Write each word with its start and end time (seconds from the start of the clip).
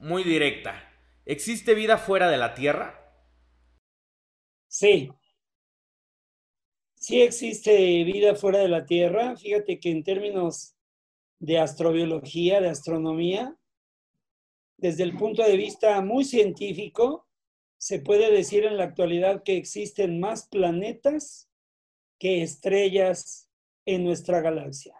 muy 0.00 0.24
directa. 0.24 0.74
¿Existe 1.26 1.74
vida 1.74 1.98
fuera 1.98 2.28
de 2.30 2.38
la 2.38 2.54
Tierra? 2.54 2.96
Sí. 4.66 5.10
Sí 6.94 7.22
existe 7.22 8.04
vida 8.04 8.34
fuera 8.34 8.58
de 8.58 8.68
la 8.68 8.86
Tierra. 8.86 9.36
Fíjate 9.36 9.78
que 9.78 9.90
en 9.90 10.02
términos 10.02 10.74
de 11.38 11.58
astrobiología, 11.58 12.60
de 12.60 12.68
astronomía, 12.68 13.56
desde 14.76 15.04
el 15.04 15.16
punto 15.16 15.42
de 15.42 15.56
vista 15.56 16.00
muy 16.00 16.24
científico, 16.24 17.26
se 17.78 18.00
puede 18.00 18.30
decir 18.30 18.64
en 18.64 18.76
la 18.76 18.84
actualidad 18.84 19.42
que 19.42 19.56
existen 19.56 20.20
más 20.20 20.48
planetas 20.48 21.50
que 22.18 22.42
estrellas 22.42 23.50
en 23.86 24.04
nuestra 24.04 24.40
galaxia. 24.40 24.94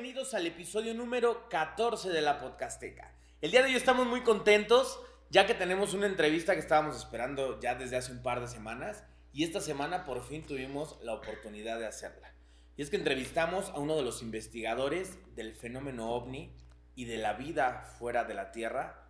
Bienvenidos 0.00 0.32
al 0.34 0.46
episodio 0.46 0.94
número 0.94 1.48
14 1.48 2.10
de 2.10 2.22
la 2.22 2.38
Podcasteca. 2.38 3.12
El 3.40 3.50
día 3.50 3.62
de 3.62 3.70
hoy 3.70 3.74
estamos 3.74 4.06
muy 4.06 4.20
contentos 4.20 5.00
ya 5.28 5.44
que 5.44 5.54
tenemos 5.54 5.92
una 5.92 6.06
entrevista 6.06 6.54
que 6.54 6.60
estábamos 6.60 6.96
esperando 6.96 7.58
ya 7.58 7.74
desde 7.74 7.96
hace 7.96 8.12
un 8.12 8.22
par 8.22 8.40
de 8.40 8.46
semanas 8.46 9.02
y 9.32 9.42
esta 9.42 9.60
semana 9.60 10.04
por 10.04 10.24
fin 10.24 10.46
tuvimos 10.46 11.00
la 11.02 11.14
oportunidad 11.14 11.80
de 11.80 11.86
hacerla. 11.86 12.32
Y 12.76 12.82
es 12.82 12.90
que 12.90 12.96
entrevistamos 12.96 13.70
a 13.70 13.80
uno 13.80 13.96
de 13.96 14.04
los 14.04 14.22
investigadores 14.22 15.18
del 15.34 15.56
fenómeno 15.56 16.12
ovni 16.12 16.54
y 16.94 17.06
de 17.06 17.18
la 17.18 17.32
vida 17.32 17.92
fuera 17.98 18.22
de 18.22 18.34
la 18.34 18.52
Tierra 18.52 19.02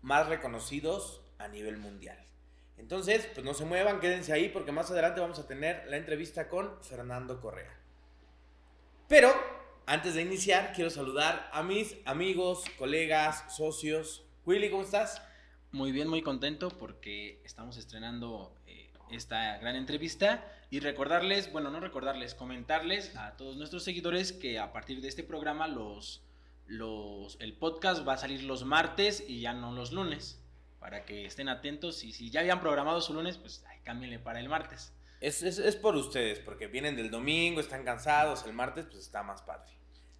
más 0.00 0.28
reconocidos 0.28 1.22
a 1.38 1.48
nivel 1.48 1.76
mundial. 1.76 2.24
Entonces, 2.76 3.28
pues 3.34 3.44
no 3.44 3.52
se 3.52 3.64
muevan, 3.64 3.98
quédense 3.98 4.32
ahí 4.32 4.48
porque 4.48 4.70
más 4.70 4.92
adelante 4.92 5.20
vamos 5.20 5.40
a 5.40 5.48
tener 5.48 5.88
la 5.88 5.96
entrevista 5.96 6.48
con 6.48 6.84
Fernando 6.84 7.40
Correa. 7.40 7.76
Pero 9.08 9.34
antes 9.86 10.14
de 10.14 10.22
iniciar, 10.22 10.72
quiero 10.74 10.90
saludar 10.90 11.48
a 11.52 11.62
mis 11.62 11.96
amigos, 12.04 12.64
colegas, 12.76 13.44
socios. 13.56 14.24
Willy, 14.44 14.68
¿cómo 14.68 14.82
estás? 14.82 15.22
Muy 15.70 15.92
bien, 15.92 16.08
muy 16.08 16.22
contento 16.22 16.70
porque 16.70 17.40
estamos 17.44 17.76
estrenando 17.76 18.52
eh, 18.66 18.90
esta 19.10 19.58
gran 19.58 19.76
entrevista 19.76 20.44
y 20.70 20.80
recordarles, 20.80 21.52
bueno, 21.52 21.70
no 21.70 21.78
recordarles, 21.78 22.34
comentarles 22.34 23.14
a 23.16 23.36
todos 23.36 23.56
nuestros 23.56 23.84
seguidores 23.84 24.32
que 24.32 24.58
a 24.58 24.72
partir 24.72 25.00
de 25.00 25.08
este 25.08 25.22
programa 25.22 25.68
los, 25.68 26.20
el 26.68 27.52
podcast 27.56 28.06
va 28.06 28.14
a 28.14 28.18
salir 28.18 28.42
los 28.42 28.64
martes 28.64 29.22
y 29.28 29.40
ya 29.40 29.52
no 29.52 29.70
los 29.70 29.92
lunes, 29.92 30.42
para 30.80 31.04
que 31.04 31.26
estén 31.26 31.48
atentos 31.48 32.02
y 32.02 32.10
si 32.10 32.30
ya 32.30 32.40
habían 32.40 32.60
programado 32.60 33.00
su 33.00 33.14
lunes, 33.14 33.38
pues 33.38 33.64
ay, 33.68 33.78
cámbienle 33.84 34.18
para 34.18 34.40
el 34.40 34.48
martes. 34.48 34.92
Es, 35.26 35.42
es, 35.42 35.58
es, 35.58 35.74
por 35.74 35.96
ustedes, 35.96 36.38
porque 36.38 36.68
vienen 36.68 36.94
del 36.94 37.10
domingo, 37.10 37.60
están 37.60 37.82
cansados, 37.82 38.44
el 38.46 38.52
martes 38.52 38.86
pues 38.88 39.02
está 39.02 39.24
más 39.24 39.42
padre. 39.42 39.72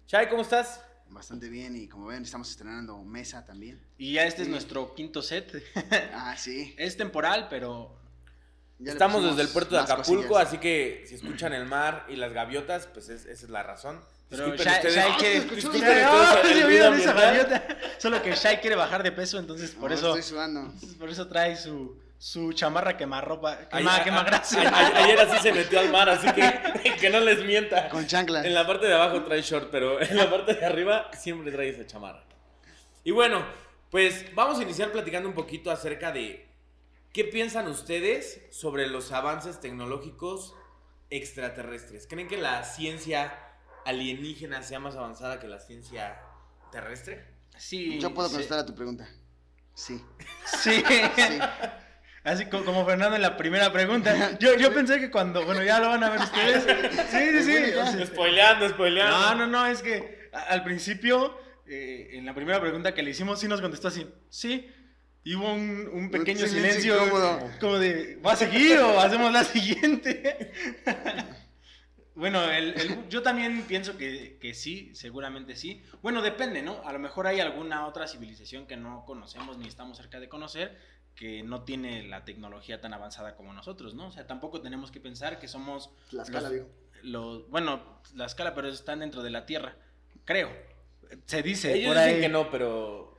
Chay, 0.05 0.27
¿cómo 0.27 0.41
estás? 0.41 0.81
Bastante 1.07 1.47
bien 1.47 1.77
y 1.77 1.87
como 1.87 2.07
ven 2.07 2.23
estamos 2.23 2.49
estrenando 2.49 3.01
mesa 3.05 3.45
también. 3.45 3.81
Y 3.97 4.15
ya 4.15 4.25
este 4.25 4.41
es 4.41 4.49
nuestro 4.49 4.93
quinto 4.95 5.21
set. 5.21 5.63
ah, 6.13 6.35
sí. 6.37 6.75
Es 6.77 6.97
temporal, 6.97 7.47
pero... 7.49 7.97
estamos 8.83 9.23
desde 9.23 9.43
el 9.43 9.47
puerto 9.47 9.75
de 9.75 9.81
Acapulco, 9.81 10.37
así 10.37 10.57
que 10.57 11.05
si 11.07 11.15
escuchan 11.15 11.53
el 11.53 11.65
mar 11.65 12.05
y 12.09 12.17
las 12.17 12.33
gaviotas, 12.33 12.87
pues 12.87 13.07
esa 13.07 13.31
es 13.31 13.49
la 13.49 13.63
razón. 13.63 14.01
Pero 14.27 14.57
Shai, 14.57 15.15
quiere... 15.19 15.47
Solo 17.97 18.21
que 18.21 18.35
Shai 18.35 18.59
quiere 18.59 18.75
bajar 18.75 19.03
de 19.03 19.13
peso, 19.13 19.39
entonces 19.39 19.71
por 19.71 19.93
eso... 19.93 20.17
Por 20.99 21.09
eso 21.09 21.27
trae 21.29 21.55
su 21.55 21.97
su 22.19 22.51
chamarra 22.53 22.97
quemarropa, 22.97 23.69
quema, 23.69 24.03
quema 24.03 24.23
grasa. 24.23 24.59
ayer 25.03 25.19
así 25.19 25.37
se 25.39 25.53
metió 25.53 25.79
al 25.79 25.91
mar, 25.91 26.09
así 26.09 26.27
que 26.31 26.95
que 26.99 27.09
no 27.09 27.19
les 27.19 27.43
mienta. 27.43 27.89
Con 27.89 28.07
chanclas. 28.07 28.45
En 28.45 28.53
la 28.53 28.65
parte 28.65 28.87
de 28.87 28.95
abajo 28.95 29.23
trae 29.23 29.41
short, 29.41 29.69
pero 29.71 30.01
en 30.01 30.17
la 30.17 30.29
parte 30.29 30.55
de 30.55 30.65
arriba 30.65 31.11
siempre 31.13 31.51
trae 31.51 31.69
esa 31.69 31.85
chamarra. 31.85 32.23
Y 33.03 33.11
bueno, 33.11 33.45
pues 33.91 34.33
vamos 34.33 34.59
a 34.59 34.63
iniciar 34.63 34.91
platicando 34.91 35.29
un 35.29 35.35
poquito 35.35 35.71
acerca 35.71 36.11
de 36.11 36.49
qué 37.13 37.23
piensan 37.23 37.67
ustedes 37.67 38.41
sobre 38.51 38.87
los 38.87 39.11
avances 39.11 39.59
tecnológicos 39.59 40.55
extraterrestres. 41.09 42.07
¿Creen 42.07 42.27
que 42.27 42.37
la 42.37 42.63
ciencia 42.63 43.33
alienígena 43.85 44.63
sea 44.63 44.79
más 44.79 44.95
avanzada 44.95 45.39
que 45.39 45.47
la 45.47 45.59
ciencia 45.59 46.19
terrestre? 46.71 47.35
Sí. 47.57 47.99
Yo 47.99 48.13
puedo 48.13 48.29
contestar 48.29 48.59
a 48.59 48.65
tu 48.65 48.75
pregunta. 48.75 49.07
Sí. 49.73 50.01
Sí. 50.63 50.83
sí. 51.15 51.39
Así 52.27 52.47
como 52.47 52.85
Fernando 52.85 53.15
en 53.15 53.21
la 53.21 53.37
primera 53.37 53.71
pregunta. 53.71 54.37
Yo, 54.37 54.57
yo 54.57 54.73
pensé 54.73 54.99
que 54.99 55.09
cuando, 55.09 55.45
bueno, 55.45 55.63
ya 55.63 55.79
lo 55.79 55.87
van 55.87 56.03
a 56.03 56.09
ver 56.09 56.19
ustedes. 56.19 56.65
Sí, 57.09 57.41
sí, 57.41 57.97
sí. 57.97 58.05
spoileando, 58.05 58.67
spoileando. 58.67 59.17
No, 59.17 59.35
no, 59.35 59.47
no, 59.47 59.65
es 59.65 59.81
que 59.81 60.29
al 60.49 60.61
principio, 60.65 61.39
eh, 61.65 62.09
en 62.11 62.25
la 62.25 62.35
primera 62.35 62.59
pregunta 62.59 62.93
que 62.93 63.01
le 63.01 63.11
hicimos, 63.11 63.39
sí 63.39 63.47
nos 63.47 63.61
contestó 63.61 63.87
así, 63.87 64.05
sí. 64.27 64.69
Y 65.23 65.35
hubo 65.35 65.53
un, 65.53 65.89
un 65.93 66.11
pequeño 66.11 66.47
silencio, 66.47 66.97
como 67.61 67.79
de, 67.79 68.17
¿va 68.17 68.33
a 68.33 68.35
seguir 68.35 68.77
o 68.79 68.99
hacemos 68.99 69.31
la 69.31 69.45
siguiente? 69.45 70.51
Bueno, 72.17 72.51
el, 72.51 73.07
yo 73.09 73.21
también 73.21 73.61
pienso 73.67 73.95
que, 73.95 74.39
que, 74.41 74.55
sí, 74.55 74.89
seguramente 74.95 75.55
sí. 75.55 75.83
Bueno, 76.01 76.23
depende, 76.23 76.63
¿no? 76.63 76.81
A 76.83 76.91
lo 76.91 76.97
mejor 76.97 77.27
hay 77.27 77.39
alguna 77.39 77.85
otra 77.85 78.07
civilización 78.07 78.65
que 78.65 78.75
no 78.75 79.05
conocemos 79.05 79.59
ni 79.59 79.67
estamos 79.67 79.97
cerca 79.97 80.19
de 80.19 80.27
conocer 80.27 80.75
que 81.17 81.41
no 81.41 81.63
tiene 81.63 82.07
la 82.07 82.23
tecnología 82.23 82.79
tan 82.79 82.93
avanzada 82.93 83.35
como 83.35 83.51
nosotros, 83.51 83.95
¿no? 83.95 84.07
O 84.07 84.11
sea, 84.11 84.27
tampoco 84.27 84.61
tenemos 84.61 84.91
que 84.91 85.01
pensar 85.01 85.39
que 85.39 85.47
somos... 85.47 85.89
La 86.11 86.21
escala, 86.21 86.49
digo. 86.49 86.69
Los, 87.01 87.49
bueno, 87.49 88.01
la 88.15 88.27
escala, 88.27 88.53
pero 88.53 88.69
están 88.69 88.99
dentro 88.99 89.23
de 89.23 89.31
la 89.31 89.45
Tierra, 89.47 89.75
creo. 90.25 90.49
Se 91.25 91.41
dice. 91.41 91.73
Ellos 91.73 91.95
dicen 91.95 92.21
que 92.21 92.29
no, 92.29 92.51
pero 92.51 93.17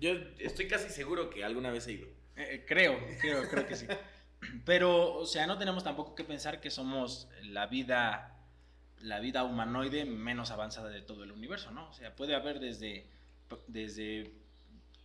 yo 0.00 0.12
estoy 0.38 0.66
casi 0.66 0.88
seguro 0.88 1.28
que 1.28 1.44
alguna 1.44 1.70
vez 1.70 1.86
he 1.86 1.92
ido. 1.92 2.06
Eh, 2.36 2.48
eh, 2.54 2.64
creo, 2.66 2.98
creo, 3.20 3.48
creo 3.48 3.66
que 3.66 3.76
sí. 3.76 3.86
Pero, 4.64 5.14
o 5.14 5.26
sea, 5.26 5.46
no 5.46 5.58
tenemos 5.58 5.84
tampoco 5.84 6.14
que 6.14 6.24
pensar 6.24 6.60
que 6.60 6.70
somos 6.70 7.28
la 7.42 7.66
vida, 7.66 8.34
la 9.00 9.20
vida 9.20 9.44
humanoide 9.44 10.06
menos 10.06 10.50
avanzada 10.50 10.88
de 10.88 11.02
todo 11.02 11.24
el 11.24 11.32
universo, 11.32 11.70
¿no? 11.70 11.90
O 11.90 11.92
sea, 11.92 12.16
puede 12.16 12.34
haber 12.34 12.60
desde, 12.60 13.10
desde 13.66 14.32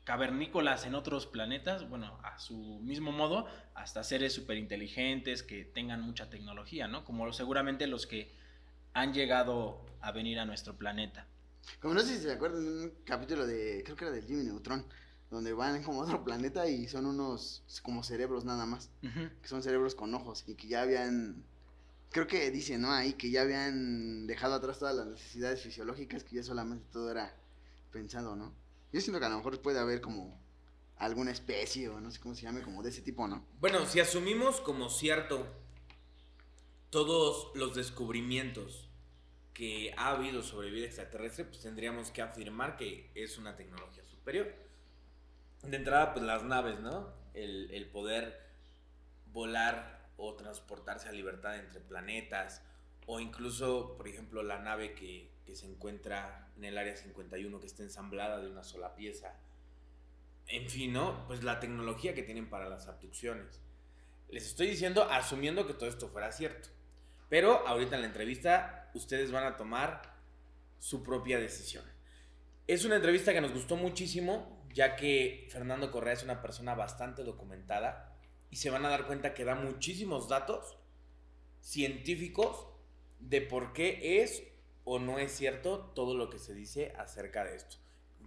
cavernícolas 0.03 0.85
en 0.85 0.95
otros 0.95 1.27
planetas, 1.27 1.87
bueno, 1.87 2.19
a 2.23 2.39
su 2.39 2.79
mismo 2.81 3.11
modo, 3.11 3.47
hasta 3.75 4.03
seres 4.03 4.33
súper 4.33 4.57
inteligentes 4.57 5.43
que 5.43 5.63
tengan 5.63 6.01
mucha 6.01 6.29
tecnología, 6.29 6.87
¿no? 6.87 7.05
Como 7.05 7.31
seguramente 7.33 7.87
los 7.87 8.07
que 8.07 8.35
han 8.93 9.13
llegado 9.13 9.85
a 10.01 10.11
venir 10.11 10.39
a 10.39 10.45
nuestro 10.45 10.75
planeta. 10.75 11.27
Como 11.79 11.93
no 11.93 12.01
sé 12.01 12.17
si 12.17 12.23
se 12.23 12.31
acuerdan 12.31 12.63
de 12.63 12.83
un 12.85 12.93
capítulo 13.05 13.45
de, 13.45 13.83
creo 13.83 13.95
que 13.95 14.05
era 14.05 14.13
de 14.13 14.23
Jimmy 14.23 14.43
Neutron, 14.43 14.85
donde 15.29 15.53
van 15.53 15.81
como 15.83 16.01
a 16.01 16.05
otro 16.05 16.23
planeta 16.23 16.67
y 16.67 16.87
son 16.87 17.05
unos 17.05 17.63
como 17.83 18.03
cerebros 18.03 18.43
nada 18.43 18.65
más, 18.65 18.89
que 19.01 19.47
son 19.47 19.63
cerebros 19.63 19.95
con 19.95 20.13
ojos 20.13 20.43
y 20.47 20.55
que 20.55 20.67
ya 20.67 20.81
habían, 20.81 21.45
creo 22.09 22.27
que 22.27 22.51
dice, 22.51 22.77
¿no? 22.77 22.91
Ahí 22.91 23.13
que 23.13 23.29
ya 23.29 23.43
habían 23.43 24.27
dejado 24.27 24.55
atrás 24.55 24.79
todas 24.79 24.95
las 24.95 25.07
necesidades 25.07 25.61
fisiológicas, 25.61 26.23
que 26.23 26.37
ya 26.37 26.43
solamente 26.43 26.85
todo 26.91 27.11
era 27.11 27.33
pensado, 27.91 28.35
¿no? 28.35 28.53
Yo 28.91 29.01
siento 29.01 29.19
que 29.19 29.25
a 29.25 29.29
lo 29.29 29.37
mejor 29.37 29.61
puede 29.61 29.79
haber 29.79 30.01
como 30.01 30.39
alguna 30.97 31.31
especie 31.31 31.89
o 31.89 31.99
no 31.99 32.11
sé 32.11 32.19
cómo 32.19 32.35
se 32.35 32.43
llame, 32.43 32.61
como 32.61 32.83
de 32.83 32.89
ese 32.89 33.01
tipo, 33.01 33.27
¿no? 33.27 33.45
Bueno, 33.59 33.85
si 33.85 33.99
asumimos 33.99 34.61
como 34.61 34.89
cierto 34.89 35.47
todos 36.89 37.51
los 37.55 37.73
descubrimientos 37.73 38.89
que 39.53 39.93
ha 39.97 40.11
habido 40.11 40.43
sobre 40.43 40.69
vida 40.69 40.85
extraterrestre, 40.85 41.45
pues 41.45 41.61
tendríamos 41.61 42.11
que 42.11 42.21
afirmar 42.21 42.77
que 42.77 43.11
es 43.15 43.37
una 43.37 43.55
tecnología 43.55 44.03
superior. 44.05 44.53
De 45.63 45.77
entrada, 45.77 46.13
pues 46.13 46.25
las 46.25 46.43
naves, 46.43 46.79
¿no? 46.79 47.13
El, 47.33 47.71
el 47.71 47.89
poder 47.89 48.39
volar 49.31 50.09
o 50.17 50.35
transportarse 50.35 51.09
a 51.09 51.11
libertad 51.11 51.57
entre 51.57 51.79
planetas, 51.79 52.61
o 53.07 53.19
incluso, 53.19 53.95
por 53.97 54.07
ejemplo, 54.07 54.43
la 54.43 54.59
nave 54.59 54.93
que, 54.93 55.31
que 55.45 55.55
se 55.55 55.65
encuentra 55.65 56.50
en 56.61 56.65
el 56.65 56.77
área 56.77 56.95
51 56.95 57.59
que 57.59 57.65
está 57.65 57.81
ensamblada 57.81 58.39
de 58.39 58.47
una 58.47 58.63
sola 58.63 58.93
pieza. 58.93 59.33
En 60.47 60.69
fin, 60.69 60.93
¿no? 60.93 61.25
Pues 61.25 61.43
la 61.43 61.59
tecnología 61.59 62.13
que 62.13 62.21
tienen 62.21 62.49
para 62.49 62.69
las 62.69 62.87
abducciones. 62.87 63.59
Les 64.29 64.45
estoy 64.45 64.67
diciendo 64.67 65.03
asumiendo 65.09 65.65
que 65.65 65.73
todo 65.73 65.89
esto 65.89 66.07
fuera 66.09 66.31
cierto. 66.31 66.69
Pero 67.29 67.67
ahorita 67.67 67.95
en 67.95 68.01
la 68.01 68.07
entrevista 68.07 68.91
ustedes 68.93 69.31
van 69.31 69.45
a 69.45 69.57
tomar 69.57 70.03
su 70.77 71.01
propia 71.01 71.39
decisión. 71.39 71.83
Es 72.67 72.85
una 72.85 72.97
entrevista 72.97 73.33
que 73.33 73.41
nos 73.41 73.53
gustó 73.53 73.75
muchísimo, 73.75 74.63
ya 74.71 74.95
que 74.95 75.47
Fernando 75.49 75.91
Correa 75.91 76.13
es 76.13 76.23
una 76.23 76.43
persona 76.43 76.75
bastante 76.75 77.23
documentada 77.23 78.15
y 78.51 78.57
se 78.57 78.69
van 78.69 78.85
a 78.85 78.89
dar 78.89 79.07
cuenta 79.07 79.33
que 79.33 79.45
da 79.45 79.55
muchísimos 79.55 80.29
datos 80.29 80.77
científicos 81.59 82.67
de 83.19 83.41
por 83.41 83.73
qué 83.73 84.21
es 84.21 84.43
o 84.83 84.99
no 84.99 85.19
es 85.19 85.31
cierto 85.31 85.91
todo 85.95 86.15
lo 86.15 86.29
que 86.29 86.39
se 86.39 86.53
dice 86.53 86.93
acerca 86.97 87.43
de 87.43 87.55
esto. 87.55 87.77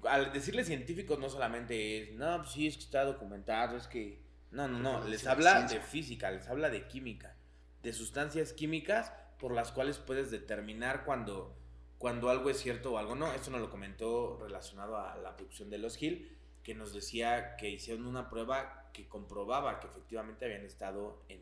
Al 0.05 0.33
decirle 0.33 0.65
científicos 0.65 1.19
no 1.19 1.29
solamente 1.29 1.99
es, 1.99 2.13
no, 2.13 2.39
pues 2.39 2.53
sí, 2.53 2.67
es 2.67 2.77
que 2.77 2.85
está 2.85 3.05
documentado, 3.05 3.77
es 3.77 3.87
que... 3.87 4.23
No, 4.51 4.69
no, 4.69 4.79
no, 4.79 5.09
les 5.09 5.27
habla 5.27 5.63
de 5.63 5.81
física, 5.81 6.31
les 6.31 6.47
habla 6.47 6.71
de 6.71 6.87
química, 6.87 7.35
de 7.83 7.93
sustancias 7.93 8.53
químicas 8.53 9.13
por 9.39 9.53
las 9.53 9.73
cuales 9.73 9.99
puedes 9.99 10.31
determinar 10.31 11.05
cuando, 11.05 11.57
cuando 11.99 12.31
algo 12.31 12.51
es 12.51 12.61
cierto 12.61 12.93
o 12.93 12.99
algo 12.99 13.17
no. 13.17 13.33
Esto 13.33 13.51
nos 13.51 13.61
lo 13.61 13.71
comentó 13.71 14.39
relacionado 14.41 14.97
a 14.97 15.17
la 15.17 15.37
producción 15.37 15.71
de 15.71 15.79
los 15.79 16.01
Hill, 16.01 16.39
que 16.63 16.75
nos 16.75 16.93
decía 16.93 17.57
que 17.57 17.69
hicieron 17.69 18.07
una 18.07 18.31
prueba 18.31 18.91
que 18.93 19.09
comprobaba 19.09 19.81
que 19.81 19.89
efectivamente 19.89 20.45
habían 20.45 20.65
estado 20.65 21.21
en, 21.29 21.41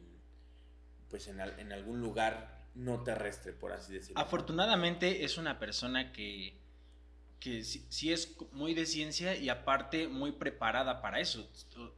pues 1.10 1.28
en, 1.28 1.38
en 1.38 1.70
algún 1.70 2.00
lugar 2.00 2.61
no 2.74 3.02
terrestre, 3.02 3.52
por 3.52 3.72
así 3.72 3.94
decirlo. 3.94 4.20
Afortunadamente 4.20 5.24
es 5.24 5.38
una 5.38 5.58
persona 5.58 6.12
que, 6.12 6.56
que 7.40 7.64
sí, 7.64 8.12
es 8.12 8.36
muy 8.52 8.74
de 8.74 8.86
ciencia 8.86 9.36
y 9.36 9.48
aparte 9.48 10.08
muy 10.08 10.32
preparada 10.32 11.02
para 11.02 11.20
eso. 11.20 11.48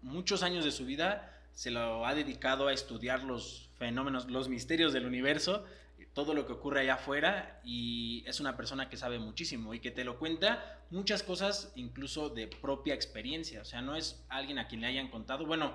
Muchos 0.02 0.42
años 0.42 0.64
de 0.64 0.72
su 0.72 0.84
vida 0.84 1.30
se 1.52 1.70
lo 1.70 2.06
ha 2.06 2.14
dedicado 2.14 2.68
a 2.68 2.72
estudiar 2.72 3.22
los 3.22 3.70
fenómenos, 3.78 4.30
los 4.30 4.48
misterios 4.48 4.92
del 4.92 5.06
universo, 5.06 5.64
todo 6.12 6.32
lo 6.32 6.46
que 6.46 6.52
ocurre 6.52 6.80
allá 6.80 6.94
afuera 6.94 7.60
y 7.64 8.24
es 8.26 8.40
una 8.40 8.56
persona 8.56 8.88
que 8.88 8.96
sabe 8.96 9.18
muchísimo 9.18 9.74
y 9.74 9.80
que 9.80 9.90
te 9.90 10.04
lo 10.04 10.18
cuenta 10.18 10.80
muchas 10.90 11.22
cosas 11.22 11.72
incluso 11.74 12.28
de 12.28 12.46
propia 12.46 12.94
experiencia. 12.94 13.62
O 13.62 13.64
sea, 13.64 13.82
no 13.82 13.96
es 13.96 14.24
alguien 14.28 14.58
a 14.58 14.68
quien 14.68 14.80
le 14.80 14.86
hayan 14.86 15.08
contado, 15.08 15.44
bueno, 15.44 15.74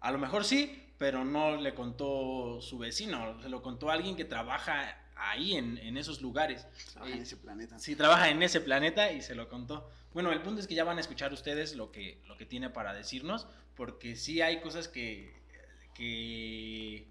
a 0.00 0.10
lo 0.10 0.18
mejor 0.18 0.44
sí, 0.44 0.92
pero 1.04 1.22
no 1.22 1.58
le 1.58 1.74
contó 1.74 2.62
su 2.62 2.78
vecino, 2.78 3.38
se 3.42 3.50
lo 3.50 3.60
contó 3.60 3.90
alguien 3.90 4.16
que 4.16 4.24
trabaja 4.24 4.96
ahí 5.14 5.54
en, 5.54 5.98
esos 5.98 6.22
lugares. 6.22 6.66
Trabaja 6.94 7.14
en 7.14 7.20
ese 7.20 7.36
planeta. 7.36 7.78
Sí, 7.78 7.94
trabaja 7.94 8.30
en 8.30 8.42
ese 8.42 8.62
planeta 8.62 9.12
y 9.12 9.20
se 9.20 9.34
lo 9.34 9.50
contó. 9.50 9.86
Bueno, 10.14 10.32
el 10.32 10.40
punto 10.40 10.62
es 10.62 10.66
que 10.66 10.74
ya 10.74 10.82
van 10.82 10.96
a 10.96 11.02
escuchar 11.02 11.30
ustedes 11.34 11.76
lo 11.76 11.92
que, 11.92 12.22
lo 12.26 12.38
que 12.38 12.46
tiene 12.46 12.70
para 12.70 12.94
decirnos, 12.94 13.46
porque 13.76 14.16
sí 14.16 14.40
hay 14.40 14.62
cosas 14.62 14.88
que, 14.88 15.36
que, 15.92 17.06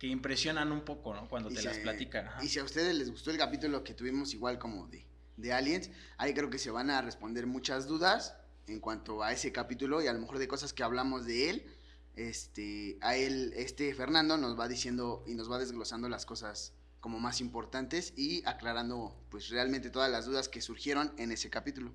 que 0.00 0.08
impresionan 0.08 0.72
un 0.72 0.80
poco, 0.80 1.14
¿no? 1.14 1.28
Cuando 1.28 1.48
te 1.48 1.62
las 1.62 1.78
platican. 1.78 2.28
Y 2.42 2.48
si 2.48 2.58
a 2.58 2.64
ustedes 2.64 2.92
les 2.96 3.08
gustó 3.08 3.30
el 3.30 3.38
capítulo 3.38 3.84
que 3.84 3.94
tuvimos 3.94 4.34
igual 4.34 4.58
como 4.58 4.88
de, 4.88 5.06
de 5.36 5.52
Aliens, 5.52 5.90
ahí 6.18 6.34
creo 6.34 6.50
que 6.50 6.58
se 6.58 6.72
van 6.72 6.90
a 6.90 7.00
responder 7.02 7.46
muchas 7.46 7.86
dudas 7.86 8.34
en 8.66 8.80
cuanto 8.80 9.22
a 9.22 9.30
ese 9.30 9.52
capítulo 9.52 10.02
y 10.02 10.08
a 10.08 10.12
lo 10.12 10.18
mejor 10.18 10.40
de 10.40 10.48
cosas 10.48 10.72
que 10.72 10.82
hablamos 10.82 11.24
de 11.24 11.50
él 11.50 11.75
este, 12.16 12.98
a 13.02 13.16
él, 13.16 13.52
este 13.56 13.94
Fernando 13.94 14.36
nos 14.36 14.58
va 14.58 14.68
diciendo 14.68 15.22
y 15.26 15.34
nos 15.34 15.50
va 15.50 15.58
desglosando 15.58 16.08
las 16.08 16.26
cosas 16.26 16.72
como 17.00 17.20
más 17.20 17.40
importantes 17.40 18.14
y 18.16 18.42
aclarando 18.46 19.14
pues 19.30 19.50
realmente 19.50 19.90
todas 19.90 20.10
las 20.10 20.24
dudas 20.26 20.48
que 20.48 20.60
surgieron 20.60 21.12
en 21.18 21.30
ese 21.30 21.50
capítulo. 21.50 21.92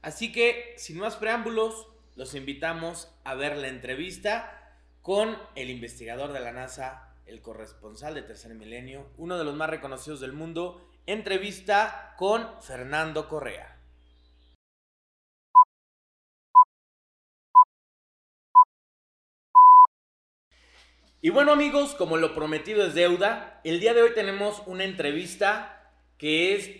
Así 0.00 0.32
que, 0.32 0.74
sin 0.78 0.98
más 0.98 1.16
preámbulos, 1.16 1.88
los 2.16 2.34
invitamos 2.34 3.08
a 3.24 3.34
ver 3.34 3.56
la 3.56 3.68
entrevista 3.68 4.78
con 5.02 5.36
el 5.54 5.70
investigador 5.70 6.32
de 6.32 6.40
la 6.40 6.52
NASA, 6.52 7.14
el 7.26 7.42
corresponsal 7.42 8.14
de 8.14 8.22
Tercer 8.22 8.54
Milenio, 8.54 9.06
uno 9.18 9.36
de 9.36 9.44
los 9.44 9.54
más 9.54 9.68
reconocidos 9.68 10.20
del 10.20 10.32
mundo, 10.32 10.88
entrevista 11.06 12.14
con 12.16 12.48
Fernando 12.62 13.28
Correa. 13.28 13.79
Y 21.22 21.28
bueno 21.28 21.52
amigos, 21.52 21.94
como 21.94 22.16
lo 22.16 22.34
prometido 22.34 22.82
es 22.82 22.94
deuda, 22.94 23.60
el 23.62 23.78
día 23.78 23.92
de 23.92 24.00
hoy 24.00 24.14
tenemos 24.14 24.62
una 24.64 24.84
entrevista 24.84 25.92
que 26.16 26.54
es 26.54 26.70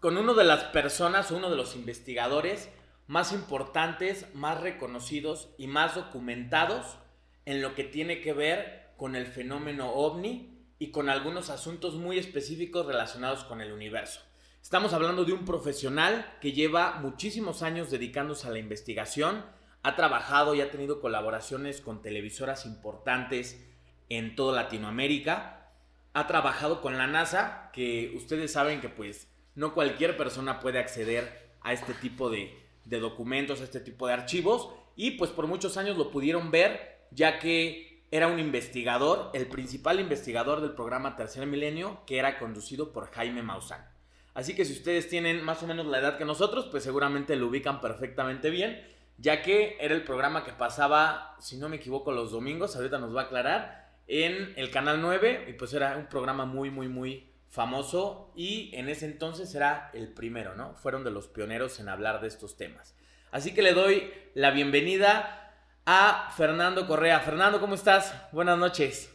con 0.00 0.16
uno 0.16 0.34
de 0.34 0.42
las 0.42 0.64
personas, 0.64 1.30
uno 1.30 1.48
de 1.50 1.56
los 1.56 1.76
investigadores 1.76 2.68
más 3.06 3.30
importantes, 3.30 4.26
más 4.34 4.60
reconocidos 4.60 5.50
y 5.56 5.68
más 5.68 5.94
documentados 5.94 6.98
en 7.44 7.62
lo 7.62 7.76
que 7.76 7.84
tiene 7.84 8.20
que 8.20 8.32
ver 8.32 8.90
con 8.96 9.14
el 9.14 9.28
fenómeno 9.28 9.92
ovni 9.92 10.66
y 10.80 10.90
con 10.90 11.08
algunos 11.08 11.48
asuntos 11.48 11.94
muy 11.94 12.18
específicos 12.18 12.86
relacionados 12.86 13.44
con 13.44 13.60
el 13.60 13.70
universo. 13.70 14.20
Estamos 14.60 14.94
hablando 14.94 15.24
de 15.24 15.32
un 15.32 15.44
profesional 15.44 16.38
que 16.40 16.50
lleva 16.50 16.98
muchísimos 17.00 17.62
años 17.62 17.88
dedicándose 17.88 18.48
a 18.48 18.50
la 18.50 18.58
investigación, 18.58 19.44
ha 19.82 19.96
trabajado 19.96 20.54
y 20.54 20.60
ha 20.60 20.70
tenido 20.70 21.00
colaboraciones 21.00 21.80
con 21.80 22.02
televisoras 22.02 22.66
importantes 22.66 23.66
en 24.08 24.36
toda 24.36 24.62
Latinoamérica. 24.62 25.72
Ha 26.12 26.26
trabajado 26.26 26.82
con 26.82 26.98
la 26.98 27.06
NASA, 27.06 27.70
que 27.72 28.12
ustedes 28.16 28.52
saben 28.52 28.80
que 28.80 28.88
pues 28.88 29.28
no 29.54 29.72
cualquier 29.74 30.16
persona 30.16 30.60
puede 30.60 30.78
acceder 30.78 31.50
a 31.62 31.72
este 31.72 31.94
tipo 31.94 32.30
de, 32.30 32.58
documentos, 32.84 33.60
a 33.60 33.64
este 33.64 33.80
tipo 33.80 34.06
de 34.06 34.14
archivos. 34.14 34.68
Y 34.96 35.12
pues 35.12 35.30
por 35.30 35.46
muchos 35.46 35.76
años 35.76 35.96
lo 35.96 36.10
pudieron 36.10 36.50
ver, 36.50 37.06
ya 37.10 37.38
que 37.38 38.04
era 38.10 38.26
un 38.26 38.38
investigador, 38.38 39.30
el 39.32 39.46
principal 39.46 40.00
investigador 40.00 40.60
del 40.60 40.72
programa 40.72 41.16
Tercer 41.16 41.46
Milenio, 41.46 42.02
que 42.06 42.18
era 42.18 42.38
conducido 42.38 42.92
por 42.92 43.10
Jaime 43.12 43.42
Maussan. 43.42 43.88
Así 44.34 44.54
que 44.54 44.64
si 44.64 44.72
ustedes 44.72 45.08
tienen 45.08 45.42
más 45.42 45.62
o 45.62 45.66
menos 45.66 45.86
la 45.86 46.00
edad 46.00 46.18
que 46.18 46.24
nosotros, 46.24 46.66
pues 46.70 46.82
seguramente 46.82 47.36
lo 47.36 47.46
ubican 47.46 47.80
perfectamente 47.80 48.50
bien 48.50 48.99
ya 49.20 49.42
que 49.42 49.76
era 49.80 49.94
el 49.94 50.02
programa 50.02 50.44
que 50.44 50.52
pasaba, 50.52 51.36
si 51.40 51.58
no 51.58 51.68
me 51.68 51.76
equivoco, 51.76 52.10
los 52.10 52.32
domingos, 52.32 52.74
ahorita 52.74 52.98
nos 52.98 53.14
va 53.14 53.22
a 53.22 53.24
aclarar, 53.24 54.00
en 54.06 54.54
el 54.56 54.70
Canal 54.70 55.02
9, 55.02 55.46
y 55.48 55.52
pues 55.52 55.74
era 55.74 55.96
un 55.98 56.06
programa 56.06 56.46
muy, 56.46 56.70
muy, 56.70 56.88
muy 56.88 57.30
famoso, 57.48 58.32
y 58.34 58.74
en 58.74 58.88
ese 58.88 59.04
entonces 59.04 59.54
era 59.54 59.90
el 59.92 60.14
primero, 60.14 60.56
¿no? 60.56 60.74
Fueron 60.76 61.04
de 61.04 61.10
los 61.10 61.28
pioneros 61.28 61.78
en 61.80 61.90
hablar 61.90 62.22
de 62.22 62.28
estos 62.28 62.56
temas. 62.56 62.96
Así 63.30 63.52
que 63.52 63.62
le 63.62 63.74
doy 63.74 64.10
la 64.34 64.52
bienvenida 64.52 65.54
a 65.84 66.32
Fernando 66.36 66.86
Correa. 66.86 67.20
Fernando, 67.20 67.60
¿cómo 67.60 67.74
estás? 67.74 68.14
Buenas 68.32 68.58
noches. 68.58 69.14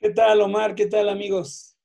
¿Qué 0.00 0.10
tal, 0.10 0.42
Omar? 0.42 0.74
¿Qué 0.74 0.86
tal, 0.86 1.08
amigos? 1.08 1.76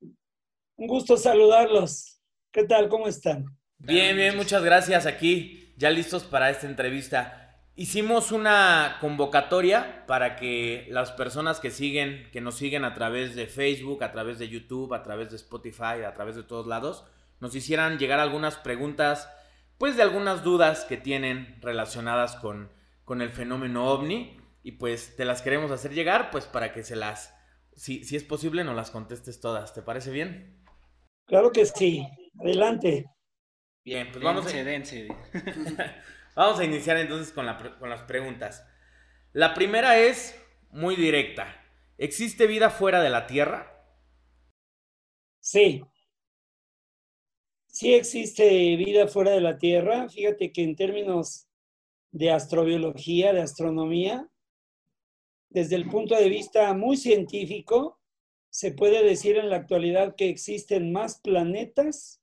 Un 0.76 0.88
gusto 0.88 1.16
saludarlos. 1.16 2.22
¿Qué 2.52 2.66
tal? 2.66 2.90
¿Cómo 2.90 3.08
están? 3.08 3.46
Bien, 3.78 4.16
bien, 4.16 4.36
muchas 4.36 4.62
gracias 4.62 5.06
aquí 5.06 5.59
ya 5.80 5.90
listos 5.90 6.26
para 6.26 6.50
esta 6.50 6.68
entrevista. 6.68 7.56
Hicimos 7.74 8.34
una 8.34 8.98
convocatoria 9.00 10.04
para 10.08 10.36
que 10.36 10.88
las 10.90 11.14
personas 11.14 11.62
que 11.62 11.72
siguen, 11.72 12.30
que 12.34 12.42
nos 12.42 12.56
siguen 12.56 12.84
a 12.84 12.94
través 12.94 13.34
de 13.34 13.48
Facebook, 13.48 14.04
a 14.04 14.12
través 14.12 14.38
de 14.40 14.50
YouTube, 14.50 14.94
a 14.94 15.04
través 15.04 15.30
de 15.30 15.38
Spotify, 15.38 16.04
a 16.06 16.14
través 16.14 16.36
de 16.36 16.44
todos 16.44 16.68
lados, 16.68 17.06
nos 17.40 17.56
hicieran 17.56 17.98
llegar 17.98 18.20
algunas 18.20 18.58
preguntas, 18.58 19.32
pues 19.78 19.96
de 19.96 20.04
algunas 20.04 20.44
dudas 20.44 20.84
que 20.84 20.98
tienen 20.98 21.58
relacionadas 21.62 22.36
con, 22.36 22.70
con 23.06 23.22
el 23.22 23.30
fenómeno 23.30 23.88
ovni. 23.90 24.38
Y 24.62 24.74
pues 24.74 25.16
te 25.16 25.24
las 25.24 25.42
queremos 25.42 25.72
hacer 25.72 25.94
llegar, 25.94 26.30
pues 26.30 26.46
para 26.46 26.74
que 26.74 26.84
se 26.84 26.98
las, 26.98 27.34
si, 27.78 28.04
si 28.04 28.18
es 28.18 28.26
posible, 28.26 28.66
nos 28.66 28.76
las 28.76 28.92
contestes 28.92 29.40
todas. 29.40 29.74
¿Te 29.74 29.82
parece 29.82 30.12
bien? 30.12 30.62
Claro 31.26 31.54
que 31.54 31.66
sí. 31.66 32.06
Adelante. 32.38 33.06
Bien, 33.84 34.10
pues 34.12 34.24
vamos 34.24 34.46
a... 34.46 34.58
vamos 36.36 36.60
a 36.60 36.64
iniciar 36.64 36.98
entonces 36.98 37.34
con, 37.34 37.48
con 37.80 37.90
las 37.90 38.04
preguntas. 38.04 38.66
La 39.34 39.54
primera 39.54 40.00
es 40.00 40.40
muy 40.72 40.96
directa. 40.96 41.56
¿Existe 41.98 42.48
vida 42.48 42.70
fuera 42.70 43.02
de 43.02 43.10
la 43.10 43.28
Tierra? 43.28 43.86
Sí. 45.40 45.84
Sí 47.68 47.94
existe 47.94 48.76
vida 48.76 49.08
fuera 49.08 49.32
de 49.32 49.42
la 49.42 49.58
Tierra. 49.58 50.10
Fíjate 50.10 50.52
que 50.52 50.64
en 50.64 50.76
términos 50.76 51.48
de 52.12 52.32
astrobiología, 52.32 53.34
de 53.34 53.42
astronomía, 53.42 54.30
desde 55.50 55.76
el 55.76 55.90
punto 55.90 56.16
de 56.16 56.30
vista 56.30 56.74
muy 56.74 56.98
científico, 56.98 58.00
se 58.50 58.72
puede 58.72 59.04
decir 59.04 59.38
en 59.38 59.50
la 59.50 59.58
actualidad 59.58 60.16
que 60.16 60.30
existen 60.30 60.92
más 60.92 61.20
planetas 61.20 62.19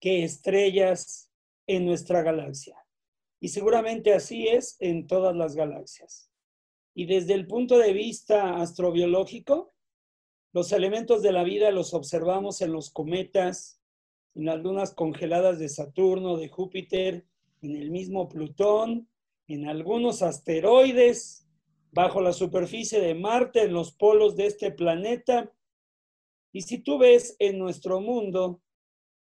que 0.00 0.24
estrellas 0.24 1.30
en 1.66 1.86
nuestra 1.86 2.22
galaxia. 2.22 2.76
Y 3.40 3.48
seguramente 3.48 4.14
así 4.14 4.48
es 4.48 4.76
en 4.80 5.06
todas 5.06 5.36
las 5.36 5.54
galaxias. 5.54 6.30
Y 6.94 7.06
desde 7.06 7.34
el 7.34 7.46
punto 7.46 7.78
de 7.78 7.92
vista 7.92 8.60
astrobiológico, 8.60 9.72
los 10.52 10.72
elementos 10.72 11.22
de 11.22 11.32
la 11.32 11.44
vida 11.44 11.70
los 11.70 11.94
observamos 11.94 12.62
en 12.62 12.72
los 12.72 12.90
cometas, 12.90 13.80
en 14.34 14.46
las 14.46 14.58
lunas 14.58 14.94
congeladas 14.94 15.58
de 15.58 15.68
Saturno, 15.68 16.36
de 16.36 16.48
Júpiter, 16.48 17.26
en 17.62 17.76
el 17.76 17.90
mismo 17.90 18.28
Plutón, 18.28 19.08
en 19.46 19.68
algunos 19.68 20.22
asteroides, 20.22 21.46
bajo 21.92 22.20
la 22.20 22.32
superficie 22.32 23.00
de 23.00 23.14
Marte, 23.14 23.62
en 23.62 23.72
los 23.72 23.92
polos 23.92 24.36
de 24.36 24.46
este 24.46 24.70
planeta. 24.70 25.52
Y 26.52 26.62
si 26.62 26.78
tú 26.78 26.98
ves 26.98 27.36
en 27.38 27.58
nuestro 27.58 28.00
mundo 28.00 28.60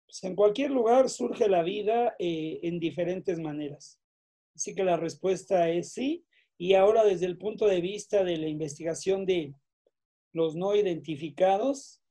pues, 0.09 0.23
en 0.23 0.35
cualquier 0.35 0.71
lugar 0.71 1.07
surge 1.07 1.47
la 1.47 1.61
vida 1.61 2.15
eh, 2.17 2.61
en 2.63 2.79
diferentes 2.79 3.39
maneras. 3.39 4.01
Así 4.55 4.73
que 4.73 4.83
la 4.83 4.97
respuesta 4.97 5.69
es 5.69 5.93
sí. 5.93 6.25
Y 6.57 6.73
ahora 6.73 7.03
desde 7.03 7.27
el 7.27 7.37
punto 7.37 7.67
de 7.67 7.79
vista 7.79 8.23
de 8.23 8.37
la 8.37 8.47
investigación 8.47 9.25
de 9.25 9.53
los 10.33 10.55
no 10.55 10.75
identificados, 10.75 12.01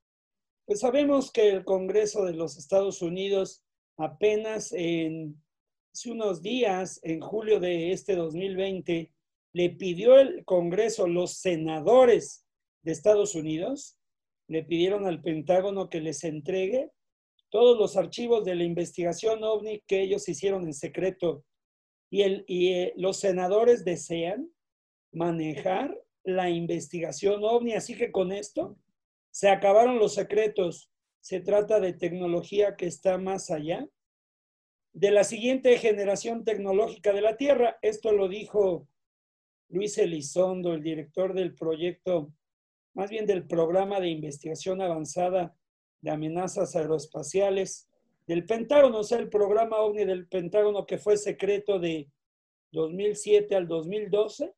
Pues 0.64 0.80
sabemos 0.80 1.32
que 1.32 1.48
el 1.48 1.64
Congreso 1.64 2.24
de 2.24 2.34
los 2.34 2.56
Estados 2.56 3.02
Unidos 3.02 3.64
apenas 3.96 4.72
en 4.72 5.42
hace 5.92 6.12
unos 6.12 6.42
días, 6.42 7.00
en 7.02 7.20
julio 7.20 7.58
de 7.58 7.90
este 7.92 8.14
2020, 8.14 9.10
le 9.54 9.70
pidió 9.70 10.18
el 10.18 10.44
Congreso, 10.44 11.08
los 11.08 11.38
senadores 11.38 12.46
de 12.82 12.92
Estados 12.92 13.34
Unidos, 13.34 13.98
le 14.46 14.62
pidieron 14.62 15.06
al 15.06 15.20
Pentágono 15.20 15.88
que 15.88 16.00
les 16.00 16.22
entregue 16.22 16.92
todos 17.50 17.78
los 17.78 17.96
archivos 17.96 18.44
de 18.44 18.54
la 18.54 18.64
investigación 18.64 19.42
ovni 19.42 19.82
que 19.86 20.02
ellos 20.02 20.28
hicieron 20.28 20.64
en 20.64 20.74
secreto. 20.74 21.44
Y, 22.10 22.22
el, 22.22 22.44
y 22.46 22.72
eh, 22.72 22.92
los 22.96 23.18
senadores 23.18 23.84
desean 23.84 24.50
manejar 25.12 25.98
la 26.24 26.50
investigación 26.50 27.42
ovni, 27.42 27.74
así 27.74 27.96
que 27.96 28.12
con 28.12 28.32
esto 28.32 28.78
se 29.30 29.48
acabaron 29.48 29.98
los 29.98 30.14
secretos. 30.14 30.90
Se 31.20 31.40
trata 31.40 31.80
de 31.80 31.92
tecnología 31.92 32.76
que 32.76 32.86
está 32.86 33.18
más 33.18 33.50
allá 33.50 33.86
de 34.92 35.10
la 35.10 35.24
siguiente 35.24 35.76
generación 35.78 36.44
tecnológica 36.44 37.12
de 37.12 37.20
la 37.20 37.36
Tierra. 37.36 37.78
Esto 37.82 38.12
lo 38.12 38.28
dijo 38.28 38.88
Luis 39.68 39.98
Elizondo, 39.98 40.74
el 40.74 40.82
director 40.82 41.34
del 41.34 41.54
proyecto, 41.54 42.32
más 42.94 43.10
bien 43.10 43.26
del 43.26 43.46
programa 43.46 44.00
de 44.00 44.08
investigación 44.08 44.80
avanzada 44.80 45.54
de 46.00 46.10
amenazas 46.10 46.76
aeroespaciales 46.76 47.88
del 48.26 48.44
Pentágono, 48.44 48.98
o 48.98 49.04
sea, 49.04 49.18
el 49.18 49.28
programa 49.28 49.78
OVNI 49.78 50.04
del 50.04 50.28
Pentágono 50.28 50.86
que 50.86 50.98
fue 50.98 51.16
secreto 51.16 51.78
de 51.78 52.08
2007 52.72 53.56
al 53.56 53.66
2012 53.66 54.54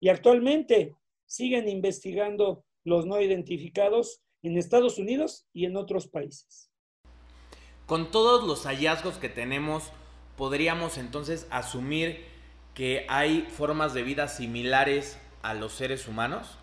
y 0.00 0.08
actualmente 0.08 0.96
siguen 1.26 1.68
investigando 1.68 2.64
los 2.84 3.06
no 3.06 3.20
identificados 3.20 4.20
en 4.42 4.58
Estados 4.58 4.98
Unidos 4.98 5.46
y 5.52 5.64
en 5.64 5.76
otros 5.76 6.08
países. 6.08 6.70
Con 7.86 8.10
todos 8.10 8.46
los 8.46 8.66
hallazgos 8.66 9.18
que 9.18 9.28
tenemos, 9.28 9.92
podríamos 10.36 10.96
entonces 10.96 11.46
asumir 11.50 12.24
que 12.74 13.04
hay 13.08 13.42
formas 13.42 13.94
de 13.94 14.02
vida 14.02 14.28
similares 14.28 15.18
a 15.42 15.54
los 15.54 15.72
seres 15.72 16.06
humanos. 16.06 16.59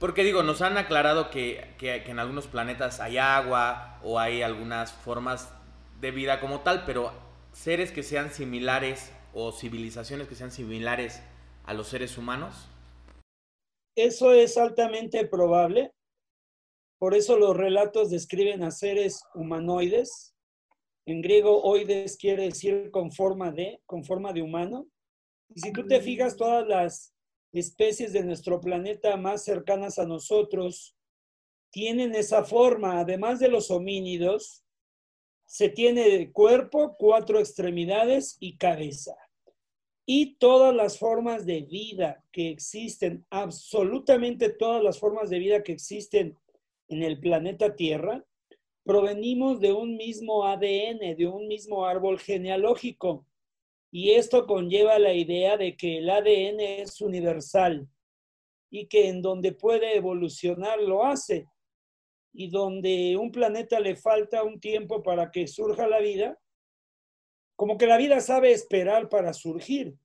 Porque 0.00 0.24
digo, 0.24 0.42
nos 0.42 0.62
han 0.62 0.78
aclarado 0.78 1.28
que, 1.28 1.74
que, 1.76 1.96
en 1.96 2.18
algunos 2.18 2.46
planetas 2.46 3.00
hay 3.00 3.18
agua 3.18 4.00
o 4.02 4.18
hay 4.18 4.40
algunas 4.40 4.94
formas 4.94 5.52
de 6.00 6.10
vida 6.10 6.40
como 6.40 6.60
tal, 6.60 6.86
pero 6.86 7.12
seres 7.52 7.92
que 7.92 8.02
sean 8.02 8.32
similares 8.32 9.12
o 9.34 9.52
civilizaciones 9.52 10.26
que 10.26 10.34
sean 10.34 10.52
similares 10.52 11.22
a 11.64 11.74
los 11.74 11.88
seres 11.88 12.16
humanos. 12.16 12.66
Eso 13.94 14.32
es 14.32 14.56
altamente 14.56 15.26
probable. 15.26 15.92
Por 16.98 17.14
eso 17.14 17.36
los 17.36 17.54
relatos 17.54 18.08
describen 18.08 18.62
a 18.62 18.70
seres 18.70 19.22
humanoides. 19.34 20.34
En 21.04 21.20
griego, 21.20 21.62
oides 21.62 22.16
quiere 22.16 22.44
decir 22.44 22.90
con 22.90 23.12
forma 23.12 23.50
de, 23.52 23.82
con 23.84 24.02
forma 24.04 24.32
de 24.32 24.40
humano. 24.40 24.86
Y 25.50 25.60
si 25.60 25.72
tú 25.72 25.86
te 25.86 26.00
fijas, 26.00 26.38
todas 26.38 26.66
las 26.66 27.12
especies 27.52 28.12
de 28.12 28.24
nuestro 28.24 28.60
planeta 28.60 29.16
más 29.16 29.44
cercanas 29.44 29.98
a 29.98 30.06
nosotros 30.06 30.96
tienen 31.70 32.14
esa 32.14 32.44
forma, 32.44 33.00
además 33.00 33.38
de 33.38 33.48
los 33.48 33.70
homínidos, 33.70 34.64
se 35.46 35.68
tiene 35.68 36.30
cuerpo, 36.32 36.96
cuatro 36.98 37.38
extremidades 37.38 38.36
y 38.40 38.56
cabeza 38.56 39.16
y 40.12 40.34
todas 40.38 40.74
las 40.74 40.98
formas 40.98 41.46
de 41.46 41.62
vida 41.62 42.24
que 42.32 42.50
existen, 42.50 43.24
absolutamente 43.30 44.50
todas 44.50 44.82
las 44.82 44.98
formas 44.98 45.30
de 45.30 45.38
vida 45.38 45.62
que 45.62 45.70
existen 45.70 46.36
en 46.88 47.04
el 47.04 47.20
planeta 47.20 47.76
Tierra, 47.76 48.24
provenimos 48.82 49.60
de 49.60 49.72
un 49.72 49.96
mismo 49.96 50.44
ADN, 50.44 51.14
de 51.16 51.28
un 51.28 51.46
mismo 51.46 51.84
árbol 51.84 52.18
genealógico. 52.18 53.24
Y 53.90 54.12
esto 54.12 54.46
conlleva 54.46 54.98
la 54.98 55.12
idea 55.12 55.56
de 55.56 55.76
que 55.76 55.98
el 55.98 56.10
ADN 56.10 56.60
es 56.60 57.00
universal 57.00 57.88
y 58.70 58.86
que 58.86 59.08
en 59.08 59.20
donde 59.20 59.52
puede 59.52 59.96
evolucionar 59.96 60.80
lo 60.80 61.04
hace. 61.04 61.48
Y 62.32 62.50
donde 62.50 63.16
un 63.16 63.32
planeta 63.32 63.80
le 63.80 63.96
falta 63.96 64.44
un 64.44 64.60
tiempo 64.60 65.02
para 65.02 65.32
que 65.32 65.48
surja 65.48 65.88
la 65.88 65.98
vida, 65.98 66.38
como 67.56 67.76
que 67.76 67.86
la 67.86 67.96
vida 67.96 68.20
sabe 68.20 68.52
esperar 68.52 69.08
para 69.08 69.32
surgir. 69.32 69.96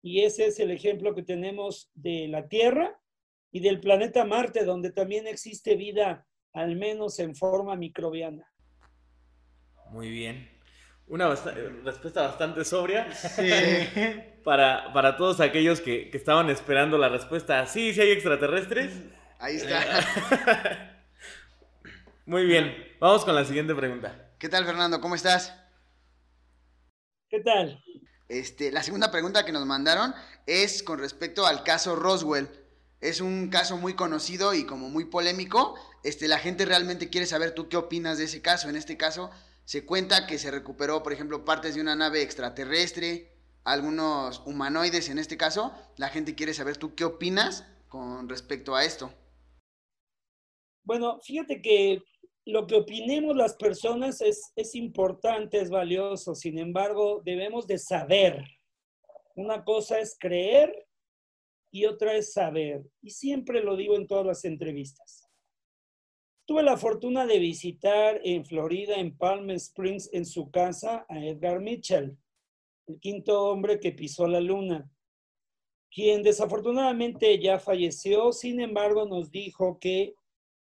Y 0.00 0.22
ese 0.22 0.46
es 0.46 0.60
el 0.60 0.70
ejemplo 0.70 1.14
que 1.14 1.24
tenemos 1.24 1.90
de 1.94 2.28
la 2.28 2.48
Tierra 2.48 3.00
y 3.50 3.60
del 3.60 3.80
planeta 3.80 4.24
Marte, 4.24 4.64
donde 4.64 4.92
también 4.92 5.26
existe 5.26 5.74
vida, 5.74 6.26
al 6.52 6.76
menos 6.76 7.18
en 7.18 7.34
forma 7.34 7.74
microbiana. 7.74 8.50
Muy 9.90 10.08
bien. 10.08 10.57
Una 11.08 11.34
respuesta 11.84 12.22
bastante 12.22 12.64
sobria. 12.64 13.12
Sí. 13.14 13.50
para, 14.44 14.92
para 14.92 15.16
todos 15.16 15.40
aquellos 15.40 15.80
que, 15.80 16.10
que, 16.10 16.16
estaban 16.16 16.50
esperando 16.50 16.98
la 16.98 17.08
respuesta, 17.08 17.66
sí, 17.66 17.94
sí 17.94 18.00
hay 18.00 18.10
extraterrestres. 18.10 18.92
Ahí 19.38 19.56
está. 19.56 20.94
Muy 22.26 22.44
bien, 22.44 22.74
vamos 23.00 23.24
con 23.24 23.34
la 23.34 23.44
siguiente 23.44 23.74
pregunta. 23.74 24.32
¿Qué 24.38 24.48
tal, 24.48 24.66
Fernando? 24.66 25.00
¿Cómo 25.00 25.14
estás? 25.14 25.54
¿Qué 27.30 27.40
tal? 27.40 27.82
Este, 28.28 28.70
la 28.70 28.82
segunda 28.82 29.10
pregunta 29.10 29.46
que 29.46 29.52
nos 29.52 29.64
mandaron 29.64 30.14
es 30.46 30.82
con 30.82 30.98
respecto 30.98 31.46
al 31.46 31.64
caso 31.64 31.96
Roswell. 31.96 32.48
Es 33.00 33.20
un 33.20 33.48
caso 33.48 33.78
muy 33.78 33.94
conocido 33.94 34.52
y 34.54 34.64
como 34.64 34.90
muy 34.90 35.06
polémico. 35.06 35.74
Este, 36.04 36.28
la 36.28 36.38
gente 36.38 36.66
realmente 36.66 37.08
quiere 37.08 37.26
saber 37.26 37.52
tú 37.52 37.68
qué 37.68 37.76
opinas 37.78 38.18
de 38.18 38.24
ese 38.24 38.42
caso. 38.42 38.68
En 38.68 38.76
este 38.76 38.96
caso 38.96 39.30
se 39.68 39.84
cuenta 39.84 40.26
que 40.26 40.38
se 40.38 40.50
recuperó, 40.50 41.02
por 41.02 41.12
ejemplo, 41.12 41.44
partes 41.44 41.74
de 41.74 41.82
una 41.82 41.94
nave 41.94 42.22
extraterrestre, 42.22 43.36
algunos 43.64 44.40
humanoides 44.46 45.10
en 45.10 45.18
este 45.18 45.36
caso. 45.36 45.74
La 45.98 46.08
gente 46.08 46.34
quiere 46.34 46.54
saber 46.54 46.78
tú 46.78 46.94
qué 46.94 47.04
opinas 47.04 47.66
con 47.86 48.30
respecto 48.30 48.74
a 48.74 48.86
esto. 48.86 49.12
Bueno, 50.84 51.20
fíjate 51.20 51.60
que 51.60 52.02
lo 52.46 52.66
que 52.66 52.76
opinemos 52.76 53.36
las 53.36 53.56
personas 53.56 54.22
es, 54.22 54.52
es 54.56 54.74
importante, 54.74 55.60
es 55.60 55.68
valioso, 55.68 56.34
sin 56.34 56.58
embargo, 56.58 57.20
debemos 57.22 57.66
de 57.66 57.76
saber. 57.76 58.42
Una 59.34 59.64
cosa 59.64 59.98
es 59.98 60.16
creer 60.18 60.88
y 61.70 61.84
otra 61.84 62.14
es 62.14 62.32
saber. 62.32 62.84
Y 63.02 63.10
siempre 63.10 63.62
lo 63.62 63.76
digo 63.76 63.96
en 63.96 64.06
todas 64.06 64.24
las 64.24 64.46
entrevistas. 64.46 65.17
Tuve 66.48 66.62
la 66.62 66.78
fortuna 66.78 67.26
de 67.26 67.38
visitar 67.38 68.22
en 68.24 68.42
Florida, 68.42 68.94
en 68.94 69.14
Palm 69.18 69.50
Springs, 69.50 70.08
en 70.14 70.24
su 70.24 70.50
casa, 70.50 71.04
a 71.06 71.22
Edgar 71.22 71.60
Mitchell, 71.60 72.16
el 72.86 72.98
quinto 73.00 73.50
hombre 73.50 73.78
que 73.78 73.92
pisó 73.92 74.26
la 74.26 74.40
luna, 74.40 74.90
quien 75.90 76.22
desafortunadamente 76.22 77.38
ya 77.38 77.58
falleció, 77.58 78.32
sin 78.32 78.62
embargo 78.62 79.04
nos 79.04 79.30
dijo 79.30 79.78
que 79.78 80.14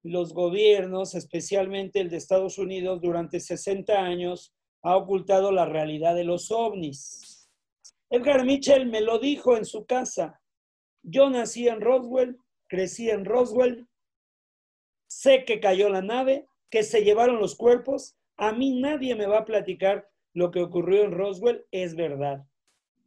los 0.02 0.34
gobiernos, 0.34 1.14
especialmente 1.14 2.00
el 2.00 2.10
de 2.10 2.16
Estados 2.16 2.58
Unidos, 2.58 3.00
durante 3.00 3.38
60 3.38 3.92
años 3.92 4.52
ha 4.82 4.96
ocultado 4.96 5.52
la 5.52 5.66
realidad 5.66 6.16
de 6.16 6.24
los 6.24 6.50
ovnis. 6.50 7.48
Edgar 8.10 8.44
Mitchell 8.44 8.86
me 8.86 9.02
lo 9.02 9.20
dijo 9.20 9.56
en 9.56 9.64
su 9.64 9.86
casa. 9.86 10.40
Yo 11.04 11.30
nací 11.30 11.68
en 11.68 11.80
Roswell, 11.80 12.36
crecí 12.66 13.08
en 13.08 13.24
Roswell, 13.24 13.86
sé 15.10 15.44
que 15.44 15.58
cayó 15.58 15.88
la 15.88 16.02
nave, 16.02 16.46
que 16.70 16.84
se 16.84 17.02
llevaron 17.02 17.40
los 17.40 17.56
cuerpos. 17.56 18.16
A 18.36 18.52
mí 18.52 18.80
nadie 18.80 19.16
me 19.16 19.26
va 19.26 19.38
a 19.38 19.44
platicar 19.44 20.08
lo 20.32 20.52
que 20.52 20.62
ocurrió 20.62 21.02
en 21.02 21.12
Roswell, 21.12 21.66
es 21.72 21.96
verdad. 21.96 22.46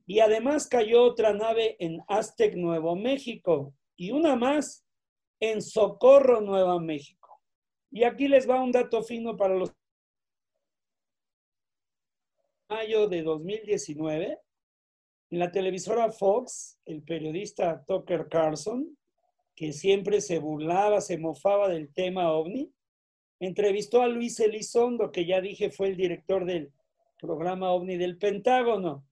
Y 0.05 0.19
además 0.19 0.67
cayó 0.67 1.03
otra 1.03 1.33
nave 1.33 1.77
en 1.79 2.01
Aztec, 2.09 2.55
Nuevo 2.55 2.97
México, 2.97 3.73
y 3.95 4.11
una 4.11 4.35
más 4.35 4.85
en 5.39 5.61
Socorro, 5.61 6.41
Nueva 6.41 6.77
México. 6.79 7.41
Y 7.89 8.03
aquí 8.03 8.27
les 8.27 8.49
va 8.49 8.61
un 8.61 8.71
dato 8.71 9.01
fino 9.01 9.37
para 9.37 9.55
los 9.55 9.71
mayo 12.69 13.07
de 13.07 13.21
2019, 13.21 14.39
en 15.29 15.39
la 15.39 15.51
televisora 15.51 16.11
Fox, 16.11 16.79
el 16.85 17.01
periodista 17.03 17.83
Tucker 17.85 18.27
Carlson, 18.27 18.97
que 19.55 19.73
siempre 19.73 20.21
se 20.21 20.39
burlaba, 20.39 21.01
se 21.01 21.17
mofaba 21.17 21.69
del 21.69 21.93
tema 21.93 22.31
ovni, 22.31 22.71
entrevistó 23.39 24.01
a 24.01 24.07
Luis 24.07 24.39
Elizondo, 24.39 25.11
que 25.11 25.25
ya 25.25 25.41
dije 25.41 25.69
fue 25.69 25.89
el 25.89 25.97
director 25.97 26.45
del 26.45 26.71
programa 27.19 27.71
ovni 27.71 27.97
del 27.97 28.17
Pentágono, 28.17 29.05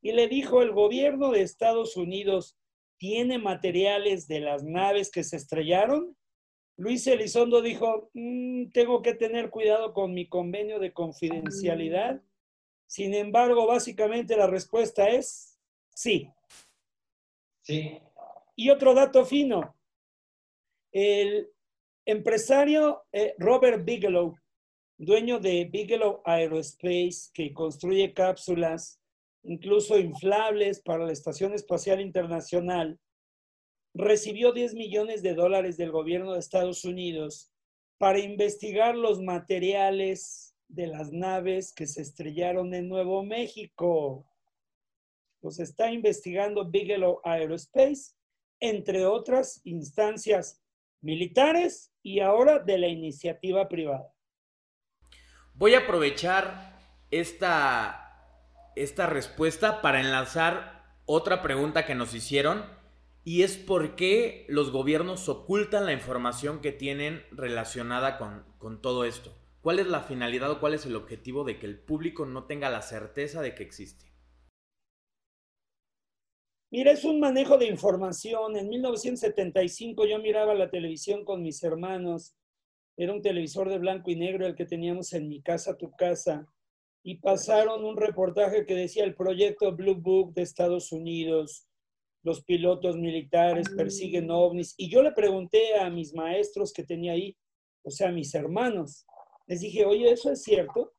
y 0.00 0.12
le 0.12 0.28
dijo, 0.28 0.60
el 0.60 0.72
gobierno 0.72 1.30
de 1.30 1.40
Estados 1.40 1.96
Unidos 1.96 2.58
tiene 2.98 3.38
materiales 3.38 4.28
de 4.28 4.40
las 4.40 4.62
naves 4.62 5.10
que 5.10 5.24
se 5.24 5.36
estrellaron? 5.36 6.16
Luis 6.76 7.06
Elizondo 7.06 7.62
dijo, 7.62 8.10
mm, 8.14 8.70
tengo 8.70 9.00
que 9.00 9.14
tener 9.14 9.50
cuidado 9.50 9.92
con 9.94 10.12
mi 10.12 10.28
convenio 10.28 10.78
de 10.78 10.92
confidencialidad. 10.92 12.20
Sin 12.86 13.14
embargo, 13.14 13.66
básicamente 13.66 14.36
la 14.36 14.46
respuesta 14.46 15.08
es 15.08 15.58
sí. 15.94 16.30
Sí. 17.62 17.98
Y 18.56 18.70
otro 18.70 18.94
dato 18.94 19.24
fino, 19.24 19.76
el 20.92 21.50
Empresario 22.06 23.04
eh, 23.12 23.34
Robert 23.38 23.84
Bigelow, 23.84 24.36
dueño 24.98 25.40
de 25.40 25.64
Bigelow 25.64 26.20
Aerospace, 26.24 27.30
que 27.32 27.52
construye 27.52 28.12
cápsulas, 28.12 29.00
incluso 29.42 29.98
inflables 29.98 30.80
para 30.80 31.06
la 31.06 31.12
Estación 31.12 31.52
Espacial 31.54 32.00
Internacional, 32.00 33.00
recibió 33.94 34.52
10 34.52 34.74
millones 34.74 35.22
de 35.22 35.34
dólares 35.34 35.76
del 35.76 35.90
gobierno 35.90 36.32
de 36.32 36.40
Estados 36.40 36.84
Unidos 36.84 37.52
para 37.98 38.18
investigar 38.18 38.96
los 38.96 39.22
materiales 39.22 40.54
de 40.68 40.88
las 40.88 41.12
naves 41.12 41.72
que 41.72 41.86
se 41.86 42.02
estrellaron 42.02 42.74
en 42.74 42.88
Nuevo 42.88 43.22
México. 43.22 44.26
Los 45.42 45.60
está 45.60 45.90
investigando 45.92 46.68
Bigelow 46.68 47.20
Aerospace, 47.24 48.14
entre 48.60 49.06
otras 49.06 49.60
instancias 49.64 50.62
militares 51.00 51.92
y 52.02 52.20
ahora 52.20 52.58
de 52.58 52.78
la 52.78 52.88
iniciativa 52.88 53.68
privada. 53.68 54.12
Voy 55.54 55.74
a 55.74 55.80
aprovechar 55.80 56.78
esta, 57.10 58.32
esta 58.74 59.06
respuesta 59.06 59.82
para 59.82 60.00
enlazar 60.00 60.84
otra 61.06 61.42
pregunta 61.42 61.86
que 61.86 61.94
nos 61.94 62.14
hicieron 62.14 62.64
y 63.22 63.42
es 63.42 63.56
por 63.56 63.96
qué 63.96 64.46
los 64.48 64.70
gobiernos 64.70 65.28
ocultan 65.28 65.86
la 65.86 65.92
información 65.92 66.60
que 66.60 66.72
tienen 66.72 67.24
relacionada 67.30 68.18
con, 68.18 68.44
con 68.58 68.82
todo 68.82 69.04
esto. 69.04 69.36
¿Cuál 69.60 69.78
es 69.78 69.86
la 69.86 70.00
finalidad 70.00 70.50
o 70.50 70.60
cuál 70.60 70.74
es 70.74 70.84
el 70.84 70.96
objetivo 70.96 71.44
de 71.44 71.58
que 71.58 71.66
el 71.66 71.78
público 71.78 72.26
no 72.26 72.44
tenga 72.44 72.68
la 72.68 72.82
certeza 72.82 73.40
de 73.40 73.54
que 73.54 73.62
existe? 73.62 74.13
Mira, 76.76 76.90
es 76.90 77.04
un 77.04 77.20
manejo 77.20 77.56
de 77.56 77.68
información. 77.68 78.56
En 78.56 78.68
1975 78.68 80.06
yo 80.08 80.18
miraba 80.18 80.54
la 80.54 80.68
televisión 80.68 81.24
con 81.24 81.40
mis 81.40 81.62
hermanos. 81.62 82.34
Era 82.96 83.12
un 83.12 83.22
televisor 83.22 83.68
de 83.68 83.78
blanco 83.78 84.10
y 84.10 84.16
negro 84.16 84.44
el 84.44 84.56
que 84.56 84.66
teníamos 84.66 85.12
en 85.12 85.28
mi 85.28 85.40
casa, 85.40 85.76
tu 85.76 85.92
casa. 85.92 86.48
Y 87.04 87.18
pasaron 87.18 87.84
un 87.84 87.96
reportaje 87.96 88.66
que 88.66 88.74
decía 88.74 89.04
el 89.04 89.14
proyecto 89.14 89.70
Blue 89.76 89.94
Book 89.94 90.34
de 90.34 90.42
Estados 90.42 90.90
Unidos 90.90 91.68
los 92.24 92.42
pilotos 92.42 92.96
militares 92.96 93.68
persiguen 93.76 94.32
ovnis. 94.32 94.74
Y 94.76 94.88
yo 94.88 95.00
le 95.00 95.12
pregunté 95.12 95.78
a 95.78 95.88
mis 95.90 96.12
maestros 96.12 96.72
que 96.72 96.82
tenía 96.82 97.12
ahí, 97.12 97.36
o 97.84 97.90
sea, 97.92 98.08
a 98.08 98.12
mis 98.12 98.34
hermanos, 98.34 99.06
les 99.46 99.60
dije, 99.60 99.84
oye, 99.84 100.10
¿eso 100.10 100.32
es 100.32 100.42
cierto? 100.42 100.92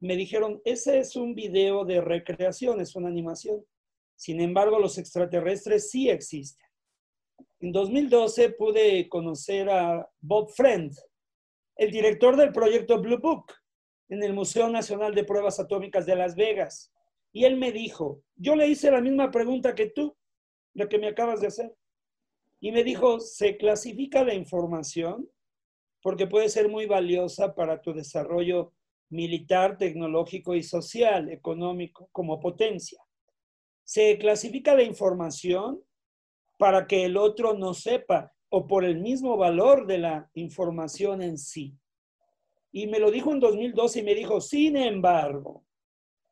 Me 0.00 0.16
dijeron, 0.16 0.60
ese 0.66 0.98
es 0.98 1.16
un 1.16 1.34
video 1.34 1.86
de 1.86 2.02
recreación, 2.02 2.82
es 2.82 2.94
una 2.94 3.08
animación. 3.08 3.64
Sin 4.16 4.40
embargo, 4.40 4.78
los 4.78 4.98
extraterrestres 4.98 5.90
sí 5.90 6.08
existen. 6.08 6.66
En 7.60 7.72
2012 7.72 8.50
pude 8.50 9.08
conocer 9.08 9.70
a 9.70 10.08
Bob 10.20 10.50
Friend, 10.50 10.92
el 11.76 11.90
director 11.90 12.36
del 12.36 12.52
proyecto 12.52 13.00
Blue 13.00 13.18
Book, 13.18 13.52
en 14.08 14.22
el 14.22 14.32
Museo 14.32 14.68
Nacional 14.68 15.14
de 15.14 15.24
Pruebas 15.24 15.58
Atómicas 15.58 16.06
de 16.06 16.16
Las 16.16 16.36
Vegas. 16.36 16.92
Y 17.32 17.44
él 17.44 17.56
me 17.56 17.72
dijo, 17.72 18.22
yo 18.36 18.54
le 18.54 18.68
hice 18.68 18.90
la 18.90 19.00
misma 19.00 19.30
pregunta 19.30 19.74
que 19.74 19.90
tú 19.90 20.16
lo 20.74 20.88
que 20.88 20.98
me 20.98 21.08
acabas 21.08 21.40
de 21.40 21.48
hacer. 21.48 21.74
Y 22.60 22.72
me 22.72 22.84
dijo, 22.84 23.20
se 23.20 23.56
clasifica 23.56 24.24
la 24.24 24.34
información 24.34 25.28
porque 26.02 26.26
puede 26.26 26.48
ser 26.48 26.68
muy 26.68 26.86
valiosa 26.86 27.54
para 27.54 27.80
tu 27.80 27.92
desarrollo 27.92 28.72
militar, 29.10 29.78
tecnológico 29.78 30.54
y 30.54 30.62
social, 30.62 31.30
económico, 31.30 32.08
como 32.12 32.40
potencia. 32.40 33.03
Se 33.84 34.18
clasifica 34.18 34.74
la 34.74 34.82
información 34.82 35.82
para 36.58 36.86
que 36.86 37.04
el 37.04 37.16
otro 37.16 37.54
no 37.54 37.74
sepa 37.74 38.32
o 38.48 38.66
por 38.66 38.84
el 38.84 39.00
mismo 39.00 39.36
valor 39.36 39.86
de 39.86 39.98
la 39.98 40.30
información 40.34 41.22
en 41.22 41.38
sí. 41.38 41.76
Y 42.72 42.86
me 42.86 42.98
lo 42.98 43.10
dijo 43.10 43.32
en 43.32 43.40
2012 43.40 44.00
y 44.00 44.02
me 44.02 44.14
dijo, 44.14 44.40
sin 44.40 44.76
embargo, 44.76 45.64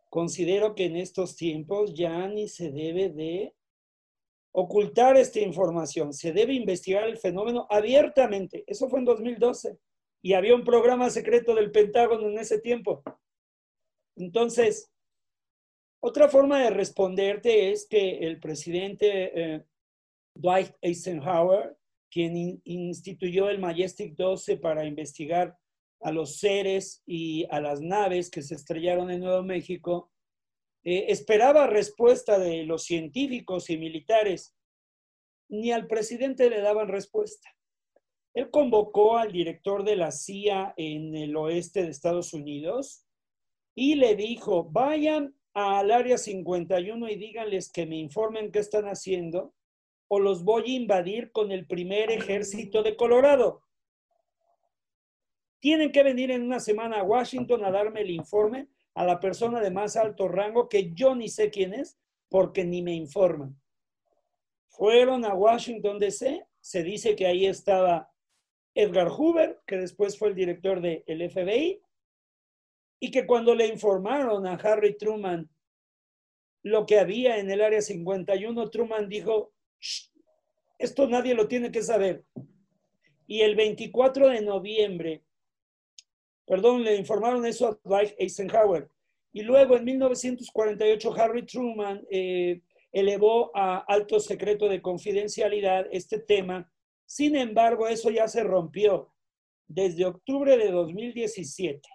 considero 0.09 0.75
que 0.75 0.87
en 0.87 0.97
estos 0.97 1.37
tiempos 1.37 1.95
ya 1.95 2.29
ni 2.29 2.49
se 2.49 2.71
debe 2.71 3.09
de 3.09 3.55
ocultar 4.53 5.17
esta 5.17 5.41
información. 5.41 6.13
Se 6.13 6.33
debe 6.33 6.53
investigar 6.53 7.09
el 7.09 7.17
fenómeno 7.17 7.67
abiertamente. 7.71 8.65
Eso 8.67 8.89
fue 8.89 8.99
en 8.99 9.07
2012. 9.07 9.79
Y 10.21 10.35
había 10.35 10.55
un 10.55 10.65
programa 10.65 11.11
secreto 11.11 11.55
del 11.55 11.73
Pentágono 11.73 12.29
en 12.29 12.39
ese 12.39 12.61
tiempo. 12.61 13.03
Entonces, 14.17 14.92
otra 16.05 16.29
forma 16.29 16.61
de 16.61 16.71
responderte 16.71 17.71
es 17.71 17.87
que 17.87 18.19
el 18.27 18.41
presidente 18.41 19.55
eh, 19.55 19.65
Dwight 20.35 20.73
Eisenhower, 20.81 21.77
quien 22.11 22.61
instituyó 22.65 23.49
el 23.49 23.61
Majestic 23.61 24.17
12 24.17 24.57
para 24.57 24.85
investigar 24.85 25.57
a 26.01 26.11
los 26.11 26.39
seres 26.39 27.05
y 27.07 27.47
a 27.51 27.61
las 27.61 27.81
naves 27.81 28.31
que 28.31 28.43
se 28.43 28.57
estrellaron 28.57 29.13
en 29.13 29.21
Nuevo 29.21 29.45
México, 29.45 30.11
eh, 30.85 31.07
esperaba 31.09 31.69
respuesta 31.69 32.37
de 32.37 32.65
los 32.65 32.83
científicos 32.83 33.71
y 33.71 33.79
militares, 33.79 34.57
ni 35.49 35.71
al 35.71 35.87
presidente 35.87 36.51
le 36.51 36.63
daban 36.63 36.89
respuesta. 36.89 37.49
Él 38.35 38.51
convocó 38.51 39.19
al 39.19 39.31
director 39.31 39.85
de 39.85 39.95
la 39.95 40.11
CIA 40.11 40.75
en 40.77 41.15
el 41.15 41.37
oeste 41.37 41.85
de 41.85 41.91
Estados 41.91 42.35
Unidos 42.35 43.07
y 43.77 43.95
le 43.95 44.17
dijo, 44.17 44.65
vayan 44.65 45.37
al 45.55 45.91
área 45.91 46.19
51 46.19 47.09
y 47.09 47.17
díganles 47.17 47.71
que 47.71 47.87
me 47.87 47.97
informen 47.97 48.51
qué 48.51 48.61
están 48.61 48.87
haciendo 48.87 49.55
o 50.09 50.19
los 50.19 50.45
voy 50.45 50.65
a 50.65 50.77
invadir 50.77 51.33
con 51.33 51.53
el 51.53 51.67
primer 51.67 52.11
ejército 52.11 52.83
de 52.83 52.97
Colorado. 52.97 53.63
Tienen 55.61 55.93
que 55.93 56.03
venir 56.03 56.31
en 56.31 56.43
una 56.43 56.61
semana 56.61 57.01
a 57.01 57.05
Washington 57.05 57.65
a 57.65 57.71
darme 57.71 58.01
el 58.01 58.11
informe 58.11 58.69
a 58.95 59.05
la 59.05 59.21
persona 59.21 59.61
de 59.61 59.71
más 59.71 59.97
alto 59.97 60.29
rango 60.29 60.69
que 60.69 60.93
yo 60.93 61.15
ni 61.15 61.29
sé 61.29 61.51
quién 61.51 61.73
es 61.73 61.99
porque 62.29 62.65
ni 62.65 62.83
me 62.83 62.95
informan. 62.95 63.59
Fueron 64.69 65.25
a 65.25 65.35
Washington 65.35 65.99
DC, 65.99 66.47
se 66.61 66.83
dice 66.83 67.15
que 67.15 67.27
ahí 67.27 67.47
estaba 67.47 68.11
Edgar 68.75 69.09
Hoover, 69.09 69.61
que 69.67 69.77
después 69.77 70.19
fue 70.19 70.29
el 70.29 70.35
director 70.35 70.81
del 70.81 71.31
FBI, 71.31 71.82
y 73.03 73.11
que 73.11 73.27
cuando 73.27 73.53
le 73.55 73.67
informaron 73.67 74.47
a 74.47 74.55
Harry 74.55 74.97
Truman 74.97 75.51
lo 76.63 76.87
que 76.87 77.01
había 77.01 77.39
en 77.39 77.51
el 77.51 77.61
área 77.61 77.83
51, 77.83 78.71
Truman 78.71 79.09
dijo, 79.09 79.53
esto 80.79 81.09
nadie 81.09 81.35
lo 81.35 81.49
tiene 81.49 81.73
que 81.73 81.83
saber. 81.83 82.25
Y 83.27 83.41
el 83.41 83.57
24 83.57 84.29
de 84.29 84.43
noviembre 84.43 85.25
Perdón, 86.47 86.85
le 86.85 86.97
informaron 86.97 87.47
eso 87.47 87.67
a 87.69 87.79
Dwight 87.83 88.15
Eisenhower. 88.19 88.89
Y 89.33 89.43
luego 89.43 89.77
en 89.77 89.85
1948 89.85 91.15
Harry 91.17 91.47
Truman 91.47 92.05
eh, 92.11 92.61
elevó 92.93 93.51
a 93.57 93.79
alto 93.79 94.21
secreto 94.21 94.69
de 94.69 94.83
confidencialidad 94.83 95.87
este 95.91 96.19
tema. 96.19 96.71
Sin 97.07 97.37
embargo, 97.37 97.89
eso 97.89 98.11
ya 98.11 98.29
se 98.29 98.43
rompió 98.43 99.13
desde 99.67 100.05
octubre 100.05 100.57
de 100.59 100.71
2017, 100.71 101.89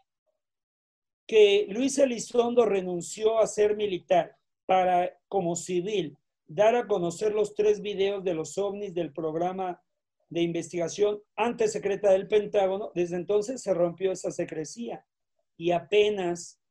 que 1.27 1.67
Luis 1.69 1.97
Elizondo 1.99 2.65
renunció 2.65 3.37
a 3.39 3.47
ser 3.47 3.75
militar 3.75 4.37
para, 4.65 5.19
como 5.27 5.55
civil, 5.55 6.17
dar 6.47 6.75
a 6.75 6.87
conocer 6.87 7.33
los 7.33 7.53
tres 7.53 7.81
videos 7.81 8.23
de 8.23 8.33
los 8.33 8.57
ovnis 8.57 8.93
del 8.93 9.11
programa 9.11 9.83
de 10.29 10.41
investigación 10.41 11.21
antes 11.35 11.73
secreta 11.73 12.11
del 12.11 12.27
Pentágono, 12.27 12.91
desde 12.95 13.17
entonces 13.17 13.61
se 13.61 13.73
rompió 13.73 14.11
esa 14.11 14.31
secrecía 14.31 15.05
y 15.57 15.71
apenas 15.71 16.61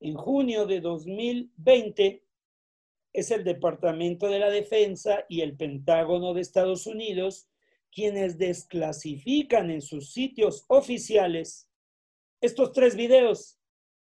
en 0.00 0.14
junio 0.14 0.66
de 0.66 0.80
2020 0.80 2.22
es 3.12 3.30
el 3.30 3.42
Departamento 3.42 4.28
de 4.28 4.38
la 4.38 4.50
Defensa 4.50 5.24
y 5.28 5.40
el 5.40 5.56
Pentágono 5.56 6.34
de 6.34 6.42
Estados 6.42 6.86
Unidos 6.86 7.48
quienes 7.90 8.38
desclasifican 8.38 9.70
en 9.70 9.80
sus 9.80 10.12
sitios 10.12 10.64
oficiales 10.68 11.67
estos 12.40 12.72
tres 12.72 12.96
videos. 12.96 13.58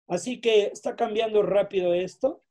Así 0.07 0.41
que 0.41 0.65
está 0.65 0.95
cambiando 0.95 1.43
rápido 1.43 1.93
esto. 1.93 2.43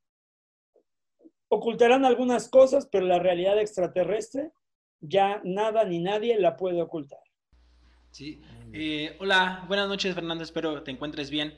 Ocultarán 1.49 2.05
algunas 2.05 2.49
cosas, 2.49 2.89
pero 2.91 3.07
la 3.07 3.19
realidad 3.19 3.59
extraterrestre 3.59 4.53
ya 5.01 5.41
nada 5.45 5.85
ni 5.85 5.99
nadie 5.99 6.39
la 6.39 6.57
puede 6.57 6.83
ocultar. 6.83 7.21
Sí. 8.11 8.41
Eh, 8.73 9.17
hola, 9.21 9.65
buenas 9.69 9.89
noches 9.89 10.15
Fernando, 10.15 10.45
espero 10.45 10.83
te 10.83 10.91
encuentres 10.91 11.31
bien. 11.31 11.55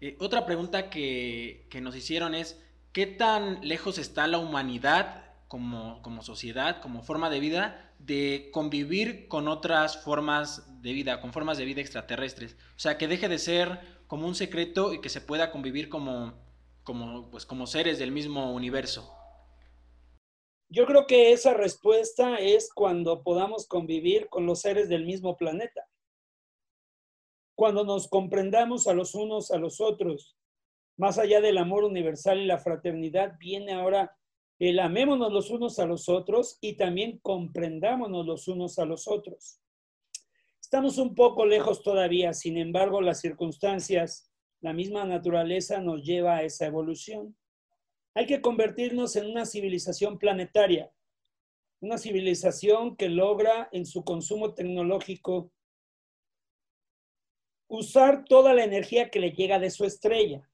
Eh, 0.00 0.16
otra 0.20 0.46
pregunta 0.46 0.90
que, 0.90 1.68
nos 1.80 1.96
hicieron 1.96 2.34
es, 2.34 2.62
¿qué 2.92 3.06
tan 3.06 3.66
lejos 3.66 3.98
está 3.98 4.26
la 4.26 4.38
humanidad 4.38 5.24
como, 5.48 6.02
como 6.02 6.22
sociedad, 6.22 6.80
como 6.80 7.02
forma 7.02 7.30
de 7.30 7.40
vida, 7.40 7.85
de 7.98 8.50
convivir 8.52 9.28
con 9.28 9.48
otras 9.48 10.02
formas 10.02 10.82
de 10.82 10.92
vida, 10.92 11.20
con 11.20 11.32
formas 11.32 11.58
de 11.58 11.64
vida 11.64 11.80
extraterrestres? 11.80 12.56
O 12.76 12.78
sea, 12.78 12.98
que 12.98 13.08
deje 13.08 13.28
de 13.28 13.38
ser 13.38 13.80
como 14.06 14.26
un 14.26 14.34
secreto 14.34 14.92
y 14.92 15.00
que 15.00 15.08
se 15.08 15.20
pueda 15.20 15.50
convivir 15.50 15.88
como, 15.88 16.34
como, 16.82 17.30
pues, 17.30 17.44
como 17.46 17.66
seres 17.66 17.98
del 17.98 18.12
mismo 18.12 18.52
universo. 18.52 19.12
Yo 20.68 20.84
creo 20.86 21.06
que 21.06 21.32
esa 21.32 21.54
respuesta 21.54 22.36
es 22.36 22.72
cuando 22.72 23.22
podamos 23.22 23.68
convivir 23.68 24.28
con 24.28 24.46
los 24.46 24.60
seres 24.60 24.88
del 24.88 25.04
mismo 25.04 25.36
planeta. 25.36 25.86
Cuando 27.54 27.84
nos 27.84 28.08
comprendamos 28.08 28.86
a 28.86 28.94
los 28.94 29.14
unos 29.14 29.50
a 29.50 29.58
los 29.58 29.80
otros, 29.80 30.36
más 30.96 31.18
allá 31.18 31.40
del 31.40 31.58
amor 31.58 31.84
universal 31.84 32.38
y 32.38 32.46
la 32.46 32.58
fraternidad, 32.58 33.36
viene 33.38 33.72
ahora 33.72 34.16
el 34.58 34.78
amémonos 34.78 35.32
los 35.32 35.50
unos 35.50 35.78
a 35.78 35.86
los 35.86 36.08
otros 36.08 36.58
y 36.60 36.76
también 36.76 37.18
comprendámonos 37.18 38.26
los 38.26 38.48
unos 38.48 38.78
a 38.78 38.86
los 38.86 39.06
otros. 39.06 39.60
Estamos 40.60 40.98
un 40.98 41.14
poco 41.14 41.44
lejos 41.46 41.82
todavía, 41.82 42.32
sin 42.32 42.56
embargo, 42.56 43.00
las 43.00 43.20
circunstancias, 43.20 44.32
la 44.60 44.72
misma 44.72 45.04
naturaleza 45.04 45.80
nos 45.80 46.02
lleva 46.02 46.36
a 46.36 46.42
esa 46.42 46.66
evolución. 46.66 47.36
Hay 48.14 48.26
que 48.26 48.40
convertirnos 48.40 49.14
en 49.16 49.26
una 49.26 49.44
civilización 49.44 50.18
planetaria, 50.18 50.90
una 51.80 51.98
civilización 51.98 52.96
que 52.96 53.08
logra 53.08 53.68
en 53.72 53.84
su 53.84 54.04
consumo 54.04 54.54
tecnológico 54.54 55.52
usar 57.68 58.24
toda 58.24 58.54
la 58.54 58.64
energía 58.64 59.10
que 59.10 59.20
le 59.20 59.32
llega 59.32 59.58
de 59.58 59.70
su 59.70 59.84
estrella. 59.84 60.48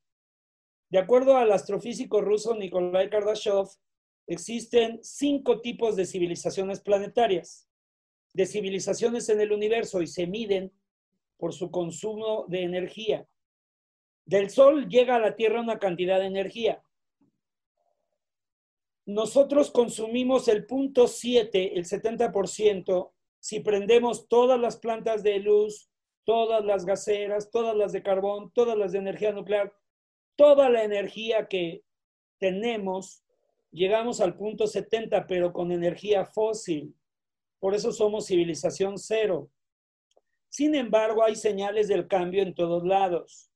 De 0.91 0.99
acuerdo 0.99 1.37
al 1.37 1.53
astrofísico 1.53 2.21
ruso 2.21 2.55
Nikolai 2.55 3.09
Kardashev, 3.09 3.67
existen 4.33 4.99
cinco 5.03 5.61
tipos 5.61 5.97
de 5.97 6.07
civilizaciones 6.07 6.81
planetarias, 6.81 7.69
de 8.35 8.47
civilizaciones 8.47 9.29
en 9.29 9.41
el 9.41 9.53
universo 9.53 10.03
y 10.03 10.07
se 10.07 10.27
miden 10.27 10.73
por 11.37 11.53
su 11.53 11.71
consumo 11.71 12.47
de 12.49 12.63
energía. 12.63 13.27
Del 14.25 14.51
Sol 14.51 14.89
llega 14.89 15.17
a 15.17 15.21
la 15.21 15.35
Tierra 15.35 15.61
una 15.61 15.79
cantidad 15.79 16.21
de 16.21 16.27
energía 16.27 16.83
nosotros 19.07 19.71
consumimos 19.71 20.49
el 20.49 20.65
punto 20.67 21.09
7, 21.09 21.77
el 21.77 21.85
70%, 21.85 23.11
si 23.41 23.61
prendemos 23.61 24.29
todas 24.29 24.61
las 24.61 24.77
plantas 24.77 25.25
de 25.25 25.41
luz, 25.41 25.91
todas 26.25 26.65
las 26.65 26.85
gaseras, 26.85 27.51
todas 27.51 27.77
las 27.77 27.93
de 27.93 28.03
carbón, 28.03 28.53
todas 28.53 28.79
las 28.79 28.93
de 28.93 28.99
energía 28.99 29.33
nuclear, 29.33 29.75
toda 30.37 30.71
la 30.71 30.85
energía 30.85 31.49
que 31.49 31.83
tenemos, 32.39 33.22
llegamos 33.73 34.21
al 34.21 34.37
punto 34.37 34.67
70, 34.67 35.27
pero 35.27 35.53
con 35.53 35.73
energía 35.73 36.25
fósil. 36.25 36.95
Por 37.59 37.75
eso 37.75 37.93
somos 37.93 38.27
civilización 38.27 38.99
cero. 38.99 39.51
Sin 40.49 40.75
embargo, 40.75 41.25
hay 41.25 41.35
señales 41.35 41.89
del 41.89 42.07
cambio 42.07 42.43
en 42.43 42.55
todos 42.55 42.85
lados. 42.85 43.51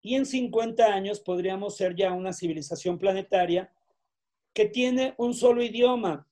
Y 0.00 0.14
en 0.14 0.26
50 0.26 0.86
años 0.86 1.20
podríamos 1.20 1.76
ser 1.76 1.94
ya 1.94 2.12
una 2.12 2.32
civilización 2.32 2.98
planetaria 2.98 3.72
que 4.54 4.66
tiene 4.66 5.14
un 5.18 5.34
solo 5.34 5.62
idioma. 5.62 6.26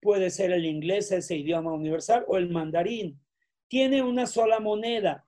Puede 0.00 0.30
ser 0.30 0.50
el 0.50 0.64
inglés, 0.64 1.12
ese 1.12 1.36
idioma 1.36 1.72
universal, 1.72 2.24
o 2.26 2.36
el 2.36 2.50
mandarín. 2.50 3.20
Tiene 3.68 4.02
una 4.02 4.26
sola 4.26 4.58
moneda. 4.58 5.26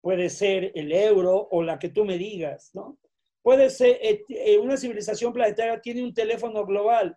Puede 0.00 0.30
ser 0.30 0.72
el 0.74 0.92
euro 0.92 1.48
o 1.50 1.62
la 1.62 1.78
que 1.78 1.88
tú 1.88 2.04
me 2.04 2.18
digas, 2.18 2.74
¿no? 2.74 2.98
Puede 3.46 3.70
ser, 3.70 4.00
eh, 4.02 4.24
eh, 4.28 4.58
una 4.58 4.76
civilización 4.76 5.32
planetaria 5.32 5.80
tiene 5.80 6.02
un 6.02 6.12
teléfono 6.12 6.66
global. 6.66 7.16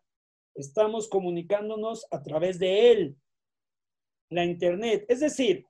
Estamos 0.53 1.09
comunicándonos 1.09 2.05
a 2.11 2.21
través 2.21 2.59
de 2.59 2.91
él. 2.91 3.17
La 4.29 4.45
Internet. 4.45 5.05
Es 5.07 5.21
decir, 5.21 5.65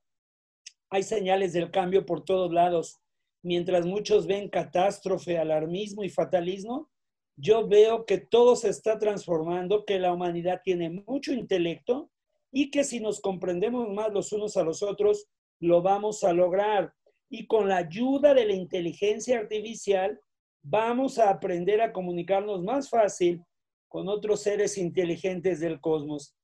hay 0.89 1.03
señales 1.03 1.53
del 1.53 1.71
cambio 1.71 2.05
por 2.05 2.25
todos 2.25 2.51
lados. 2.51 2.99
Mientras 3.41 3.85
muchos 3.85 4.27
ven 4.27 4.49
catástrofe, 4.49 5.37
alarmismo 5.37 6.03
y 6.03 6.09
fatalismo, 6.09 6.89
yo 7.37 7.65
veo 7.65 8.05
que 8.05 8.17
todo 8.17 8.57
se 8.57 8.67
está 8.67 8.99
transformando, 8.99 9.85
que 9.85 9.97
la 9.97 10.11
humanidad 10.11 10.59
tiene 10.61 10.89
mucho 10.89 11.31
intelecto 11.31 12.11
y 12.51 12.69
que 12.69 12.83
si 12.83 12.99
nos 12.99 13.21
comprendemos 13.21 13.87
más 13.93 14.11
los 14.11 14.33
unos 14.33 14.57
a 14.57 14.63
los 14.63 14.83
otros, 14.83 15.25
lo 15.61 15.81
vamos 15.81 16.25
a 16.25 16.33
lograr. 16.33 16.93
Y 17.29 17.47
con 17.47 17.69
la 17.69 17.77
ayuda 17.77 18.33
de 18.33 18.45
la 18.45 18.55
inteligencia 18.55 19.39
artificial, 19.39 20.19
vamos 20.61 21.17
a 21.19 21.29
aprender 21.29 21.81
a 21.81 21.91
comunicarnos 21.93 22.63
más 22.63 22.89
fácil 22.89 23.41
con 23.87 24.07
otros 24.07 24.43
seres 24.43 24.77
inteligentes 24.77 25.59
del 25.59 25.79
cosmos. 25.79 26.35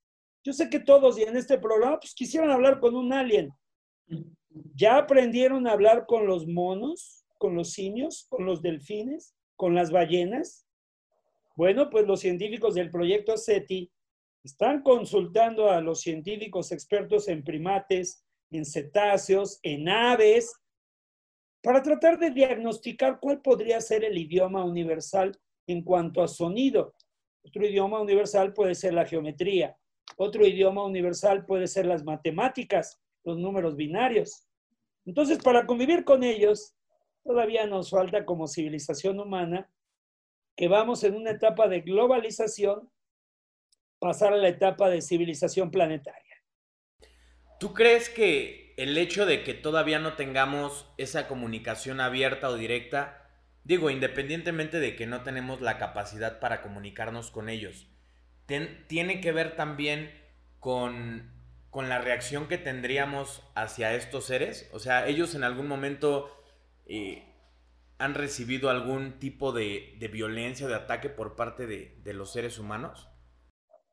Yo 0.43 0.53
sé 0.53 0.69
que 0.69 0.79
todos 0.79 1.17
y 1.17 1.23
en 1.23 1.37
este 1.37 1.57
programa 1.57 1.99
pues, 1.99 2.13
quisieran 2.13 2.51
hablar 2.51 2.79
con 2.79 2.95
un 2.95 3.13
alien. 3.13 3.51
¿Ya 4.75 4.97
aprendieron 4.97 5.67
a 5.67 5.71
hablar 5.71 6.05
con 6.05 6.27
los 6.27 6.47
monos, 6.47 7.25
con 7.37 7.55
los 7.55 7.71
simios, 7.71 8.25
con 8.29 8.45
los 8.45 8.61
delfines, 8.61 9.35
con 9.55 9.75
las 9.75 9.91
ballenas? 9.91 10.67
Bueno, 11.55 11.89
pues 11.89 12.05
los 12.05 12.19
científicos 12.19 12.75
del 12.75 12.91
proyecto 12.91 13.37
SETI 13.37 13.91
están 14.43 14.83
consultando 14.83 15.69
a 15.71 15.81
los 15.81 16.01
científicos 16.01 16.71
expertos 16.71 17.27
en 17.27 17.43
primates, 17.43 18.23
en 18.51 18.65
cetáceos, 18.65 19.59
en 19.63 19.89
aves, 19.89 20.53
para 21.65 21.81
tratar 21.81 22.19
de 22.19 22.29
diagnosticar 22.29 23.19
cuál 23.19 23.41
podría 23.41 23.81
ser 23.81 24.03
el 24.03 24.15
idioma 24.15 24.63
universal 24.63 25.35
en 25.65 25.81
cuanto 25.81 26.21
a 26.21 26.27
sonido. 26.27 26.93
Otro 27.43 27.65
idioma 27.65 27.99
universal 27.99 28.53
puede 28.53 28.75
ser 28.75 28.93
la 28.93 29.03
geometría. 29.03 29.75
Otro 30.15 30.45
idioma 30.45 30.85
universal 30.85 31.43
puede 31.43 31.65
ser 31.65 31.87
las 31.87 32.03
matemáticas, 32.03 33.01
los 33.23 33.39
números 33.39 33.75
binarios. 33.75 34.47
Entonces, 35.07 35.39
para 35.39 35.65
convivir 35.65 36.05
con 36.05 36.23
ellos, 36.23 36.75
todavía 37.23 37.65
nos 37.65 37.89
falta 37.89 38.25
como 38.25 38.47
civilización 38.47 39.19
humana 39.19 39.67
que 40.55 40.67
vamos 40.67 41.03
en 41.03 41.15
una 41.15 41.31
etapa 41.31 41.67
de 41.67 41.81
globalización, 41.81 42.91
pasar 43.97 44.33
a 44.33 44.37
la 44.37 44.49
etapa 44.49 44.87
de 44.87 45.01
civilización 45.01 45.71
planetaria. 45.71 46.43
¿Tú 47.59 47.73
crees 47.73 48.07
que 48.07 48.64
el 48.77 48.97
hecho 48.97 49.25
de 49.25 49.43
que 49.43 49.53
todavía 49.53 49.99
no 49.99 50.13
tengamos 50.13 50.87
esa 50.97 51.27
comunicación 51.27 51.99
abierta 51.99 52.49
o 52.49 52.55
directa, 52.55 53.29
digo, 53.63 53.89
independientemente 53.89 54.79
de 54.79 54.95
que 54.95 55.07
no 55.07 55.23
tenemos 55.23 55.61
la 55.61 55.77
capacidad 55.77 56.39
para 56.39 56.61
comunicarnos 56.61 57.31
con 57.31 57.49
ellos, 57.49 57.87
tiene 58.45 59.21
que 59.21 59.31
ver 59.31 59.55
también 59.55 60.11
con, 60.59 61.31
con 61.69 61.89
la 61.89 61.99
reacción 61.99 62.47
que 62.47 62.57
tendríamos 62.57 63.41
hacia 63.55 63.93
estos 63.93 64.25
seres? 64.25 64.69
O 64.71 64.79
sea, 64.79 65.07
ellos 65.07 65.35
en 65.35 65.43
algún 65.43 65.67
momento... 65.67 66.31
Eh, 66.85 67.31
han 67.97 68.13
recibido 68.13 68.69
algún 68.69 69.19
tipo 69.19 69.51
de, 69.51 69.97
violencia 70.11 70.67
de 70.67 70.75
ataque 70.75 71.09
por 71.09 71.35
parte 71.35 71.65
de, 71.65 71.97
de, 72.03 72.13
los 72.13 72.31
seres 72.31 72.59
humanos? 72.59 73.07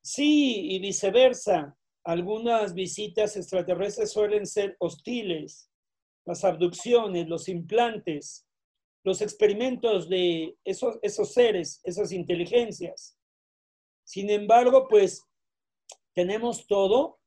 Sí, 0.01 0.73
y 0.73 0.81
viceversa. 0.81 1.77
Algunas 2.05 2.75
visitas 2.75 3.37
extraterrestres 3.37 4.11
suelen 4.11 4.47
ser 4.47 4.77
hostiles. 4.79 5.71
Las 6.25 6.45
abducciones, 6.45 7.29
los 7.29 7.49
implantes, 7.49 8.47
los 9.05 9.21
experimentos 9.21 10.09
de 10.09 10.57
esos, 10.65 10.99
esos 11.03 11.33
seres, 11.33 11.81
esas 11.85 12.13
inteligencias. 12.13 13.19
Sin 14.05 14.31
embargo, 14.31 14.87
pues 14.89 15.25
tenemos 16.15 16.67
todo 16.67 17.19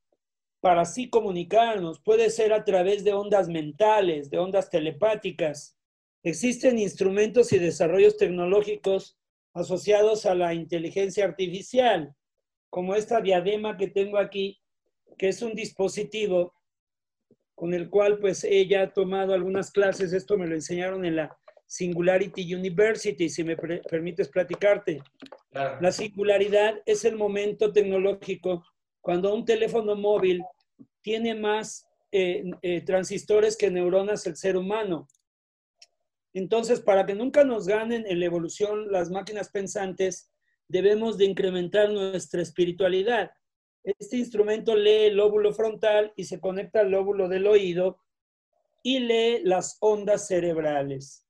para 0.61 0.81
así 0.81 1.09
comunicarnos. 1.09 1.99
Puede 1.99 2.29
ser 2.29 2.53
a 2.53 2.63
través 2.63 3.03
de 3.03 3.13
ondas 3.13 3.49
mentales, 3.49 4.29
de 4.29 4.37
ondas 4.37 4.69
telepáticas, 4.69 5.75
Existen 6.25 6.79
instrumentos 6.79 7.53
y 7.53 7.59
desarrollos 7.59 8.17
tecnológicos 8.17 9.15
asociados 9.53 10.25
a 10.25 10.33
la 10.33 10.55
inteligencia 10.55 11.23
artificial, 11.23 12.15
como 12.71 12.95
esta 12.95 13.21
diadema 13.21 13.77
que 13.77 13.89
tengo 13.89 14.17
aquí, 14.17 14.59
que 15.17 15.29
es 15.29 15.41
un 15.41 15.53
dispositivo 15.53 16.53
con 17.55 17.73
el 17.73 17.89
cual 17.89 18.19
pues 18.19 18.43
ella 18.43 18.83
ha 18.83 18.93
tomado 18.93 19.33
algunas 19.33 19.71
clases, 19.71 20.11
esto 20.13 20.37
me 20.37 20.47
lo 20.47 20.55
enseñaron 20.55 21.05
en 21.05 21.15
la 21.15 21.37
Singularity 21.67 22.53
University, 22.53 23.29
si 23.29 23.43
me 23.43 23.55
permites 23.55 24.29
platicarte. 24.29 25.01
La 25.51 25.91
singularidad 25.91 26.75
es 26.85 27.05
el 27.05 27.15
momento 27.15 27.71
tecnológico 27.71 28.63
cuando 29.01 29.33
un 29.33 29.45
teléfono 29.45 29.95
móvil 29.95 30.43
tiene 31.01 31.33
más 31.33 31.87
eh, 32.11 32.43
eh, 32.61 32.81
transistores 32.81 33.57
que 33.57 33.71
neuronas 33.71 34.25
el 34.27 34.35
ser 34.35 34.57
humano. 34.57 35.07
Entonces, 36.33 36.81
para 36.81 37.05
que 37.05 37.15
nunca 37.15 37.43
nos 37.43 37.67
ganen 37.67 38.05
en 38.07 38.19
la 38.19 38.25
evolución 38.25 38.91
las 38.91 39.09
máquinas 39.09 39.49
pensantes, 39.49 40.31
debemos 40.67 41.17
de 41.17 41.25
incrementar 41.25 41.89
nuestra 41.91 42.41
espiritualidad. 42.41 43.31
Este 43.85 44.17
instrumento 44.17 44.75
lee 44.75 45.05
el 45.05 45.17
lóbulo 45.17 45.53
frontal 45.53 46.11
y 46.15 46.23
se 46.23 46.39
conecta 46.39 46.79
al 46.79 46.89
lóbulo 46.89 47.29
del 47.29 47.45
oído 47.45 47.99
y 48.81 48.97
lee 48.97 49.41
las 49.43 49.77
ondas 49.79 50.27
cerebrales. 50.27 51.27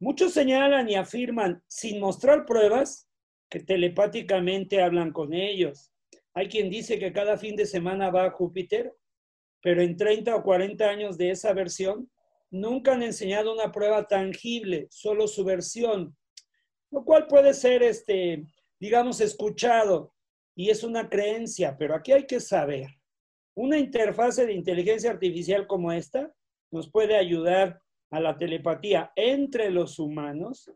Muchos 0.00 0.32
señalan 0.32 0.90
y 0.90 0.96
afirman, 0.96 1.62
sin 1.68 2.00
mostrar 2.00 2.46
pruebas, 2.46 3.08
que 3.48 3.60
telepáticamente 3.60 4.82
hablan 4.82 5.12
con 5.12 5.32
ellos. 5.32 5.92
Hay 6.34 6.48
quien 6.48 6.68
dice 6.68 6.98
que 6.98 7.12
cada 7.12 7.38
fin 7.38 7.54
de 7.54 7.64
semana 7.64 8.10
va 8.10 8.24
a 8.24 8.30
Júpiter, 8.32 8.94
pero 9.62 9.80
en 9.80 9.96
30 9.96 10.34
o 10.34 10.42
40 10.42 10.84
años 10.84 11.16
de 11.16 11.30
esa 11.30 11.52
versión, 11.52 12.10
nunca 12.50 12.94
han 12.94 13.04
enseñado 13.04 13.52
una 13.52 13.70
prueba 13.70 14.06
tangible, 14.08 14.88
solo 14.90 15.28
su 15.28 15.44
versión, 15.44 16.16
lo 16.90 17.04
cual 17.04 17.28
puede 17.28 17.54
ser, 17.54 17.84
este, 17.84 18.44
digamos, 18.80 19.20
escuchado. 19.20 20.12
Y 20.58 20.70
es 20.70 20.82
una 20.82 21.08
creencia, 21.08 21.76
pero 21.78 21.94
aquí 21.94 22.10
hay 22.10 22.26
que 22.26 22.40
saber, 22.40 22.88
una 23.54 23.78
interfase 23.78 24.44
de 24.44 24.54
inteligencia 24.54 25.08
artificial 25.08 25.68
como 25.68 25.92
esta 25.92 26.34
nos 26.72 26.90
puede 26.90 27.16
ayudar 27.16 27.80
a 28.10 28.18
la 28.18 28.36
telepatía 28.36 29.12
entre 29.14 29.70
los 29.70 30.00
humanos 30.00 30.68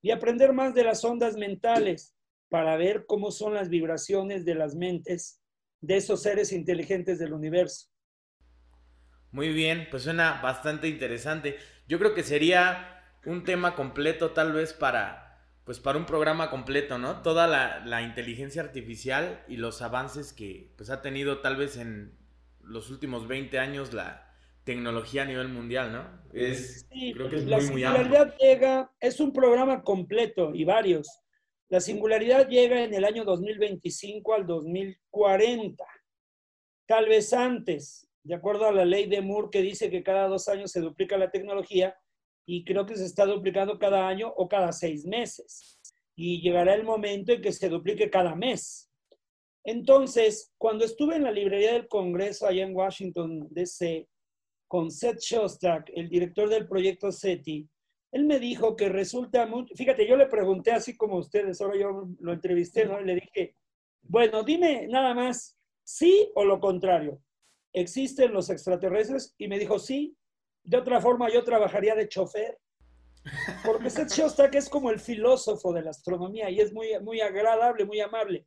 y 0.00 0.12
aprender 0.12 0.52
más 0.52 0.74
de 0.74 0.84
las 0.84 1.04
ondas 1.04 1.36
mentales 1.36 2.14
para 2.48 2.76
ver 2.76 3.04
cómo 3.06 3.32
son 3.32 3.54
las 3.54 3.68
vibraciones 3.68 4.44
de 4.44 4.54
las 4.54 4.76
mentes 4.76 5.42
de 5.80 5.96
esos 5.96 6.22
seres 6.22 6.52
inteligentes 6.52 7.18
del 7.18 7.32
universo. 7.32 7.88
Muy 9.32 9.48
bien, 9.52 9.88
pues 9.90 10.04
suena 10.04 10.40
bastante 10.40 10.86
interesante. 10.86 11.56
Yo 11.88 11.98
creo 11.98 12.14
que 12.14 12.22
sería 12.22 13.02
un 13.24 13.42
tema 13.42 13.74
completo 13.74 14.30
tal 14.30 14.52
vez 14.52 14.72
para, 14.72 15.25
pues 15.66 15.80
para 15.80 15.98
un 15.98 16.06
programa 16.06 16.48
completo, 16.48 16.96
¿no? 16.96 17.22
Toda 17.22 17.48
la, 17.48 18.02
inteligencia 18.02 18.62
artificial 18.62 19.44
y 19.48 19.56
los 19.56 19.82
avances 19.82 20.32
que 20.32 20.72
pues 20.76 20.90
ha 20.90 21.02
tenido 21.02 21.40
tal 21.40 21.56
vez 21.56 21.76
en 21.76 22.16
los 22.60 22.88
últimos 22.88 23.26
20 23.26 23.58
años 23.58 23.92
la 23.92 24.32
tecnología 24.62 25.22
a 25.22 25.24
nivel 25.24 25.48
mundial, 25.48 25.90
¿no? 25.90 26.04
Es, 26.32 26.86
creo 26.88 27.28
que 27.28 27.36
es 27.36 27.46
la 27.46 27.56
muy, 27.56 27.66
singularidad 27.66 28.36
llega, 28.38 28.92
es 29.00 29.18
un 29.18 29.32
programa 29.32 29.82
completo 29.82 30.54
y 30.54 30.64
varios. 30.64 31.08
La 31.68 31.80
singularidad 31.80 32.48
llega 32.48 32.84
en 32.84 32.94
el 32.94 33.04
año 33.04 33.24
2025 33.24 34.34
al 34.34 34.46
2040, 34.46 35.84
tal 36.86 37.08
vez 37.08 37.32
antes, 37.32 38.08
de 38.22 38.36
acuerdo 38.36 38.66
a 38.66 38.72
la 38.72 38.84
ley 38.84 39.06
de 39.08 39.20
Moore 39.20 39.48
que 39.50 39.62
dice 39.62 39.90
que 39.90 40.04
cada 40.04 40.28
dos 40.28 40.46
años 40.46 40.70
se 40.70 40.80
duplica 40.80 41.18
la 41.18 41.32
tecnología 41.32 41.96
y 42.46 42.64
creo 42.64 42.86
que 42.86 42.96
se 42.96 43.04
está 43.04 43.26
duplicando 43.26 43.78
cada 43.78 44.06
año 44.06 44.32
o 44.36 44.48
cada 44.48 44.72
seis 44.72 45.04
meses. 45.04 45.78
Y 46.14 46.40
llegará 46.40 46.74
el 46.74 46.84
momento 46.84 47.32
en 47.32 47.42
que 47.42 47.52
se 47.52 47.68
duplique 47.68 48.08
cada 48.08 48.34
mes. 48.34 48.90
Entonces, 49.64 50.52
cuando 50.56 50.84
estuve 50.84 51.16
en 51.16 51.24
la 51.24 51.32
librería 51.32 51.72
del 51.72 51.88
Congreso 51.88 52.46
allá 52.46 52.64
en 52.64 52.74
Washington, 52.74 53.48
D.C., 53.50 54.08
con 54.68 54.90
Seth 54.90 55.20
Shostak, 55.20 55.90
el 55.94 56.08
director 56.08 56.48
del 56.48 56.68
proyecto 56.68 57.12
SETI, 57.12 57.68
él 58.12 58.24
me 58.24 58.38
dijo 58.38 58.76
que 58.76 58.88
resulta 58.88 59.46
mucho, 59.46 59.74
fíjate, 59.74 60.06
yo 60.06 60.16
le 60.16 60.26
pregunté 60.26 60.70
así 60.70 60.96
como 60.96 61.18
ustedes, 61.18 61.60
ahora 61.60 61.76
yo 61.78 62.08
lo 62.18 62.32
entrevisté, 62.32 62.86
¿no? 62.86 63.00
Y 63.00 63.04
le 63.04 63.14
dije, 63.16 63.56
bueno, 64.02 64.42
dime 64.42 64.86
nada 64.86 65.14
más, 65.14 65.58
sí 65.84 66.30
o 66.34 66.44
lo 66.44 66.60
contrario. 66.60 67.20
¿Existen 67.72 68.32
los 68.32 68.48
extraterrestres? 68.50 69.34
Y 69.36 69.48
me 69.48 69.58
dijo, 69.58 69.78
sí. 69.78 70.16
De 70.66 70.76
otra 70.76 71.00
forma, 71.00 71.30
yo 71.32 71.44
trabajaría 71.44 71.94
de 71.94 72.08
chofer. 72.08 72.58
Porque 73.64 73.90
Seth 73.90 74.10
Shostak 74.10 74.54
es 74.54 74.68
como 74.68 74.90
el 74.90 75.00
filósofo 75.00 75.72
de 75.72 75.82
la 75.82 75.90
astronomía 75.90 76.50
y 76.50 76.60
es 76.60 76.72
muy, 76.72 76.88
muy 77.00 77.20
agradable, 77.20 77.84
muy 77.84 78.00
amable. 78.00 78.46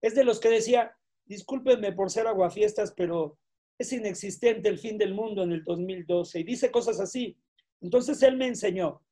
Es 0.00 0.14
de 0.14 0.24
los 0.24 0.40
que 0.40 0.48
decía, 0.48 0.96
discúlpenme 1.24 1.92
por 1.92 2.10
ser 2.10 2.26
aguafiestas, 2.26 2.92
pero 2.96 3.38
es 3.78 3.92
inexistente 3.92 4.68
el 4.68 4.78
fin 4.78 4.98
del 4.98 5.14
mundo 5.14 5.42
en 5.42 5.52
el 5.52 5.64
2012 5.64 6.40
y 6.40 6.44
dice 6.44 6.70
cosas 6.70 7.00
así. 7.00 7.36
Entonces 7.80 8.22
él 8.22 8.36
me 8.36 8.46
enseñó 8.46 9.02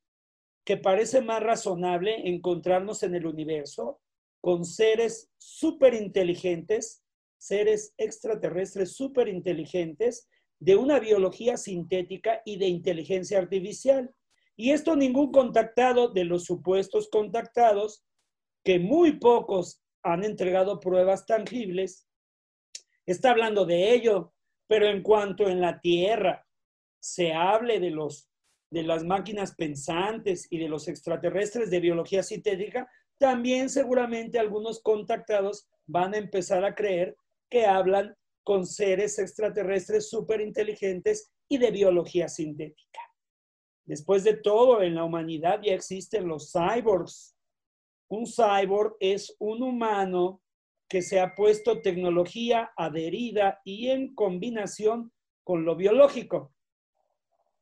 que 0.64 0.76
parece 0.76 1.20
más 1.20 1.42
razonable 1.42 2.28
encontrarnos 2.28 3.02
en 3.02 3.14
el 3.14 3.26
universo 3.26 4.00
con 4.40 4.64
seres 4.64 5.30
súper 5.38 5.94
inteligentes, 5.94 7.02
seres 7.38 7.94
extraterrestres 7.98 8.96
súper 8.96 9.28
inteligentes, 9.28 10.28
de 10.62 10.76
una 10.76 11.00
biología 11.00 11.56
sintética 11.56 12.40
y 12.44 12.56
de 12.56 12.68
inteligencia 12.68 13.38
artificial. 13.38 14.14
Y 14.54 14.70
esto 14.70 14.94
ningún 14.94 15.32
contactado 15.32 16.12
de 16.12 16.24
los 16.24 16.44
supuestos 16.44 17.08
contactados, 17.10 18.04
que 18.62 18.78
muy 18.78 19.18
pocos 19.18 19.82
han 20.04 20.22
entregado 20.22 20.78
pruebas 20.78 21.26
tangibles, 21.26 22.06
está 23.06 23.32
hablando 23.32 23.64
de 23.64 23.92
ello. 23.92 24.34
Pero 24.68 24.86
en 24.86 25.02
cuanto 25.02 25.48
en 25.48 25.60
la 25.60 25.80
Tierra 25.80 26.46
se 27.00 27.32
hable 27.32 27.80
de, 27.80 27.90
los, 27.90 28.30
de 28.70 28.84
las 28.84 29.02
máquinas 29.02 29.56
pensantes 29.56 30.46
y 30.48 30.58
de 30.58 30.68
los 30.68 30.86
extraterrestres 30.86 31.70
de 31.70 31.80
biología 31.80 32.22
sintética, 32.22 32.88
también 33.18 33.68
seguramente 33.68 34.38
algunos 34.38 34.80
contactados 34.80 35.68
van 35.86 36.14
a 36.14 36.18
empezar 36.18 36.64
a 36.64 36.76
creer 36.76 37.16
que 37.50 37.66
hablan 37.66 38.16
con 38.42 38.66
seres 38.66 39.18
extraterrestres 39.18 40.10
súper 40.10 40.40
inteligentes 40.40 41.32
y 41.48 41.58
de 41.58 41.70
biología 41.70 42.28
sintética. 42.28 43.00
Después 43.84 44.24
de 44.24 44.34
todo, 44.34 44.82
en 44.82 44.94
la 44.94 45.04
humanidad 45.04 45.60
ya 45.62 45.74
existen 45.74 46.28
los 46.28 46.52
cyborgs. 46.52 47.36
Un 48.08 48.26
cyborg 48.26 48.96
es 49.00 49.34
un 49.38 49.62
humano 49.62 50.40
que 50.88 51.02
se 51.02 51.20
ha 51.20 51.34
puesto 51.34 51.80
tecnología 51.80 52.70
adherida 52.76 53.60
y 53.64 53.88
en 53.88 54.14
combinación 54.14 55.12
con 55.42 55.64
lo 55.64 55.74
biológico. 55.74 56.54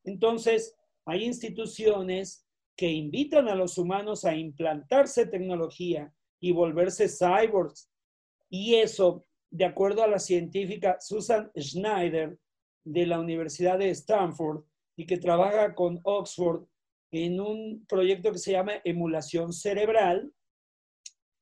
Entonces, 0.05 0.75
hay 1.05 1.25
instituciones 1.25 2.47
que 2.77 2.89
invitan 2.89 3.49
a 3.49 3.55
los 3.55 3.79
humanos 3.79 4.25
a 4.25 4.35
implantarse 4.35 5.27
tecnología 5.27 6.13
y 6.41 6.53
volverse 6.53 7.09
cyborgs. 7.09 7.91
Y 8.49 8.77
eso, 8.77 9.27
de 9.51 9.65
acuerdo 9.65 10.03
a 10.03 10.09
la 10.09 10.19
científica 10.19 10.99
Susan 11.01 11.51
Schneider 11.57 12.39
de 12.85 13.07
la 13.07 13.21
Universidad 13.21 13.79
de 13.79 13.91
Stanford 13.91 14.65
y 14.97 15.07
que 15.07 15.19
trabaja 15.19 15.75
con 15.75 16.01
Oxford 16.05 16.65
en 17.11 17.41
un 17.41 17.85
proyecto 17.89 18.31
que 18.33 18.39
se 18.39 18.53
llama 18.53 18.81
emulación 18.85 19.53
cerebral, 19.53 20.33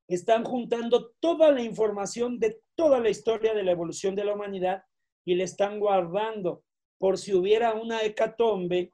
están 0.09 0.45
juntando 0.45 1.11
toda 1.21 1.53
la 1.53 1.63
información 1.63 2.39
de 2.39 2.63
toda 2.75 2.99
la 2.99 3.11
historia 3.11 3.53
de 3.53 3.63
la 3.63 3.73
evolución 3.73 4.15
de 4.15 4.25
la 4.25 4.35
humanidad 4.35 4.83
y 5.27 5.35
le 5.35 5.45
están 5.45 5.79
guardando 5.79 6.65
por 6.99 7.19
si 7.19 7.35
hubiera 7.35 7.75
una 7.75 8.03
hecatombe, 8.03 8.93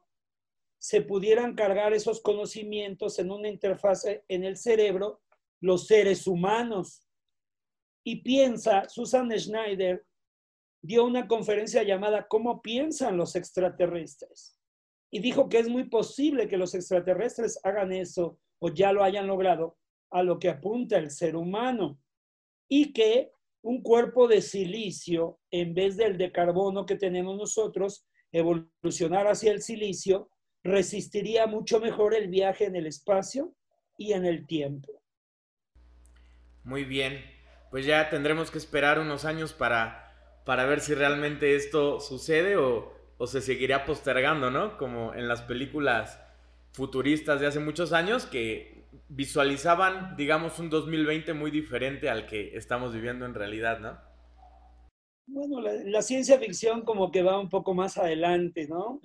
se 0.79 1.01
pudieran 1.01 1.55
cargar 1.55 1.95
esos 1.95 2.21
conocimientos 2.21 3.19
en 3.19 3.31
una 3.31 3.49
interfase 3.49 4.25
en 4.29 4.45
el 4.45 4.57
cerebro 4.57 5.23
los 5.61 5.87
seres 5.87 6.27
humanos. 6.27 7.04
Y 8.05 8.17
piensa, 8.17 8.89
Susan 8.89 9.31
Schneider 9.31 10.05
dio 10.83 11.05
una 11.05 11.27
conferencia 11.27 11.83
llamada 11.83 12.27
¿Cómo 12.29 12.61
piensan 12.61 13.17
los 13.17 13.35
extraterrestres? 13.35 14.59
Y 15.11 15.21
dijo 15.21 15.49
que 15.49 15.59
es 15.59 15.69
muy 15.69 15.85
posible 15.85 16.47
que 16.47 16.59
los 16.59 16.75
extraterrestres 16.75 17.59
hagan 17.65 17.93
eso 17.93 18.39
o 18.59 18.69
ya 18.69 18.93
lo 18.93 19.03
hayan 19.03 19.27
logrado 19.27 19.79
a 20.11 20.23
lo 20.23 20.39
que 20.39 20.51
apunta 20.51 20.99
el 20.99 21.11
ser 21.11 21.37
humano 21.37 21.99
y 22.69 22.93
que 22.93 23.33
un 23.63 23.83
cuerpo 23.83 24.29
de 24.29 24.43
silicio, 24.43 25.41
en 25.51 25.75
vez 25.75 25.97
del 25.97 26.19
de 26.19 26.31
carbono 26.31 26.85
que 26.85 26.97
tenemos 26.97 27.37
nosotros, 27.37 28.07
evolucionar 28.31 29.27
hacia 29.27 29.53
el 29.53 29.63
silicio, 29.63 30.29
resistiría 30.63 31.47
mucho 31.47 31.81
mejor 31.81 32.15
el 32.15 32.29
viaje 32.29 32.67
en 32.67 32.77
el 32.77 32.87
espacio 32.87 33.55
y 33.97 34.13
en 34.13 34.27
el 34.27 34.47
tiempo. 34.47 35.03
Muy 36.65 36.85
bien, 36.85 37.19
pues 37.75 37.87
ya 37.87 38.09
tendremos 38.09 38.53
que 38.53 38.59
esperar 38.59 39.01
unos 39.01 39.25
años 39.25 39.53
para, 39.53 40.15
para 40.45 40.65
ver 40.65 40.79
si 40.79 40.95
realmente 40.95 41.57
esto 41.57 41.99
sucede 41.99 42.57
o, 42.57 42.93
o 43.19 43.27
se 43.27 43.41
seguirá 43.41 43.85
postergando, 43.85 44.49
¿no? 44.49 44.79
Como 44.79 45.13
en 45.13 45.27
las 45.27 45.43
películas 45.43 46.21
futuristas 46.71 47.41
de 47.41 47.49
hace 47.49 47.59
muchos 47.59 47.93
años 47.93 48.27
que 48.27 48.85
visualizaban, 49.09 50.15
digamos, 50.17 50.61
un 50.61 50.71
2020 50.71 51.35
muy 51.35 51.51
diferente 51.51 52.09
al 52.09 52.27
que 52.27 52.57
estamos 52.57 52.95
viviendo 52.95 53.27
en 53.27 53.35
realidad, 53.35 53.81
¿no? 53.81 53.99
Bueno, 55.27 55.61
la, 55.61 56.03
ciencia 56.03 56.39
ficción 56.39 56.83
como 56.83 57.11
que 57.11 57.25
va 57.25 57.41
un 57.41 57.49
poco 57.49 57.75
más 57.75 57.99
adelante, 57.99 58.69
¿no? 58.69 59.01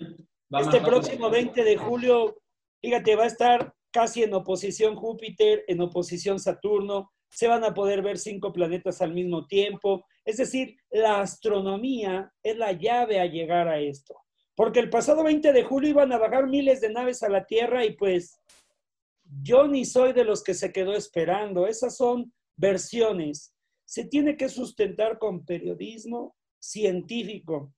este 0.59 0.79
próximo 0.81 1.31
20 1.31 1.63
de 1.63 1.75
julio, 1.75 2.37
fíjate, 2.83 3.15
va 3.15 3.23
a 3.23 3.33
estar 3.33 3.73
casi 3.89 4.21
en 4.21 4.35
oposición 4.35 4.95
Júpiter, 4.95 5.63
en 5.67 5.81
oposición 5.81 6.39
Saturno, 6.39 7.11
se 7.29 7.47
van 7.47 7.63
a 7.63 7.73
poder 7.73 8.01
ver 8.01 8.17
cinco 8.17 8.51
planetas 8.51 9.01
al 9.01 9.13
mismo 9.13 9.45
tiempo. 9.47 10.05
Es 10.25 10.37
decir, 10.37 10.77
la 10.89 11.21
astronomía 11.21 12.33
es 12.43 12.57
la 12.57 12.71
llave 12.71 13.19
a 13.19 13.25
llegar 13.25 13.67
a 13.67 13.79
esto. 13.79 14.15
Porque 14.55 14.79
el 14.79 14.89
pasado 14.89 15.23
20 15.23 15.53
de 15.53 15.63
julio 15.63 15.91
iban 15.91 16.11
a 16.11 16.17
bajar 16.17 16.47
miles 16.47 16.81
de 16.81 16.91
naves 16.91 17.23
a 17.23 17.29
la 17.29 17.45
Tierra 17.45 17.85
y 17.85 17.95
pues 17.95 18.39
yo 19.41 19.67
ni 19.67 19.85
soy 19.85 20.11
de 20.13 20.25
los 20.25 20.43
que 20.43 20.53
se 20.53 20.73
quedó 20.73 20.93
esperando. 20.93 21.67
Esas 21.67 21.95
son 21.95 22.33
versiones. 22.57 23.53
Se 23.85 24.05
tiene 24.05 24.35
que 24.35 24.49
sustentar 24.49 25.17
con 25.17 25.45
periodismo 25.45 26.35
científico 26.59 27.73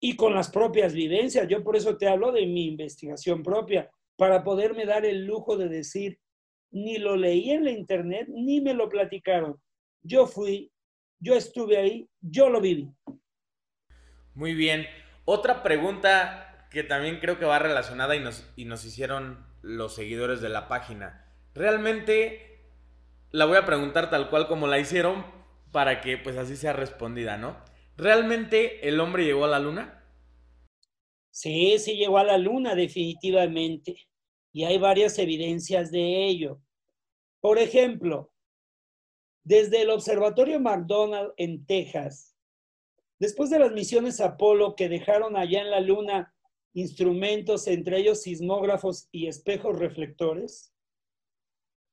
y 0.00 0.16
con 0.16 0.34
las 0.34 0.50
propias 0.50 0.92
vivencias. 0.92 1.48
Yo 1.48 1.62
por 1.64 1.76
eso 1.76 1.96
te 1.96 2.08
hablo 2.08 2.30
de 2.30 2.46
mi 2.46 2.66
investigación 2.66 3.42
propia, 3.42 3.90
para 4.16 4.44
poderme 4.44 4.84
dar 4.84 5.04
el 5.04 5.24
lujo 5.24 5.56
de 5.56 5.68
decir, 5.68 6.20
ni 6.72 6.98
lo 6.98 7.16
leí 7.16 7.50
en 7.50 7.64
la 7.64 7.70
internet, 7.70 8.26
ni 8.28 8.60
me 8.60 8.74
lo 8.74 8.88
platicaron. 8.88 9.60
Yo 10.02 10.26
fui, 10.26 10.72
yo 11.20 11.34
estuve 11.34 11.76
ahí, 11.76 12.08
yo 12.20 12.48
lo 12.48 12.60
viví. 12.60 12.90
Muy 14.34 14.54
bien. 14.54 14.86
Otra 15.24 15.62
pregunta 15.62 16.66
que 16.70 16.82
también 16.82 17.20
creo 17.20 17.38
que 17.38 17.44
va 17.44 17.58
relacionada 17.58 18.16
y 18.16 18.20
nos, 18.20 18.50
y 18.56 18.64
nos 18.64 18.84
hicieron 18.84 19.46
los 19.60 19.94
seguidores 19.94 20.40
de 20.40 20.48
la 20.48 20.66
página. 20.68 21.32
Realmente 21.54 22.66
la 23.30 23.44
voy 23.44 23.56
a 23.56 23.66
preguntar 23.66 24.10
tal 24.10 24.30
cual 24.30 24.48
como 24.48 24.66
la 24.66 24.78
hicieron 24.78 25.24
para 25.70 26.00
que 26.00 26.18
pues 26.18 26.36
así 26.36 26.56
sea 26.56 26.72
respondida, 26.72 27.36
¿no? 27.36 27.56
¿Realmente 27.96 28.88
el 28.88 28.98
hombre 29.00 29.24
llegó 29.24 29.44
a 29.44 29.48
la 29.48 29.58
luna? 29.58 30.02
Sí, 31.30 31.78
sí 31.78 31.96
llegó 31.96 32.18
a 32.18 32.24
la 32.24 32.38
luna 32.38 32.74
definitivamente. 32.74 33.96
Y 34.52 34.64
hay 34.64 34.78
varias 34.78 35.18
evidencias 35.18 35.90
de 35.90 36.26
ello. 36.26 36.60
Por 37.40 37.58
ejemplo, 37.58 38.32
desde 39.44 39.82
el 39.82 39.90
Observatorio 39.90 40.60
McDonald 40.60 41.32
en 41.36 41.66
Texas, 41.66 42.36
después 43.18 43.50
de 43.50 43.58
las 43.58 43.72
misiones 43.72 44.20
Apolo 44.20 44.76
que 44.76 44.88
dejaron 44.88 45.36
allá 45.36 45.62
en 45.62 45.70
la 45.70 45.80
luna 45.80 46.34
instrumentos, 46.74 47.66
entre 47.66 47.98
ellos 47.98 48.22
sismógrafos 48.22 49.08
y 49.10 49.26
espejos 49.26 49.78
reflectores, 49.78 50.72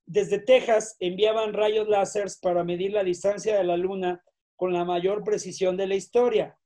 desde 0.05 0.39
Texas 0.39 0.95
enviaban 0.99 1.53
rayos 1.53 1.87
láseres 1.87 2.39
para 2.39 2.63
medir 2.63 2.93
la 2.93 3.03
distancia 3.03 3.57
de 3.57 3.63
la 3.63 3.77
luna 3.77 4.23
con 4.55 4.73
la 4.73 4.83
mayor 4.83 5.23
precisión 5.23 5.77
de 5.77 5.87
la 5.87 5.95
historia. 5.95 6.57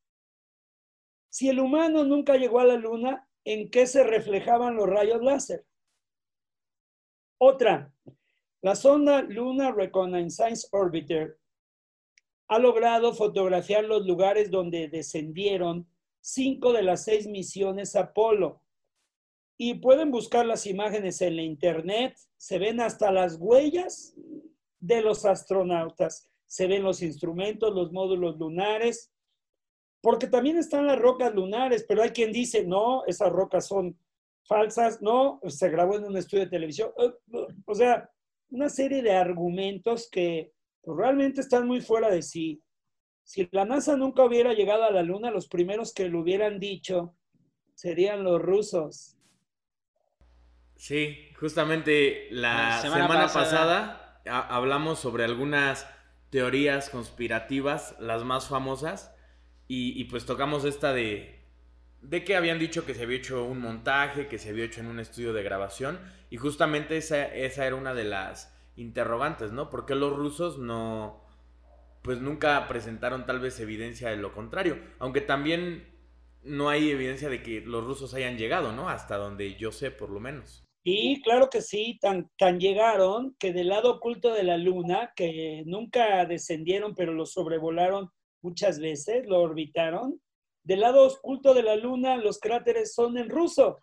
Si 1.29 1.49
el 1.49 1.60
humano 1.60 2.06
nunca 2.06 2.38
llegó 2.38 2.60
a 2.60 2.65
la 2.65 2.75
luna, 2.75 3.27
¿en 3.43 3.69
qué 3.69 3.86
se 3.86 4.03
reflejaban 4.03 4.75
los 4.75 4.89
rayos 4.89 5.21
láser? 5.21 5.65
Otra, 7.45 7.93
la 8.62 8.73
sonda 8.73 9.21
Lunar 9.21 9.75
Reconnaissance 9.75 10.65
Orbiter 10.71 11.38
ha 12.47 12.58
logrado 12.58 13.13
fotografiar 13.13 13.84
los 13.84 14.06
lugares 14.06 14.49
donde 14.49 14.88
descendieron 14.88 15.86
cinco 16.21 16.71
de 16.71 16.84
las 16.84 17.03
seis 17.03 17.27
misiones 17.27 17.97
Apolo. 17.97 18.62
Y 19.58 19.73
pueden 19.73 20.10
buscar 20.10 20.45
las 20.45 20.65
imágenes 20.65 21.21
en 21.21 21.36
la 21.36 21.41
internet, 21.41 22.17
se 22.38 22.60
ven 22.60 22.79
hasta 22.79 23.12
las 23.12 23.36
huellas 23.38 24.15
de 24.79 25.01
los 25.01 25.25
astronautas, 25.25 26.32
se 26.47 26.67
ven 26.67 26.84
los 26.84 27.01
instrumentos, 27.01 27.75
los 27.75 27.91
módulos 27.91 28.38
lunares, 28.38 29.12
porque 29.99 30.27
también 30.27 30.56
están 30.56 30.88
las 30.88 30.97
rocas 30.97 31.36
lunares, 31.36 31.84
pero 31.86 32.03
hay 32.03 32.12
quien 32.12 32.32
dice, 32.32 32.65
no, 32.65 33.03
esas 33.06 33.34
rocas 33.34 33.67
son 33.67 33.97
falsas, 34.45 35.01
no, 35.01 35.39
se 35.47 35.69
grabó 35.69 35.97
en 35.97 36.06
un 36.06 36.17
estudio 36.17 36.45
de 36.45 36.49
televisión. 36.49 36.91
O 37.65 37.75
sea, 37.75 38.10
una 38.49 38.69
serie 38.69 39.01
de 39.01 39.13
argumentos 39.13 40.10
que 40.12 40.51
pues, 40.82 40.97
realmente 40.97 41.41
están 41.41 41.67
muy 41.67 41.82
fuera 41.82 42.10
de 42.10 42.21
sí. 42.21 42.62
Si 43.23 43.47
la 43.51 43.65
NASA 43.65 43.95
nunca 43.95 44.23
hubiera 44.23 44.53
llegado 44.53 44.84
a 44.84 44.91
la 44.91 45.01
Luna, 45.01 45.32
los 45.32 45.47
primeros 45.47 45.93
que 45.93 46.10
lo 46.10 46.19
hubieran 46.19 46.60
dicho 46.60 47.15
serían 47.73 48.23
los 48.23 48.41
rusos. 48.41 49.17
Sí, 50.75 51.29
justamente 51.39 52.27
la, 52.32 52.82
semana, 52.82 53.27
pasada, 53.34 54.21
hablamos 54.25 54.99
sobre 54.99 55.23
algunas 55.23 55.88
teorías 56.29 56.89
conspirativas, 56.89 57.95
las 57.99 58.23
más 58.23 58.47
famosas, 58.47 59.15
y, 59.67 60.03
pues 60.06 60.25
tocamos 60.25 60.65
esta 60.65 60.93
de, 60.93 61.42
de 62.03 62.23
que 62.23 62.35
habían 62.35 62.59
dicho 62.59 62.85
que 62.85 62.93
se 62.93 63.03
había 63.03 63.17
hecho 63.17 63.45
un 63.45 63.59
montaje, 63.59 64.27
que 64.27 64.37
se 64.37 64.49
había 64.49 64.65
hecho 64.65 64.81
en 64.81 64.87
un 64.87 64.99
estudio 64.99 65.33
de 65.33 65.41
grabación, 65.41 65.99
y 66.29 66.37
justamente 66.37 66.97
esa, 66.97 67.25
esa 67.33 67.65
era 67.65 67.75
una 67.75 67.93
de 67.93 68.03
las 68.03 68.53
interrogantes, 68.75 69.51
¿no? 69.51 69.69
¿Por 69.69 69.85
qué 69.85 69.95
los 69.95 70.15
rusos 70.15 70.57
no, 70.57 71.23
pues 72.01 72.19
nunca 72.19 72.67
presentaron 72.67 73.25
tal 73.25 73.39
vez 73.39 73.59
evidencia 73.59 74.09
de 74.09 74.17
lo 74.17 74.33
contrario? 74.33 74.77
Aunque 74.99 75.21
también 75.21 75.87
no 76.43 76.69
hay 76.69 76.91
evidencia 76.91 77.29
de 77.29 77.41
que 77.41 77.61
los 77.61 77.85
rusos 77.85 78.13
hayan 78.13 78.37
llegado, 78.37 78.73
¿no? 78.73 78.89
Hasta 78.89 79.15
donde 79.15 79.55
yo 79.55 79.71
sé, 79.71 79.89
por 79.89 80.09
lo 80.09 80.19
menos. 80.19 80.65
Y 80.83 81.21
claro 81.21 81.49
que 81.49 81.61
sí, 81.61 81.97
tan, 82.01 82.29
tan 82.37 82.59
llegaron 82.59 83.35
que 83.39 83.53
del 83.53 83.69
lado 83.69 83.93
oculto 83.93 84.33
de 84.33 84.43
la 84.43 84.57
luna, 84.57 85.13
que 85.15 85.63
nunca 85.65 86.25
descendieron, 86.25 86.93
pero 86.93 87.13
lo 87.13 87.25
sobrevolaron 87.25 88.09
muchas 88.41 88.79
veces, 88.79 89.25
lo 89.25 89.39
orbitaron, 89.39 90.19
del 90.63 90.80
lado 90.80 91.08
oculto 91.08 91.54
de 91.54 91.63
la 91.63 91.76
luna 91.76 92.17
los 92.17 92.39
cráteres 92.39 92.93
son 92.93 93.17
en 93.17 93.30
ruso. 93.30 93.80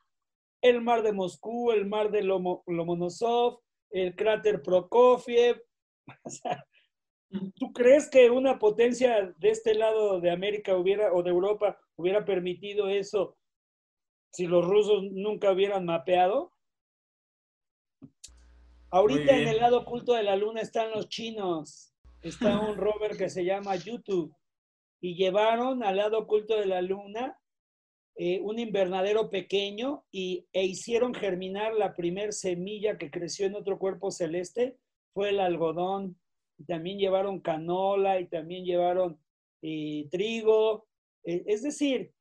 El 0.62 0.80
mar 0.80 1.02
de 1.02 1.12
Moscú, 1.12 1.72
el 1.72 1.86
mar 1.86 2.10
de 2.10 2.22
Lomonosov, 2.22 3.60
el 3.90 4.14
cráter 4.14 4.62
Prokofiev. 4.62 5.62
¿Tú 7.54 7.72
crees 7.72 8.10
que 8.10 8.30
una 8.30 8.58
potencia 8.58 9.32
de 9.36 9.50
este 9.50 9.74
lado 9.74 10.20
de 10.20 10.30
América 10.30 10.76
hubiera 10.76 11.12
o 11.12 11.22
de 11.22 11.30
Europa 11.30 11.78
hubiera 11.96 12.24
permitido 12.24 12.88
eso 12.88 13.36
si 14.32 14.46
los 14.46 14.64
rusos 14.64 15.04
nunca 15.12 15.52
hubieran 15.52 15.84
mapeado? 15.84 16.52
Ahorita 18.90 19.36
en 19.36 19.46
el 19.46 19.58
lado 19.58 19.80
oculto 19.80 20.14
de 20.14 20.24
la 20.24 20.34
luna 20.34 20.60
están 20.60 20.90
los 20.90 21.08
chinos. 21.08 21.94
Está 22.22 22.58
un 22.58 22.76
rover 22.76 23.16
que 23.16 23.30
se 23.30 23.44
llama 23.44 23.76
YouTube. 23.76 24.34
Y 25.00 25.14
llevaron 25.14 25.82
al 25.82 25.96
lado 25.96 26.18
oculto 26.18 26.58
de 26.58 26.66
la 26.66 26.82
luna 26.82 27.38
eh, 28.16 28.38
un 28.42 28.58
invernadero 28.58 29.30
pequeño 29.30 30.04
y, 30.10 30.46
e 30.52 30.64
hicieron 30.64 31.14
germinar 31.14 31.72
la 31.74 31.96
primer 31.96 32.34
semilla 32.34 32.98
que 32.98 33.10
creció 33.10 33.46
en 33.46 33.54
otro 33.54 33.78
cuerpo 33.78 34.10
celeste. 34.10 34.76
Fue 35.14 35.30
el 35.30 35.40
algodón. 35.40 36.18
Y 36.58 36.64
también 36.64 36.98
llevaron 36.98 37.40
canola 37.40 38.20
y 38.20 38.26
también 38.26 38.64
llevaron 38.64 39.18
eh, 39.62 40.06
trigo. 40.10 40.86
Eh, 41.24 41.44
es 41.46 41.62
decir, 41.62 42.12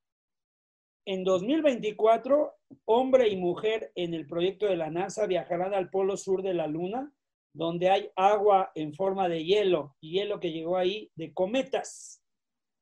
en 1.05 1.23
2024, 1.23 2.53
hombre 2.85 3.29
y 3.29 3.35
mujer 3.35 3.91
en 3.95 4.13
el 4.13 4.27
proyecto 4.27 4.67
de 4.67 4.77
la 4.77 4.91
NASA 4.91 5.25
viajarán 5.25 5.73
al 5.73 5.89
polo 5.89 6.15
sur 6.15 6.43
de 6.43 6.53
la 6.53 6.67
Luna, 6.67 7.11
donde 7.53 7.89
hay 7.89 8.09
agua 8.15 8.71
en 8.75 8.93
forma 8.93 9.27
de 9.27 9.43
hielo, 9.43 9.95
hielo 10.01 10.39
que 10.39 10.51
llegó 10.51 10.77
ahí 10.77 11.11
de 11.15 11.33
cometas. 11.33 12.18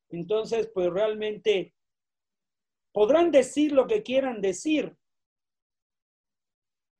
Entonces, 0.09 0.69
pues 0.73 0.89
realmente 0.91 1.73
podrán 2.91 3.31
decir 3.31 3.71
lo 3.71 3.87
que 3.87 4.03
quieran 4.03 4.41
decir 4.41 4.97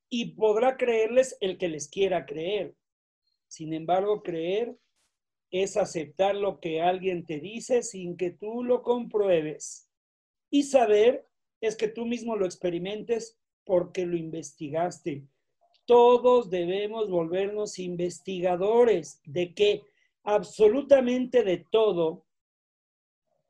y 0.10 0.36
podrá 0.36 0.78
creerles 0.78 1.38
el 1.42 1.58
que 1.58 1.70
les 1.70 1.90
quiera 1.90 2.26
creer. 2.26 2.76
Sin 3.48 3.74
embargo, 3.74 4.24
creer 4.24 4.78
es 5.52 5.78
aceptar 5.78 6.36
lo 6.36 6.60
que 6.60 6.82
alguien 6.82 7.26
te 7.26 7.40
dice 7.40 7.82
sin 7.82 8.18
que 8.18 8.32
tú 8.32 8.64
lo 8.64 8.84
compruebes. 8.84 9.90
Y 10.50 10.64
saber 10.64 11.28
es 11.62 11.76
que 11.76 11.88
tú 11.88 12.06
mismo 12.06 12.36
lo 12.36 12.46
experimentes 12.46 13.40
porque 13.66 14.06
lo 14.06 14.16
investigaste. 14.16 15.26
Todos 15.86 16.50
debemos 16.50 17.10
volvernos 17.10 17.80
investigadores 17.80 19.22
de 19.26 19.54
que 19.54 19.82
absolutamente 20.24 21.44
de 21.44 21.66
todo. 21.72 22.27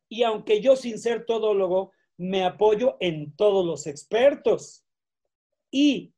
Y 0.09 0.23
aunque 0.23 0.61
yo 0.61 0.75
sin 0.75 0.99
ser 0.99 1.25
todólogo, 1.25 1.91
me 2.17 2.43
apoyo 2.43 2.97
en 2.99 3.35
todos 3.35 3.65
los 3.65 3.87
expertos. 3.87 4.85
Y 5.71 6.13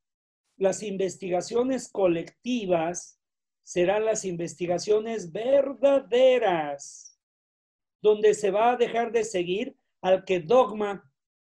las 0.56 0.82
investigaciones 0.82 1.88
colectivas 1.88 3.18
serán 3.62 4.04
las 4.04 4.24
investigaciones 4.24 5.32
verdaderas, 5.32 7.18
donde 8.02 8.34
se 8.34 8.50
va 8.50 8.72
a 8.72 8.76
dejar 8.76 9.12
de 9.12 9.24
seguir 9.24 9.76
al 10.00 10.24
que 10.24 10.40
dogma 10.40 11.10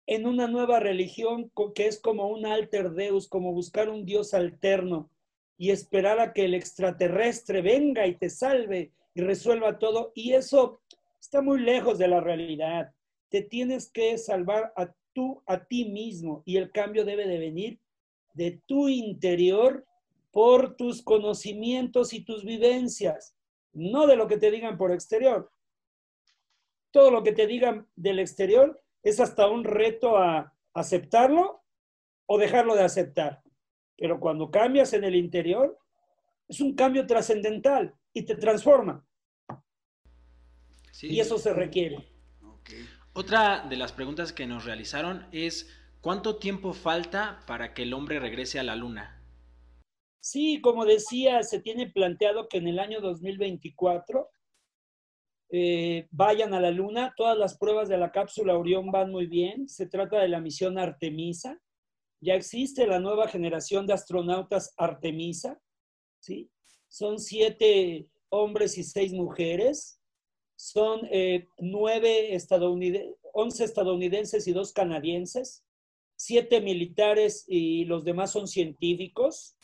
en 0.07 0.27
una 0.27 0.47
nueva 0.47 0.81
religión 0.81 1.51
que 1.75 1.87
es 1.87 1.99
como 1.99 2.29
un 2.29 2.47
alter 2.47 2.93
deus, 2.93 3.27
como 3.29 3.53
buscar 3.53 3.89
un 3.89 4.05
dios 4.05 4.35
alterno 4.35 5.11
y 5.57 5.71
esperar 5.71 6.21
a 6.21 6.33
que 6.33 6.45
el 6.45 6.55
extraterrestre 6.55 7.63
venga 7.63 8.07
y 8.07 8.17
te 8.17 8.29
salve 8.29 8.93
y 9.15 9.23
resuelva 9.23 9.79
todo. 9.79 10.13
Y 10.15 10.35
eso 10.35 10.81
está 11.25 11.43
muy 11.43 11.61
lejos 11.61 11.99
de 11.99 12.09
la 12.09 12.21
realidad. 12.21 12.93
Te 13.29 13.43
tienes 13.43 13.91
que 13.91 14.17
salvar 14.19 14.73
a 14.77 14.93
tú, 15.13 15.43
a 15.47 15.65
ti 15.65 15.87
mismo 15.87 16.43
y 16.45 16.57
el 16.57 16.71
cambio 16.71 17.05
debe 17.05 17.27
de 17.27 17.39
venir 17.39 17.81
de 18.33 18.63
tu 18.67 18.89
interior 18.89 19.87
por 20.31 20.77
tus 20.77 21.03
conocimientos 21.03 22.13
y 22.13 22.25
tus 22.25 22.45
vivencias, 22.45 23.37
no 23.73 24.07
de 24.07 24.17
lo 24.17 24.27
que 24.27 24.39
te 24.39 24.51
digan 24.51 24.77
por 24.77 24.93
exterior 24.93 25.51
todo 26.95 27.11
lo 27.11 27.25
que 27.25 27.33
te 27.33 27.49
digan 27.49 27.89
del 27.97 28.21
exterior 28.21 28.81
es 29.03 29.19
hasta 29.19 29.49
un 29.49 29.65
reto 29.65 30.17
a 30.17 30.55
aceptarlo 30.75 31.65
o 32.27 32.39
dejarlo 32.39 32.77
de 32.77 32.85
aceptar. 32.85 33.43
Pero 33.99 34.21
cuando 34.21 34.49
cambias 34.49 34.93
en 34.93 35.03
el 35.03 35.17
interior, 35.17 35.77
es 36.47 36.61
un 36.61 36.77
cambio 36.77 37.05
trascendental 37.05 37.93
y 38.13 38.23
te 38.23 38.37
transforma. 38.37 39.04
Y 41.03 41.21
eso 41.21 41.39
se 41.39 41.53
requiere. 41.53 42.09
Otra 43.13 43.67
de 43.69 43.77
las 43.77 43.93
preguntas 43.93 44.33
que 44.33 44.47
nos 44.47 44.65
realizaron 44.65 45.27
es, 45.33 45.69
¿cuánto 46.01 46.37
tiempo 46.37 46.73
falta 46.73 47.41
para 47.47 47.75
que 47.75 47.83
el 47.83 47.95
hombre 47.95 48.21
regrese 48.21 48.59
a 48.59 48.63
la 48.63 48.77
luna? 48.77 49.23
Sí, 50.21 50.61
como 50.63 50.87
decía, 50.87 51.43
se 51.43 51.61
tiene 51.61 51.91
planteado 51.91 52.49
que 52.49 52.57
en 52.57 52.69
el 52.69 52.79
año 52.79 53.01
2024 53.01 54.31
eh, 55.51 56.09
vayan 56.11 56.55
a 56.55 56.61
la 56.61 56.71
Luna. 56.71 57.15
Todas 57.17 57.37
las 57.39 57.57
pruebas 57.57 57.89
de 57.89 57.99
la 57.99 58.11
cápsula 58.11 58.57
Orión 58.57 58.91
van 58.91 59.11
muy 59.11 59.27
bien. 59.27 59.69
Se 59.69 59.87
trata 59.87 60.19
de 60.19 60.29
la 60.29 60.41
misión 60.41 60.79
Artemisa. 60.79 61.61
Ya 62.21 62.35
existe 62.35 62.87
la 62.87 62.99
nueva 62.99 63.29
generación 63.29 63.87
de 63.87 63.93
astronautas 63.93 64.73
Artemisa. 64.77 65.61
¿sí? 66.19 66.51
Son 66.89 67.21
siete 67.21 68.09
hombres 68.31 68.79
y 68.79 68.83
seis 68.83 69.13
mujeres. 69.13 70.01
Son 70.57 71.07
eh, 71.11 71.49
nueve 71.59 72.35
estadounidenses, 72.35 73.17
once 73.33 73.65
estadounidenses 73.65 74.47
y 74.47 74.53
dos 74.53 74.73
canadienses, 74.73 75.65
siete 76.17 76.61
militares 76.61 77.45
y 77.49 77.85
los 77.85 78.05
demás 78.05 78.31
son 78.31 78.47
científicos, 78.47 79.57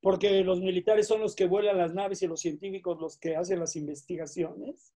porque 0.00 0.44
los 0.44 0.60
militares 0.60 1.08
son 1.08 1.20
los 1.20 1.34
que 1.34 1.46
vuelan 1.46 1.78
las 1.78 1.94
naves 1.94 2.22
y 2.22 2.26
los 2.26 2.40
científicos 2.40 3.00
los 3.00 3.18
que 3.18 3.36
hacen 3.36 3.58
las 3.58 3.76
investigaciones. 3.76 4.94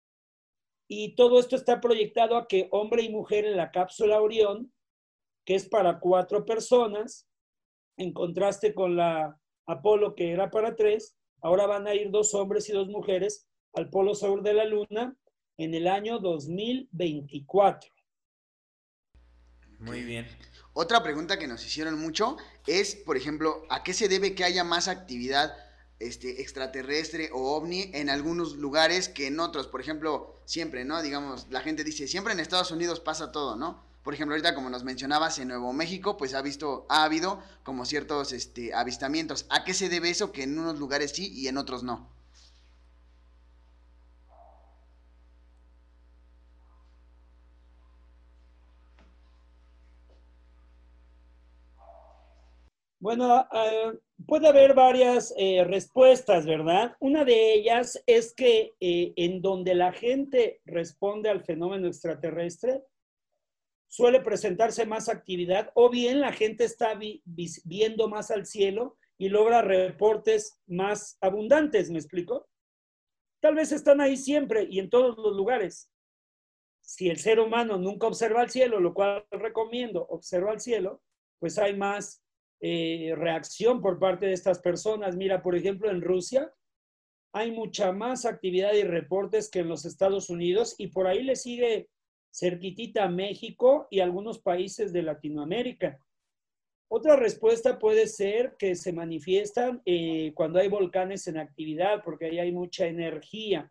Y 0.88 1.14
todo 1.14 1.38
esto 1.38 1.54
está 1.54 1.80
proyectado 1.80 2.36
a 2.36 2.48
que 2.48 2.68
hombre 2.72 3.02
y 3.02 3.08
mujer 3.08 3.44
en 3.44 3.56
la 3.56 3.70
cápsula 3.70 4.20
Orión, 4.20 4.72
que 5.46 5.54
es 5.54 5.68
para 5.68 6.00
cuatro 6.00 6.44
personas, 6.44 7.28
en 7.96 8.12
contraste 8.12 8.74
con 8.74 8.96
la 8.96 9.40
Apolo 9.66 10.16
que 10.16 10.32
era 10.32 10.50
para 10.50 10.74
tres, 10.74 11.16
ahora 11.42 11.66
van 11.66 11.86
a 11.86 11.94
ir 11.94 12.10
dos 12.10 12.34
hombres 12.34 12.68
y 12.68 12.72
dos 12.72 12.88
mujeres 12.88 13.48
al 13.74 13.90
polo 13.90 14.14
sur 14.14 14.42
de 14.42 14.54
la 14.54 14.64
Luna 14.64 15.16
en 15.56 15.74
el 15.74 15.86
año 15.86 16.18
2024. 16.18 17.90
Muy 19.78 20.02
bien. 20.02 20.26
Otra 20.72 21.02
pregunta 21.02 21.38
que 21.38 21.46
nos 21.46 21.64
hicieron 21.64 21.98
mucho 21.98 22.36
es, 22.66 22.94
por 22.94 23.16
ejemplo, 23.16 23.62
¿a 23.70 23.82
qué 23.82 23.92
se 23.92 24.08
debe 24.08 24.34
que 24.34 24.44
haya 24.44 24.62
más 24.62 24.88
actividad 24.88 25.54
este, 25.98 26.42
extraterrestre 26.42 27.30
o 27.32 27.56
ovni 27.56 27.90
en 27.94 28.10
algunos 28.10 28.56
lugares 28.56 29.08
que 29.08 29.26
en 29.26 29.40
otros? 29.40 29.66
Por 29.66 29.80
ejemplo, 29.80 30.34
siempre, 30.44 30.84
¿no? 30.84 31.02
Digamos, 31.02 31.46
la 31.50 31.60
gente 31.60 31.82
dice, 31.82 32.08
siempre 32.08 32.32
en 32.32 32.40
Estados 32.40 32.70
Unidos 32.70 33.00
pasa 33.00 33.32
todo, 33.32 33.56
¿no? 33.56 33.82
Por 34.02 34.14
ejemplo, 34.14 34.34
ahorita 34.34 34.54
como 34.54 34.70
nos 34.70 34.84
mencionabas 34.84 35.38
en 35.38 35.48
Nuevo 35.48 35.72
México, 35.72 36.16
pues 36.16 36.34
ha 36.34 36.40
visto, 36.40 36.86
ha 36.88 37.04
habido 37.04 37.42
como 37.64 37.84
ciertos 37.84 38.32
este, 38.32 38.72
avistamientos. 38.74 39.46
¿A 39.50 39.64
qué 39.64 39.74
se 39.74 39.88
debe 39.88 40.10
eso 40.10 40.32
que 40.32 40.44
en 40.44 40.58
unos 40.58 40.78
lugares 40.78 41.12
sí 41.12 41.30
y 41.34 41.48
en 41.48 41.58
otros 41.58 41.82
no? 41.82 42.08
Bueno, 53.00 53.48
eh, 53.50 53.98
puede 54.26 54.48
haber 54.48 54.74
varias 54.74 55.32
eh, 55.38 55.64
respuestas, 55.64 56.44
¿verdad? 56.44 56.96
Una 57.00 57.24
de 57.24 57.54
ellas 57.54 58.02
es 58.06 58.34
que 58.34 58.74
eh, 58.78 59.14
en 59.16 59.40
donde 59.40 59.74
la 59.74 59.90
gente 59.94 60.60
responde 60.66 61.30
al 61.30 61.42
fenómeno 61.42 61.86
extraterrestre, 61.86 62.84
suele 63.88 64.20
presentarse 64.20 64.84
más 64.84 65.08
actividad 65.08 65.70
o 65.74 65.88
bien 65.88 66.20
la 66.20 66.32
gente 66.32 66.64
está 66.64 66.92
viendo 67.64 68.06
más 68.06 68.30
al 68.30 68.44
cielo 68.44 68.98
y 69.16 69.30
logra 69.30 69.62
reportes 69.62 70.60
más 70.66 71.16
abundantes, 71.22 71.90
¿me 71.90 71.98
explico? 71.98 72.48
Tal 73.40 73.54
vez 73.54 73.72
están 73.72 74.02
ahí 74.02 74.18
siempre 74.18 74.66
y 74.70 74.78
en 74.78 74.90
todos 74.90 75.16
los 75.16 75.34
lugares. 75.34 75.90
Si 76.82 77.08
el 77.08 77.16
ser 77.16 77.40
humano 77.40 77.78
nunca 77.78 78.06
observa 78.06 78.42
al 78.42 78.50
cielo, 78.50 78.78
lo 78.78 78.92
cual 78.92 79.24
recomiendo, 79.30 80.06
observa 80.06 80.52
al 80.52 80.60
cielo, 80.60 81.02
pues 81.38 81.58
hay 81.58 81.74
más 81.74 82.22
eh, 82.60 83.14
reacción 83.16 83.80
por 83.80 83.98
parte 83.98 84.26
de 84.26 84.32
estas 84.32 84.60
personas. 84.60 85.16
Mira, 85.16 85.42
por 85.42 85.56
ejemplo, 85.56 85.90
en 85.90 86.02
Rusia 86.02 86.52
hay 87.32 87.52
mucha 87.52 87.92
más 87.92 88.24
actividad 88.24 88.72
y 88.74 88.82
reportes 88.82 89.48
que 89.48 89.60
en 89.60 89.68
los 89.68 89.84
Estados 89.84 90.30
Unidos 90.30 90.74
y 90.78 90.88
por 90.88 91.06
ahí 91.06 91.22
le 91.22 91.36
sigue 91.36 91.88
cerquitita 92.32 93.08
México 93.08 93.86
y 93.90 94.00
algunos 94.00 94.40
países 94.40 94.92
de 94.92 95.02
Latinoamérica. 95.02 95.98
Otra 96.88 97.14
respuesta 97.14 97.78
puede 97.78 98.08
ser 98.08 98.56
que 98.58 98.74
se 98.74 98.92
manifiestan 98.92 99.80
eh, 99.84 100.32
cuando 100.34 100.58
hay 100.58 100.68
volcanes 100.68 101.28
en 101.28 101.38
actividad, 101.38 102.02
porque 102.02 102.26
ahí 102.26 102.38
hay 102.40 102.52
mucha 102.52 102.86
energía. 102.86 103.70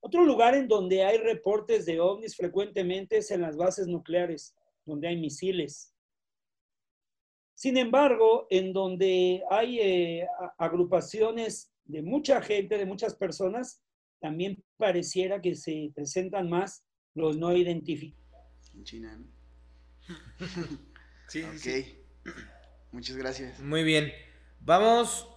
Otro 0.00 0.22
lugar 0.22 0.54
en 0.54 0.68
donde 0.68 1.02
hay 1.02 1.16
reportes 1.16 1.86
de 1.86 2.00
ovnis 2.00 2.36
frecuentemente 2.36 3.16
es 3.16 3.30
en 3.30 3.40
las 3.40 3.56
bases 3.56 3.86
nucleares, 3.86 4.54
donde 4.84 5.08
hay 5.08 5.16
misiles. 5.16 5.93
Sin 7.54 7.76
embargo, 7.76 8.46
en 8.50 8.72
donde 8.72 9.42
hay 9.50 9.78
eh, 9.80 10.26
agrupaciones 10.58 11.72
de 11.84 12.02
mucha 12.02 12.42
gente, 12.42 12.78
de 12.78 12.86
muchas 12.86 13.14
personas, 13.14 13.82
también 14.20 14.62
pareciera 14.76 15.40
que 15.40 15.54
se 15.54 15.92
presentan 15.94 16.48
más 16.48 16.84
los 17.14 17.36
no 17.36 17.56
identificados. 17.56 18.74
En 18.74 18.84
China, 18.84 19.24
sí, 21.28 21.42
ok. 21.42 22.34
Muchas 22.92 23.16
gracias. 23.16 23.60
Muy 23.60 23.84
bien. 23.84 24.12
Vamos. 24.60 25.28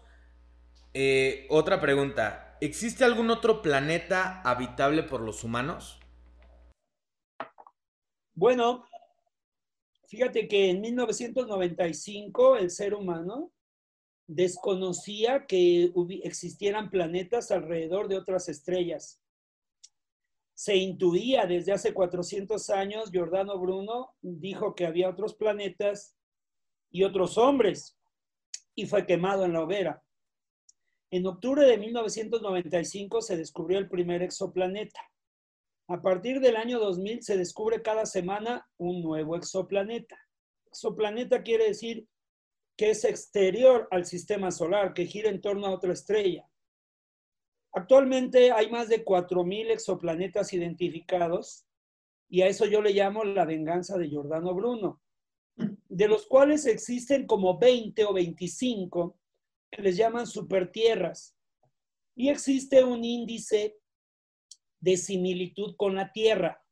Eh, 0.93 1.45
otra 1.49 1.79
pregunta. 1.79 2.57
¿Existe 2.61 3.03
algún 3.03 3.29
otro 3.29 3.61
planeta 3.61 4.41
habitable 4.41 5.03
por 5.03 5.21
los 5.21 5.43
humanos? 5.43 5.99
Bueno, 8.33 8.83
Fíjate 10.07 10.47
que 10.47 10.69
en 10.69 10.79
1995 10.79 12.55
el 12.55 12.71
ser 12.71 12.93
humano 12.93 13.51
desconocía 14.25 15.45
que 15.45 15.91
existieran 16.23 16.89
planetas 16.89 17.51
alrededor 17.51 18.07
de 18.07 18.17
otras 18.17 18.47
estrellas. 18.47 19.21
Se 20.53 20.77
intuía 20.77 21.45
desde 21.45 21.73
hace 21.73 21.93
400 21.93 22.69
años, 22.69 23.11
Giordano 23.11 23.59
Bruno 23.59 24.15
dijo 24.21 24.75
que 24.75 24.85
había 24.85 25.09
otros 25.09 25.35
planetas 25.35 26.15
y 26.89 27.03
otros 27.03 27.37
hombres 27.37 27.97
y 28.75 28.85
fue 28.85 29.05
quemado 29.05 29.43
en 29.43 29.53
la 29.53 29.61
hoguera. 29.61 30.03
En 31.11 31.25
octubre 31.25 31.65
de 31.65 31.77
1995 31.77 33.21
se 33.21 33.37
descubrió 33.37 33.77
el 33.77 33.89
primer 33.89 34.21
exoplaneta. 34.21 35.01
A 35.89 36.01
partir 36.01 36.41
del 36.41 36.57
año 36.57 36.79
2000 36.79 37.23
se 37.23 37.37
descubre 37.37 37.81
cada 37.81 38.05
semana 38.05 38.67
un 38.77 39.01
nuevo 39.01 39.37
exoplaneta. 39.37 40.17
Exoplaneta 40.65 41.43
quiere 41.43 41.67
decir 41.67 42.07
que 42.75 42.89
es 42.89 43.05
exterior 43.05 43.87
al 43.89 44.05
sistema 44.05 44.51
solar, 44.51 44.93
que 44.93 45.05
gira 45.05 45.29
en 45.29 45.39
torno 45.39 45.65
a 45.65 45.71
otra 45.71 45.93
estrella. 45.93 46.45
Actualmente 47.71 48.51
hay 48.51 48.69
más 48.69 48.89
de 48.89 49.05
4.000 49.05 49.71
exoplanetas 49.71 50.51
identificados 50.51 51.65
y 52.29 52.41
a 52.41 52.47
eso 52.47 52.65
yo 52.65 52.81
le 52.81 52.91
llamo 52.91 53.23
la 53.23 53.45
venganza 53.45 53.97
de 53.97 54.09
Giordano 54.09 54.53
Bruno, 54.53 55.01
de 55.55 56.07
los 56.09 56.27
cuales 56.27 56.65
existen 56.65 57.25
como 57.25 57.57
20 57.57 58.03
o 58.03 58.13
25 58.13 59.17
que 59.71 59.81
les 59.81 59.95
llaman 59.95 60.27
supertierras. 60.27 61.37
Y 62.13 62.27
existe 62.27 62.83
un 62.83 63.05
índice 63.05 63.77
de 64.79 64.97
similitud 64.97 65.75
con 65.75 65.95
la 65.95 66.11
Tierra. 66.11 66.63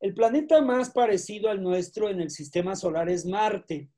El 0.00 0.14
planeta 0.14 0.60
más 0.60 0.90
parecido 0.90 1.48
al 1.48 1.62
nuestro 1.62 2.10
en 2.10 2.20
el 2.20 2.30
sistema 2.30 2.76
solar 2.76 3.08
es 3.08 3.24
Marte 3.24 3.90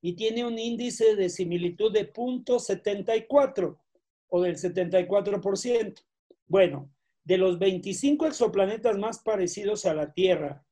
y 0.00 0.14
tiene 0.14 0.44
un 0.44 0.58
índice 0.58 1.16
de 1.16 1.28
similitud 1.28 1.92
de 1.92 2.12
0.74 2.12 3.78
o 4.28 4.42
del 4.42 4.56
74%. 4.56 6.02
Bueno, 6.46 6.90
de 7.24 7.38
los 7.38 7.58
25 7.58 8.26
exoplanetas 8.26 8.98
más 8.98 9.20
parecidos 9.20 9.86
a 9.86 9.94
la 9.94 10.12
Tierra, 10.12 10.66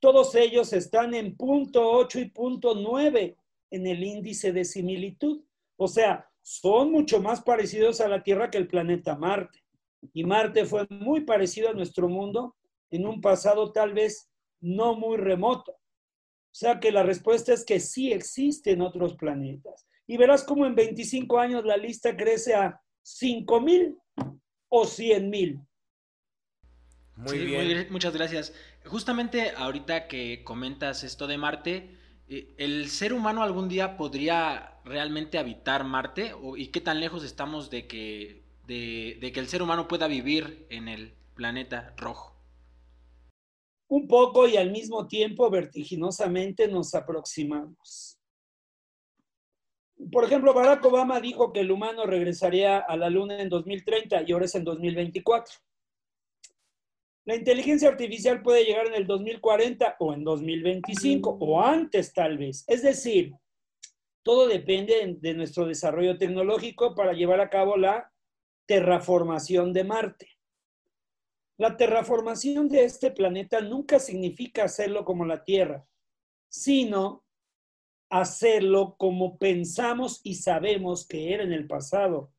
todos 0.00 0.34
ellos 0.34 0.72
están 0.72 1.14
en 1.14 1.36
0.8 1.36 2.20
y 2.20 2.32
0.9 2.32 3.36
en 3.70 3.86
el 3.86 4.02
índice 4.02 4.52
de 4.52 4.64
similitud. 4.64 5.44
O 5.76 5.86
sea, 5.86 6.28
son 6.42 6.90
mucho 6.90 7.20
más 7.20 7.40
parecidos 7.40 8.00
a 8.00 8.08
la 8.08 8.24
Tierra 8.24 8.50
que 8.50 8.58
el 8.58 8.66
planeta 8.66 9.16
Marte 9.16 9.61
y 10.12 10.24
Marte 10.24 10.64
fue 10.64 10.86
muy 10.90 11.22
parecido 11.22 11.70
a 11.70 11.74
nuestro 11.74 12.08
mundo 12.08 12.56
en 12.90 13.06
un 13.06 13.20
pasado 13.20 13.72
tal 13.72 13.94
vez 13.94 14.30
no 14.60 14.94
muy 14.94 15.16
remoto. 15.16 15.72
O 15.72 16.54
sea 16.54 16.80
que 16.80 16.92
la 16.92 17.02
respuesta 17.02 17.52
es 17.52 17.64
que 17.64 17.80
sí 17.80 18.12
existen 18.12 18.82
otros 18.82 19.14
planetas. 19.16 19.86
Y 20.06 20.16
verás 20.16 20.44
cómo 20.44 20.66
en 20.66 20.74
25 20.74 21.38
años 21.38 21.64
la 21.64 21.76
lista 21.76 22.16
crece 22.16 22.54
a 22.54 22.80
5 23.02 23.60
mil 23.60 23.96
o 24.68 24.84
100 24.84 25.30
mil. 25.30 25.60
Muy 27.16 27.38
bien. 27.38 27.86
muchas 27.90 28.14
gracias. 28.14 28.52
Justamente 28.84 29.52
ahorita 29.56 30.08
que 30.08 30.42
comentas 30.44 31.04
esto 31.04 31.26
de 31.26 31.38
Marte, 31.38 31.98
eh, 32.28 32.54
¿el 32.58 32.88
ser 32.90 33.12
humano 33.12 33.42
algún 33.42 33.68
día 33.68 33.96
podría 33.96 34.80
realmente 34.84 35.38
habitar 35.38 35.84
Marte? 35.84 36.34
¿Y 36.56 36.68
qué 36.68 36.80
tan 36.80 37.00
lejos 37.00 37.24
estamos 37.24 37.70
de 37.70 37.86
que 37.86 38.41
de, 38.66 39.30
que 39.32 39.40
el 39.40 39.48
ser 39.48 39.62
humano 39.62 39.88
pueda 39.88 40.06
vivir 40.06 40.66
en 40.70 40.88
el 40.88 41.14
planeta 41.34 41.94
rojo? 41.96 42.36
Un 43.88 44.08
poco 44.08 44.48
y 44.48 44.56
al 44.56 44.70
mismo 44.70 45.06
tiempo 45.06 45.50
vertiginosamente 45.50 46.68
nos 46.68 46.94
aproximamos. 46.94 48.18
Por 50.10 50.24
ejemplo, 50.24 50.54
Barack 50.54 50.84
Obama 50.84 51.20
dijo 51.20 51.52
que 51.52 51.60
el 51.60 51.70
humano 51.70 52.06
regresaría 52.06 52.78
a 52.78 52.96
la 52.96 53.10
Luna 53.10 53.40
en 53.40 53.48
2030 53.48 54.24
y 54.26 54.32
ahora 54.32 54.46
es 54.46 54.54
en 54.54 54.64
2024. 54.64 55.54
La 57.24 57.36
inteligencia 57.36 57.88
artificial 57.88 58.42
puede 58.42 58.64
llegar 58.64 58.88
en 58.88 58.94
el 58.94 59.06
2040 59.06 59.96
o 60.00 60.12
en 60.12 60.24
2025 60.24 61.38
o 61.40 61.60
antes 61.60 62.12
tal 62.12 62.36
vez. 62.38 62.64
Es 62.66 62.82
decir, 62.82 63.32
Todo 64.22 64.46
depende 64.46 65.16
de 65.20 65.34
nuestro 65.34 65.66
desarrollo 65.66 66.16
tecnológico 66.16 66.94
para 66.94 67.12
llevar 67.12 67.40
a 67.40 67.50
cabo 67.50 67.76
la 67.76 68.11
terraformación 68.66 69.72
de 69.72 69.84
Marte. 69.84 70.28
La 71.58 71.76
terraformación 71.76 72.68
de 72.68 72.84
este 72.84 73.10
planeta 73.10 73.60
nunca 73.60 73.98
significa 73.98 74.64
hacerlo 74.64 75.04
como 75.04 75.24
la 75.24 75.44
Tierra, 75.44 75.86
sino 76.48 77.24
hacerlo 78.10 78.96
como 78.98 79.38
pensamos 79.38 80.20
y 80.22 80.34
sabemos 80.34 81.06
que 81.06 81.32
era 81.32 81.42
en 81.44 81.52
el 81.52 81.66
pasado, 81.66 82.32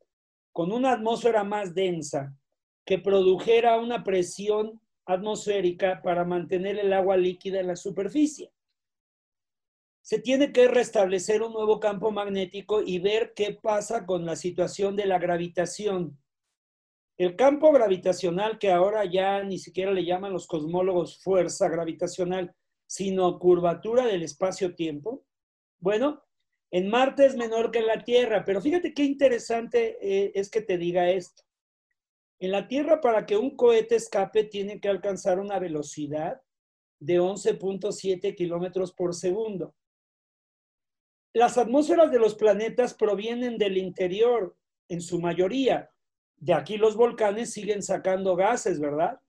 con 0.52 0.72
una 0.72 0.94
atmósfera 0.94 1.44
más 1.44 1.74
densa 1.74 2.36
que 2.86 3.00
produjera 3.00 3.80
una 3.80 4.04
presión 4.04 4.80
atmosférica 5.06 6.02
para 6.04 6.26
mantener 6.26 6.78
el 6.78 6.94
agua 6.94 7.18
líquida 7.18 7.60
en 7.60 7.68
la 7.68 7.76
superficie. 7.76 8.53
Se 10.04 10.20
tiene 10.20 10.52
que 10.52 10.68
restablecer 10.68 11.42
un 11.42 11.54
nuevo 11.54 11.80
campo 11.80 12.12
magnético 12.12 12.82
y 12.82 13.00
ver 13.00 13.34
qué 13.34 13.54
pasa 13.54 14.06
con 14.06 14.26
la 14.26 14.36
situación 14.36 14.98
de 14.98 15.06
la 15.06 15.18
gravitación. 15.18 16.22
El 17.18 17.38
campo 17.38 17.72
gravitacional, 17.72 18.60
que 18.60 18.70
ahora 18.70 19.06
ya 19.06 19.42
ni 19.44 19.58
siquiera 19.58 19.94
le 19.94 20.04
llaman 20.04 20.34
los 20.34 20.46
cosmólogos 20.46 21.24
fuerza 21.24 21.70
gravitacional, 21.70 22.54
sino 22.86 23.40
curvatura 23.40 24.06
del 24.06 24.24
espacio-tiempo, 24.24 25.24
bueno, 25.80 26.22
en 26.70 26.90
Marte 26.90 27.26
es 27.26 27.38
menor 27.38 27.72
que 27.72 27.80
en 27.80 27.88
la 27.88 28.04
Tierra, 28.04 28.44
pero 28.44 28.60
fíjate 28.60 28.94
qué 28.94 29.04
interesante 29.06 29.98
eh, 30.02 30.34
es 30.36 30.50
que 30.50 30.62
te 30.62 30.78
diga 30.78 31.10
esto. 31.12 31.44
En 32.40 32.52
la 32.52 32.68
Tierra, 32.68 33.00
para 33.00 33.26
que 33.26 33.38
un 33.38 33.56
cohete 33.56 33.96
escape, 33.96 34.44
tiene 34.44 34.82
que 34.82 34.90
alcanzar 34.90 35.40
una 35.40 35.60
velocidad 35.60 36.42
de 37.00 37.22
11.7 37.22 38.36
kilómetros 38.36 38.92
por 38.92 39.14
segundo. 39.14 39.74
Las 41.34 41.58
atmósferas 41.58 42.12
de 42.12 42.20
los 42.20 42.36
planetas 42.36 42.94
provienen 42.94 43.58
del 43.58 43.78
interior, 43.78 44.56
en 44.88 45.02
su 45.02 45.20
mayoría. 45.20 45.90
De 46.38 46.54
aquí 46.54 46.78
los 46.78 46.96
volcanes 46.96 47.52
siguen 47.52 47.82
sacando 47.82 48.36
gases, 48.36 48.80
¿verdad? 48.80 49.20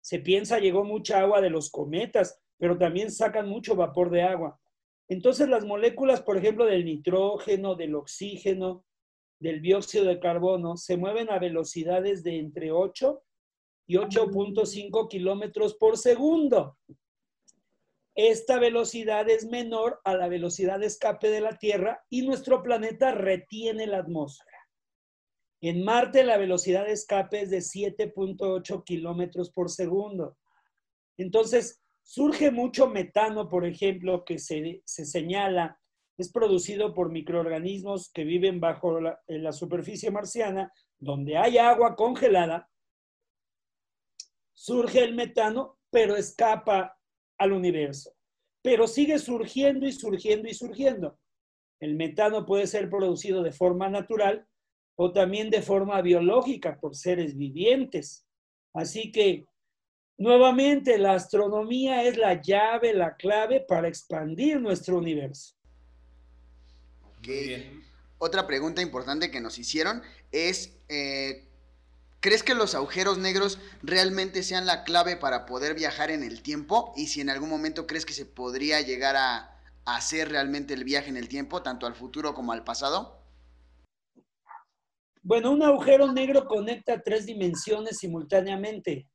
Se 0.00 0.20
piensa 0.20 0.58
llegó 0.58 0.84
mucha 0.84 1.20
agua 1.20 1.42
de 1.42 1.50
los 1.50 1.70
cometas, 1.70 2.40
pero 2.56 2.78
también 2.78 3.10
sacan 3.10 3.46
mucho 3.46 3.76
vapor 3.76 4.10
de 4.10 4.22
agua. 4.22 4.58
Entonces 5.08 5.48
las 5.48 5.66
moléculas, 5.66 6.22
por 6.22 6.38
ejemplo, 6.38 6.64
del 6.64 6.86
nitrógeno, 6.86 7.74
del 7.74 7.94
oxígeno, 7.94 8.86
del 9.38 9.60
dióxido 9.60 10.06
de 10.06 10.18
carbono, 10.18 10.78
se 10.78 10.96
mueven 10.96 11.30
a 11.30 11.38
velocidades 11.38 12.22
de 12.22 12.38
entre 12.38 12.70
8 12.70 13.22
y 13.86 13.96
8.5 13.96 15.08
kilómetros 15.08 15.74
por 15.74 15.98
segundo. 15.98 16.78
Esta 18.14 18.58
velocidad 18.58 19.28
es 19.28 19.46
menor 19.46 20.00
a 20.04 20.14
la 20.14 20.28
velocidad 20.28 20.80
de 20.80 20.86
escape 20.86 21.30
de 21.30 21.40
la 21.40 21.58
Tierra 21.58 22.04
y 22.08 22.26
nuestro 22.26 22.62
planeta 22.62 23.12
retiene 23.12 23.86
la 23.86 23.98
atmósfera. 23.98 24.58
En 25.62 25.84
Marte 25.84 26.24
la 26.24 26.36
velocidad 26.36 26.86
de 26.86 26.92
escape 26.92 27.42
es 27.42 27.50
de 27.50 27.58
7.8 27.58 28.84
kilómetros 28.84 29.50
por 29.50 29.70
segundo. 29.70 30.36
Entonces, 31.16 31.80
Surge 32.12 32.50
mucho 32.50 32.88
metano, 32.88 33.48
por 33.48 33.64
ejemplo, 33.64 34.24
que 34.24 34.40
se, 34.40 34.82
señala, 34.84 35.78
es 36.18 36.32
producido 36.32 36.92
por 36.92 37.12
microorganismos 37.12 38.10
que 38.12 38.24
viven 38.24 38.58
bajo 38.58 39.00
la, 39.00 39.20
en 39.28 39.44
la 39.44 39.52
superficie 39.52 40.10
marciana, 40.10 40.72
donde 40.98 41.36
hay 41.36 41.58
agua 41.58 41.94
congelada. 41.94 42.68
Surge 44.54 45.04
el 45.04 45.14
metano, 45.14 45.78
pero 45.88 46.16
escapa 46.16 46.98
al 47.40 47.52
universo. 47.52 48.14
Pero 48.62 48.86
sigue 48.86 49.18
surgiendo 49.18 49.86
y 49.86 49.92
surgiendo 49.92 50.48
y 50.48 50.54
surgiendo. 50.54 51.18
El 51.80 51.96
metano 51.96 52.46
puede 52.46 52.68
ser 52.68 52.88
producido 52.88 53.42
de 53.42 53.52
forma 53.52 53.88
natural 53.88 54.46
o 54.96 55.12
también 55.12 55.50
de 55.50 55.62
forma 55.62 56.00
biológica 56.02 56.78
por 56.78 56.94
seres 56.94 57.36
vivientes. 57.36 58.26
Así 58.72 59.10
que 59.10 59.46
Nuevamente, 60.20 60.98
la 60.98 61.14
astronomía 61.14 62.04
es 62.04 62.18
la 62.18 62.42
llave, 62.42 62.92
la 62.92 63.16
clave 63.16 63.64
para 63.66 63.88
expandir 63.88 64.60
nuestro 64.60 64.98
universo. 64.98 65.54
Otra 68.18 68.46
pregunta 68.46 68.82
importante 68.82 69.30
que 69.30 69.40
nos 69.40 69.58
hicieron 69.58 70.02
es, 70.30 70.78
eh, 70.90 71.48
¿crees 72.20 72.42
que 72.42 72.54
los 72.54 72.74
agujeros 72.74 73.18
negros 73.18 73.58
realmente 73.82 74.42
sean 74.42 74.66
la 74.66 74.84
clave 74.84 75.16
para 75.16 75.46
poder 75.46 75.74
viajar 75.74 76.10
en 76.10 76.22
el 76.22 76.42
tiempo? 76.42 76.92
Y 76.96 77.08
si 77.08 77.20
en 77.20 77.30
algún 77.30 77.48
momento 77.48 77.86
crees 77.86 78.06
que 78.06 78.12
se 78.12 78.26
podría 78.26 78.80
llegar 78.80 79.16
a 79.16 79.60
hacer 79.84 80.28
realmente 80.28 80.74
el 80.74 80.84
viaje 80.84 81.08
en 81.08 81.16
el 81.16 81.28
tiempo, 81.28 81.62
tanto 81.62 81.86
al 81.86 81.94
futuro 81.94 82.34
como 82.34 82.52
al 82.52 82.64
pasado? 82.64 83.20
Bueno, 85.22 85.50
un 85.50 85.62
agujero 85.62 86.10
negro 86.12 86.46
conecta 86.46 87.02
tres 87.02 87.26
dimensiones 87.26 87.98
simultáneamente 87.98 89.08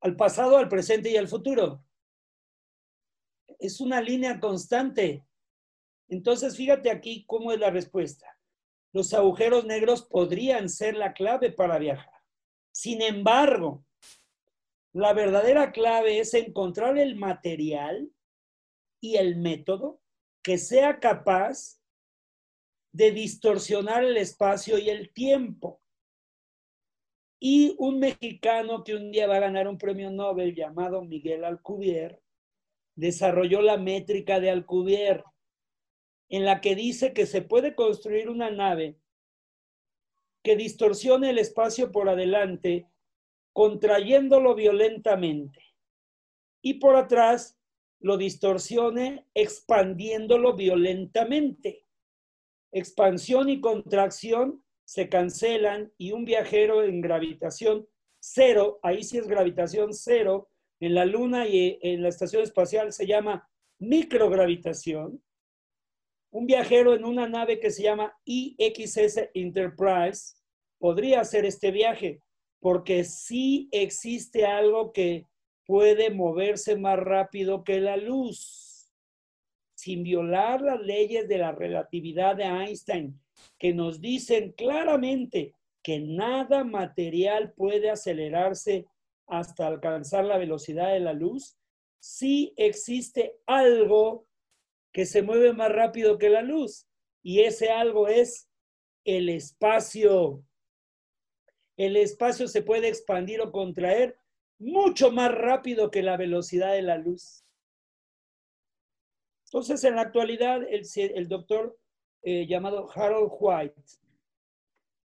al 0.00 0.16
pasado, 0.16 0.56
al 0.56 0.68
presente 0.68 1.10
y 1.10 1.16
al 1.16 1.28
futuro. 1.28 1.84
Es 3.58 3.80
una 3.80 4.00
línea 4.00 4.40
constante. 4.40 5.26
Entonces, 6.08 6.56
fíjate 6.56 6.90
aquí 6.90 7.24
cómo 7.26 7.52
es 7.52 7.58
la 7.58 7.70
respuesta. 7.70 8.33
Los 8.94 9.12
agujeros 9.12 9.66
negros 9.66 10.02
podrían 10.02 10.70
ser 10.70 10.96
la 10.96 11.12
clave 11.12 11.50
para 11.52 11.78
viajar. 11.78 12.14
Sin 12.72 13.02
embargo, 13.02 13.84
la 14.94 15.12
verdadera 15.12 15.72
clave 15.72 16.20
es 16.20 16.32
encontrar 16.32 16.96
el 16.96 17.16
material 17.16 18.10
y 19.02 19.16
el 19.16 19.36
método 19.36 20.00
que 20.42 20.56
sea 20.56 20.98
capaz 21.00 21.80
de 22.92 23.10
distorsionar 23.10 24.04
el 24.04 24.16
espacio 24.16 24.78
y 24.78 24.88
el 24.88 25.12
tiempo 25.12 25.82
y 27.40 27.74
un 27.78 27.98
mexicano 27.98 28.84
que 28.84 28.94
un 28.94 29.10
día 29.10 29.26
va 29.26 29.36
a 29.36 29.40
ganar 29.40 29.68
un 29.68 29.76
premio 29.76 30.10
Nobel 30.10 30.54
llamado 30.54 31.02
Miguel 31.02 31.44
Alcubierre 31.44 32.22
desarrolló 32.94 33.60
la 33.60 33.76
métrica 33.76 34.40
de 34.40 34.50
Alcubierre, 34.50 35.24
en 36.28 36.44
la 36.44 36.60
que 36.60 36.74
dice 36.74 37.12
que 37.12 37.26
se 37.26 37.42
puede 37.42 37.74
construir 37.74 38.28
una 38.28 38.50
nave 38.50 38.98
que 40.42 40.56
distorsione 40.56 41.30
el 41.30 41.38
espacio 41.38 41.90
por 41.90 42.08
adelante, 42.08 42.88
contrayéndolo 43.52 44.54
violentamente, 44.54 45.60
y 46.62 46.74
por 46.74 46.96
atrás 46.96 47.58
lo 48.00 48.18
distorsione 48.18 49.26
expandiéndolo 49.34 50.54
violentamente. 50.54 51.86
Expansión 52.72 53.48
y 53.48 53.60
contracción 53.60 54.62
se 54.84 55.08
cancelan 55.08 55.92
y 55.96 56.12
un 56.12 56.24
viajero 56.24 56.82
en 56.82 57.00
gravitación 57.00 57.88
cero, 58.18 58.80
ahí 58.82 59.02
sí 59.02 59.18
es 59.18 59.28
gravitación 59.28 59.92
cero, 59.92 60.48
en 60.80 60.94
la 60.94 61.04
Luna 61.04 61.46
y 61.46 61.78
en 61.82 62.02
la 62.02 62.08
estación 62.08 62.42
espacial 62.42 62.92
se 62.92 63.06
llama 63.06 63.48
microgravitación. 63.78 65.22
Un 66.34 66.46
viajero 66.46 66.94
en 66.94 67.04
una 67.04 67.28
nave 67.28 67.60
que 67.60 67.70
se 67.70 67.84
llama 67.84 68.12
IXS 68.24 69.30
Enterprise 69.34 70.34
podría 70.80 71.20
hacer 71.20 71.44
este 71.44 71.70
viaje 71.70 72.18
porque 72.58 73.04
sí 73.04 73.68
existe 73.70 74.44
algo 74.44 74.92
que 74.92 75.28
puede 75.64 76.10
moverse 76.10 76.76
más 76.76 76.98
rápido 76.98 77.62
que 77.62 77.78
la 77.78 77.96
luz, 77.96 78.90
sin 79.76 80.02
violar 80.02 80.60
las 80.60 80.80
leyes 80.80 81.28
de 81.28 81.38
la 81.38 81.52
relatividad 81.52 82.34
de 82.34 82.46
Einstein, 82.46 83.16
que 83.56 83.72
nos 83.72 84.00
dicen 84.00 84.54
claramente 84.56 85.54
que 85.84 86.00
nada 86.00 86.64
material 86.64 87.52
puede 87.52 87.90
acelerarse 87.90 88.86
hasta 89.28 89.68
alcanzar 89.68 90.24
la 90.24 90.38
velocidad 90.38 90.94
de 90.94 91.00
la 91.00 91.12
luz, 91.12 91.56
sí 92.00 92.52
existe 92.56 93.36
algo 93.46 94.26
que 94.94 95.04
se 95.06 95.22
mueve 95.22 95.52
más 95.52 95.72
rápido 95.72 96.18
que 96.18 96.30
la 96.30 96.40
luz. 96.40 96.86
Y 97.20 97.40
ese 97.40 97.70
algo 97.70 98.06
es 98.06 98.48
el 99.04 99.28
espacio. 99.28 100.44
El 101.76 101.96
espacio 101.96 102.46
se 102.46 102.62
puede 102.62 102.88
expandir 102.88 103.40
o 103.40 103.50
contraer 103.50 104.16
mucho 104.58 105.10
más 105.10 105.32
rápido 105.34 105.90
que 105.90 106.02
la 106.02 106.16
velocidad 106.16 106.72
de 106.72 106.82
la 106.82 106.96
luz. 106.96 107.44
Entonces, 109.46 109.82
en 109.82 109.96
la 109.96 110.02
actualidad, 110.02 110.62
el, 110.62 110.86
el 110.96 111.28
doctor 111.28 111.76
eh, 112.22 112.46
llamado 112.46 112.88
Harold 112.94 113.32
White, 113.38 113.82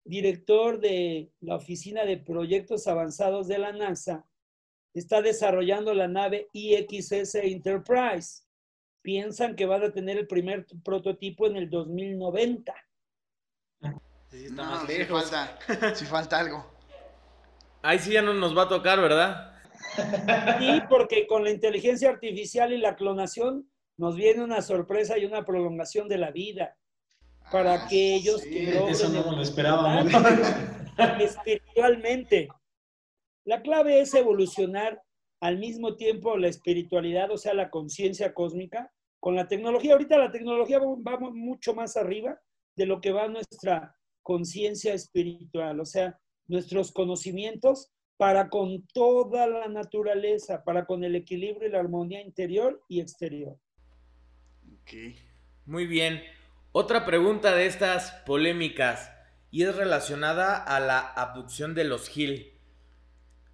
director 0.04 0.78
de 0.80 1.32
la 1.40 1.56
Oficina 1.56 2.04
de 2.04 2.16
Proyectos 2.16 2.86
Avanzados 2.86 3.48
de 3.48 3.58
la 3.58 3.72
NASA, 3.72 4.24
está 4.94 5.20
desarrollando 5.20 5.94
la 5.94 6.06
nave 6.06 6.48
IXS 6.52 7.34
Enterprise. 7.34 8.49
Piensan 9.02 9.56
que 9.56 9.66
van 9.66 9.82
a 9.82 9.92
tener 9.92 10.18
el 10.18 10.26
primer 10.26 10.66
prototipo 10.84 11.46
en 11.46 11.56
el 11.56 11.70
2090. 11.70 12.74
Sí, 14.28 14.44
está 14.46 14.62
más 14.62 14.88
lejos. 14.88 15.24
Si 15.24 15.30
falta, 15.30 15.94
falta 16.10 16.38
algo. 16.38 16.66
Ahí 17.82 17.98
sí 17.98 18.12
ya 18.12 18.22
no 18.22 18.34
nos 18.34 18.56
va 18.56 18.64
a 18.64 18.68
tocar, 18.68 19.00
¿verdad? 19.00 19.54
Sí, 20.58 20.82
porque 20.88 21.26
con 21.26 21.44
la 21.44 21.50
inteligencia 21.50 22.10
artificial 22.10 22.72
y 22.72 22.78
la 22.78 22.96
clonación 22.96 23.70
nos 23.96 24.16
viene 24.16 24.44
una 24.44 24.62
sorpresa 24.62 25.18
y 25.18 25.24
una 25.24 25.44
prolongación 25.44 26.08
de 26.08 26.18
la 26.18 26.30
vida 26.30 26.76
para 27.50 27.84
aquellos 27.84 28.42
que 28.42 28.72
logren 28.72 28.88
eso 28.88 29.08
no 29.08 29.32
lo 29.32 29.42
esperaba 29.42 30.04
espiritualmente. 31.18 32.48
La 33.44 33.62
clave 33.62 34.00
es 34.00 34.14
evolucionar 34.14 35.02
al 35.40 35.58
mismo 35.58 35.96
tiempo 35.96 36.36
la 36.36 36.48
espiritualidad, 36.48 37.30
o 37.30 37.38
sea, 37.38 37.54
la 37.54 37.70
conciencia 37.70 38.34
cósmica, 38.34 38.92
con 39.20 39.36
la 39.36 39.48
tecnología. 39.48 39.92
Ahorita 39.92 40.18
la 40.18 40.32
tecnología 40.32 40.78
va 40.78 41.18
mucho 41.18 41.74
más 41.74 41.96
arriba 41.96 42.40
de 42.76 42.86
lo 42.86 43.00
que 43.00 43.12
va 43.12 43.28
nuestra 43.28 43.96
conciencia 44.22 44.94
espiritual, 44.94 45.80
o 45.80 45.84
sea, 45.84 46.18
nuestros 46.46 46.92
conocimientos 46.92 47.92
para 48.16 48.50
con 48.50 48.86
toda 48.88 49.46
la 49.46 49.68
naturaleza, 49.68 50.62
para 50.64 50.84
con 50.84 51.04
el 51.04 51.16
equilibrio 51.16 51.68
y 51.68 51.72
la 51.72 51.80
armonía 51.80 52.20
interior 52.20 52.82
y 52.88 53.00
exterior. 53.00 53.56
Muy 55.64 55.86
bien. 55.86 56.22
Otra 56.72 57.06
pregunta 57.06 57.54
de 57.54 57.66
estas 57.66 58.10
polémicas 58.26 59.10
y 59.50 59.62
es 59.64 59.74
relacionada 59.74 60.56
a 60.56 60.80
la 60.80 61.00
abducción 61.00 61.74
de 61.74 61.84
los 61.84 62.08
Gil. 62.08 62.49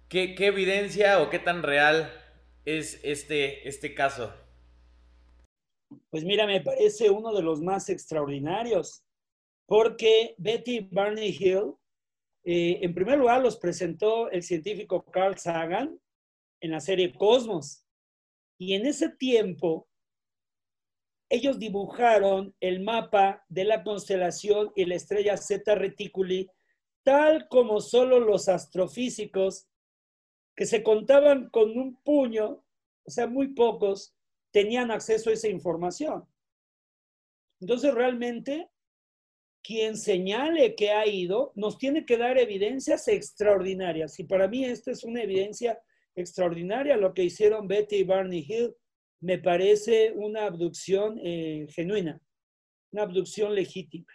¿Qué, 0.09 0.35
evidencia 0.39 1.21
o 1.21 1.29
qué 1.29 1.37
tan 1.37 1.63
real 1.63 2.09
es 2.63 3.01
este, 3.03 3.67
este 3.67 3.93
caso? 3.93 4.33
Pues 6.09 6.23
mira, 6.23 6.47
me 6.47 6.61
parece 6.61 7.09
uno 7.09 7.33
de 7.33 7.41
los 7.41 7.61
más 7.61 7.89
extraordinarios, 7.89 9.03
porque 9.65 10.33
Betty 10.37 10.87
Barney 10.91 11.35
Hill, 11.37 11.73
eh, 12.45 12.79
en 12.81 12.93
primer 12.93 13.19
lugar, 13.19 13.41
los 13.41 13.57
presentó 13.57 14.31
el 14.31 14.43
científico 14.43 15.03
Carl 15.03 15.37
Sagan 15.37 15.99
en 16.61 16.71
la 16.71 16.79
serie 16.79 17.13
Cosmos. 17.13 17.83
Y 18.57 18.75
en 18.75 18.85
ese 18.85 19.09
tiempo, 19.09 19.89
ellos 21.29 21.59
dibujaron 21.59 22.55
el 22.61 22.79
mapa 22.79 23.43
de 23.49 23.65
la 23.65 23.83
constelación 23.83 24.71
y 24.73 24.85
la 24.85 24.95
estrella 24.95 25.35
Zeta 25.35 25.75
Reticuli, 25.75 26.49
tal 27.03 27.49
como 27.49 27.81
solo 27.81 28.21
los 28.21 28.47
astrofísicos 28.47 29.67
que 30.57 30.65
se 30.65 30.81
contaban 30.81 31.49
con 31.51 31.77
un 31.77 31.95
puño, 32.03 32.65
o 33.05 33.11
sea, 33.11 33.27
muy 33.27 33.49
pocos, 33.49 34.15
tenían 34.51 34.89
acceso 34.89 35.29
a 35.29 35.33
esa 35.33 35.47
información. 35.47 36.27
Entonces, 37.61 37.93
realmente, 37.93 38.67
quien 39.63 39.95
señale 39.95 40.75
que 40.75 40.89
ha 40.89 41.05
ido, 41.05 41.53
nos 41.55 41.77
tiene 41.77 42.05
que 42.05 42.17
dar 42.17 42.39
evidencias 42.39 43.07
extraordinarias. 43.07 44.19
Y 44.19 44.23
para 44.23 44.47
mí 44.47 44.65
esta 44.65 44.91
es 44.91 45.03
una 45.03 45.21
evidencia 45.21 45.79
extraordinaria, 46.15 46.97
lo 46.97 47.13
que 47.13 47.23
hicieron 47.23 47.67
Betty 47.67 47.97
y 47.97 48.03
Barney 48.03 48.43
Hill. 48.47 48.75
Me 49.21 49.37
parece 49.37 50.11
una 50.15 50.45
abducción 50.45 51.19
eh, 51.23 51.67
genuina, 51.69 52.19
una 52.91 53.03
abducción 53.03 53.53
legítima. 53.53 54.11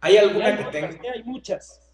¿Hay 0.00 0.18
alguna 0.18 0.56
que 0.56 0.64
tenga? 0.70 1.12
Hay 1.12 1.22
muchas. 1.24 1.87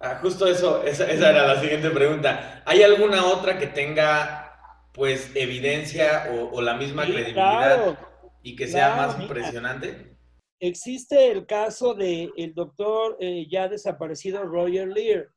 Ah, 0.00 0.20
justo 0.22 0.46
eso, 0.46 0.82
esa, 0.84 1.10
era 1.10 1.46
la 1.46 1.60
siguiente 1.60 1.90
pregunta. 1.90 2.62
¿Hay 2.64 2.82
alguna 2.82 3.26
otra 3.26 3.58
que 3.58 3.66
tenga, 3.66 4.88
pues, 4.94 5.32
evidencia 5.34 6.28
o, 6.52 6.60
la 6.60 6.74
misma 6.74 7.04
credibilidad 7.04 7.98
y 8.42 8.54
que 8.54 8.68
sea 8.68 8.94
más 8.94 9.20
impresionante? 9.20 10.16
Existe 10.60 11.30
el 11.30 11.46
caso 11.46 11.94
del 11.94 12.32
el 12.36 12.54
doctor 12.54 13.16
eh, 13.20 13.46
ya 13.50 13.68
desaparecido 13.68 14.44
Roger 14.44 14.88
Lear. 14.88 15.28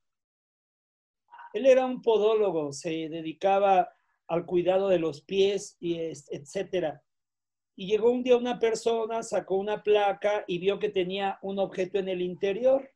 Él 1.54 1.66
era 1.66 1.86
un 1.86 2.02
podólogo, 2.02 2.72
se 2.72 2.90
dedicaba 3.10 3.90
al 4.28 4.46
cuidado 4.46 4.90
de 4.90 5.00
los 5.00 5.22
pies, 5.22 5.76
y 5.80 6.00
etcétera. 6.00 7.04
Y 7.76 7.88
llegó 7.88 8.12
un 8.12 8.24
día 8.24 8.38
una 8.38 8.60
persona, 8.60 9.24
sacó 9.24 9.56
una 9.56 9.82
placa 9.82 10.44
y 10.48 10.60
vio 10.60 10.78
que 10.78 10.90
tenía 10.90 11.40
un 11.42 11.58
objeto 11.60 11.98
en 11.98 12.10
el 12.10 12.22
interior 12.22 12.90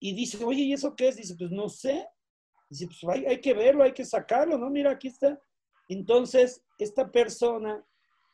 y 0.00 0.14
dice, 0.14 0.44
oye, 0.44 0.62
¿y 0.62 0.72
eso 0.72 0.94
qué 0.94 1.08
es? 1.08 1.16
Dice, 1.16 1.34
pues 1.36 1.50
no 1.50 1.68
sé. 1.68 2.06
Dice, 2.68 2.86
pues 2.86 3.04
hay, 3.08 3.26
hay 3.26 3.40
que 3.40 3.54
verlo, 3.54 3.82
hay 3.82 3.92
que 3.92 4.04
sacarlo, 4.04 4.58
¿no? 4.58 4.70
Mira, 4.70 4.92
aquí 4.92 5.08
está. 5.08 5.40
Entonces, 5.88 6.62
esta 6.78 7.10
persona 7.10 7.84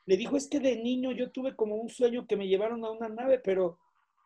le 0.06 0.16
dijo, 0.16 0.36
es 0.36 0.48
que 0.48 0.60
de 0.60 0.76
niño 0.76 1.12
yo 1.12 1.30
tuve 1.30 1.56
como 1.56 1.76
un 1.76 1.88
sueño 1.88 2.26
que 2.26 2.36
me 2.36 2.48
llevaron 2.48 2.84
a 2.84 2.90
una 2.90 3.08
nave, 3.08 3.38
pero 3.38 3.78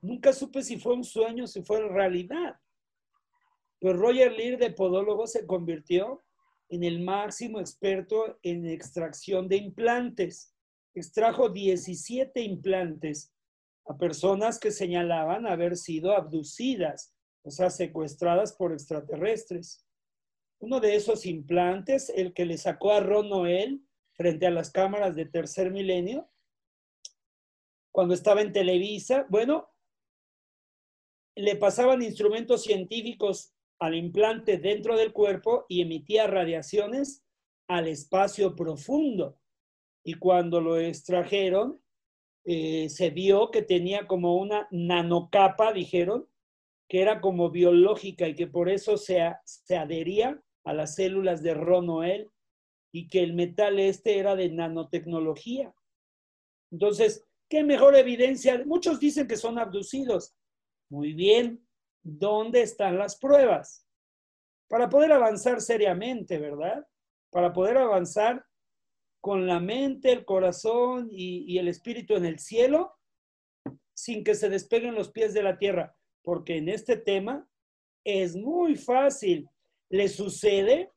nunca 0.02 0.32
supe 0.32 0.62
si 0.62 0.78
fue 0.78 0.94
un 0.94 1.04
sueño, 1.04 1.46
si 1.46 1.62
fue 1.62 1.86
realidad. 1.88 2.56
Pues 3.80 3.94
Roger 3.94 4.32
Lear 4.32 4.58
de 4.58 4.70
podólogo 4.70 5.26
se 5.26 5.46
convirtió 5.46 6.24
en 6.68 6.82
el 6.82 7.00
máximo 7.00 7.60
experto 7.60 8.38
en 8.42 8.66
extracción 8.66 9.48
de 9.48 9.56
implantes. 9.56 10.54
Extrajo 10.94 11.48
17 11.48 12.40
implantes 12.40 13.32
a 13.86 13.96
personas 13.96 14.58
que 14.58 14.72
señalaban 14.72 15.46
haber 15.46 15.76
sido 15.76 16.12
abducidas 16.12 17.14
o 17.42 17.50
sea, 17.50 17.70
secuestradas 17.70 18.52
por 18.52 18.72
extraterrestres. 18.72 19.86
Uno 20.60 20.80
de 20.80 20.96
esos 20.96 21.26
implantes, 21.26 22.10
el 22.10 22.32
que 22.34 22.44
le 22.44 22.58
sacó 22.58 22.92
a 22.92 23.00
Ron 23.00 23.28
Noel 23.28 23.84
frente 24.12 24.46
a 24.46 24.50
las 24.50 24.70
cámaras 24.70 25.14
de 25.14 25.26
tercer 25.26 25.70
milenio, 25.70 26.28
cuando 27.92 28.14
estaba 28.14 28.42
en 28.42 28.52
Televisa, 28.52 29.26
bueno, 29.28 29.70
le 31.36 31.56
pasaban 31.56 32.02
instrumentos 32.02 32.62
científicos 32.62 33.54
al 33.78 33.94
implante 33.94 34.58
dentro 34.58 34.96
del 34.96 35.12
cuerpo 35.12 35.66
y 35.68 35.82
emitía 35.82 36.26
radiaciones 36.26 37.24
al 37.68 37.86
espacio 37.86 38.56
profundo. 38.56 39.38
Y 40.04 40.14
cuando 40.14 40.60
lo 40.60 40.78
extrajeron, 40.78 41.80
eh, 42.44 42.88
se 42.88 43.10
vio 43.10 43.50
que 43.50 43.62
tenía 43.62 44.06
como 44.06 44.36
una 44.36 44.66
nanocapa, 44.70 45.72
dijeron, 45.72 46.28
que 46.88 47.02
era 47.02 47.20
como 47.20 47.50
biológica 47.50 48.26
y 48.26 48.34
que 48.34 48.46
por 48.46 48.68
eso 48.68 48.96
se, 48.96 49.20
se 49.44 49.76
adhería 49.76 50.42
a 50.64 50.72
las 50.72 50.94
células 50.94 51.42
de 51.42 51.54
Ronoel 51.54 52.30
y 52.92 53.08
que 53.08 53.22
el 53.22 53.34
metal 53.34 53.78
este 53.78 54.18
era 54.18 54.34
de 54.34 54.48
nanotecnología. 54.48 55.74
Entonces, 56.70 57.26
¿qué 57.48 57.62
mejor 57.62 57.94
evidencia? 57.94 58.62
Muchos 58.64 58.98
dicen 58.98 59.26
que 59.26 59.36
son 59.36 59.58
abducidos. 59.58 60.34
Muy 60.90 61.12
bien, 61.12 61.66
¿dónde 62.02 62.62
están 62.62 62.98
las 62.98 63.18
pruebas? 63.18 63.86
Para 64.68 64.88
poder 64.88 65.12
avanzar 65.12 65.60
seriamente, 65.60 66.38
¿verdad? 66.38 66.86
Para 67.30 67.52
poder 67.52 67.76
avanzar 67.76 68.44
con 69.20 69.46
la 69.46 69.60
mente, 69.60 70.12
el 70.12 70.24
corazón 70.24 71.08
y, 71.10 71.44
y 71.52 71.58
el 71.58 71.68
espíritu 71.68 72.14
en 72.14 72.24
el 72.24 72.38
cielo, 72.38 72.94
sin 73.94 74.24
que 74.24 74.34
se 74.34 74.48
despeguen 74.48 74.94
los 74.94 75.10
pies 75.10 75.34
de 75.34 75.42
la 75.42 75.58
tierra 75.58 75.97
porque 76.28 76.58
en 76.58 76.68
este 76.68 76.98
tema 76.98 77.48
es 78.04 78.36
muy 78.36 78.76
fácil. 78.76 79.48
Le 79.88 80.08
sucede 80.08 80.92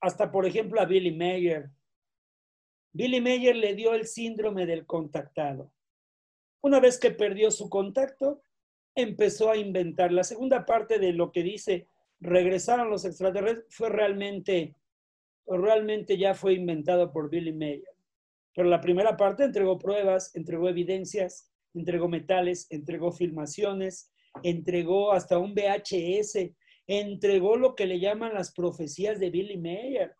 hasta, 0.00 0.30
por 0.30 0.46
ejemplo, 0.46 0.80
a 0.80 0.84
Billy 0.84 1.10
Mayer. 1.10 1.70
Billy 2.92 3.20
Mayer 3.20 3.56
le 3.56 3.74
dio 3.74 3.94
el 3.94 4.06
síndrome 4.06 4.64
del 4.64 4.86
contactado. 4.86 5.72
Una 6.60 6.78
vez 6.78 7.00
que 7.00 7.10
perdió 7.10 7.50
su 7.50 7.68
contacto, 7.68 8.44
empezó 8.94 9.50
a 9.50 9.56
inventar. 9.56 10.12
La 10.12 10.22
segunda 10.22 10.64
parte 10.64 11.00
de 11.00 11.12
lo 11.12 11.32
que 11.32 11.42
dice 11.42 11.88
regresaron 12.20 12.88
los 12.88 13.04
extraterrestres 13.04 13.74
fue 13.74 13.88
realmente, 13.88 14.76
realmente 15.48 16.16
ya 16.16 16.32
fue 16.34 16.52
inventado 16.52 17.10
por 17.12 17.28
Billy 17.28 17.52
Mayer. 17.52 17.96
Pero 18.54 18.68
la 18.68 18.80
primera 18.80 19.16
parte 19.16 19.42
entregó 19.42 19.80
pruebas, 19.80 20.32
entregó 20.36 20.68
evidencias, 20.68 21.50
entregó 21.78 22.08
metales, 22.08 22.66
entregó 22.70 23.12
filmaciones, 23.12 24.10
entregó 24.42 25.12
hasta 25.12 25.38
un 25.38 25.54
VHS, 25.54 26.50
entregó 26.86 27.56
lo 27.56 27.74
que 27.74 27.86
le 27.86 28.00
llaman 28.00 28.34
las 28.34 28.52
profecías 28.52 29.18
de 29.18 29.30
Billy 29.30 29.58
Mayer. 29.58 30.14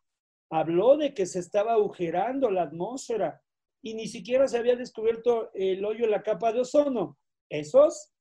Habló 0.51 0.97
de 0.97 1.15
que 1.15 1.27
se 1.27 1.41
estaba 1.41 1.73
agujerando 1.73 2.51
la 2.51 2.63
atmósfera 2.63 3.41
y 3.83 3.95
ni 3.95 4.09
siquiera 4.09 4.49
se 4.49 4.59
había 4.59 4.77
descubierto 4.77 5.51
el 5.55 5.85
hoyo 5.85 6.05
en 6.05 6.11
la 6.11 6.23
capa 6.23 6.53
de 6.53 6.61
ozono. 6.61 7.19
Esos, 7.49 8.13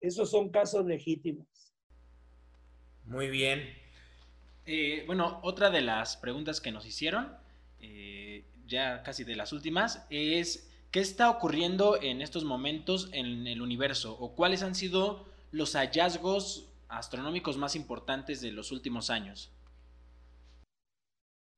esos 0.00 0.30
son 0.30 0.50
casos 0.50 0.84
legítimos. 0.86 1.46
Muy 3.04 3.28
bien. 3.28 3.62
Eh, 4.64 5.02
bueno, 5.06 5.40
otra 5.42 5.70
de 5.70 5.80
las 5.80 6.16
preguntas 6.16 6.60
que 6.60 6.70
nos 6.70 6.86
hicieron, 6.86 7.36
eh, 7.80 8.44
ya 8.66 9.02
casi 9.02 9.24
de 9.24 9.34
las 9.34 9.52
últimas, 9.52 10.06
es 10.08 10.71
¿Qué 10.92 11.00
está 11.00 11.30
ocurriendo 11.30 12.00
en 12.02 12.20
estos 12.20 12.44
momentos 12.44 13.08
en 13.14 13.46
el 13.46 13.62
universo? 13.62 14.14
¿O 14.20 14.34
cuáles 14.34 14.62
han 14.62 14.74
sido 14.74 15.24
los 15.50 15.72
hallazgos 15.72 16.70
astronómicos 16.88 17.56
más 17.56 17.74
importantes 17.76 18.42
de 18.42 18.52
los 18.52 18.72
últimos 18.72 19.08
años? 19.08 19.50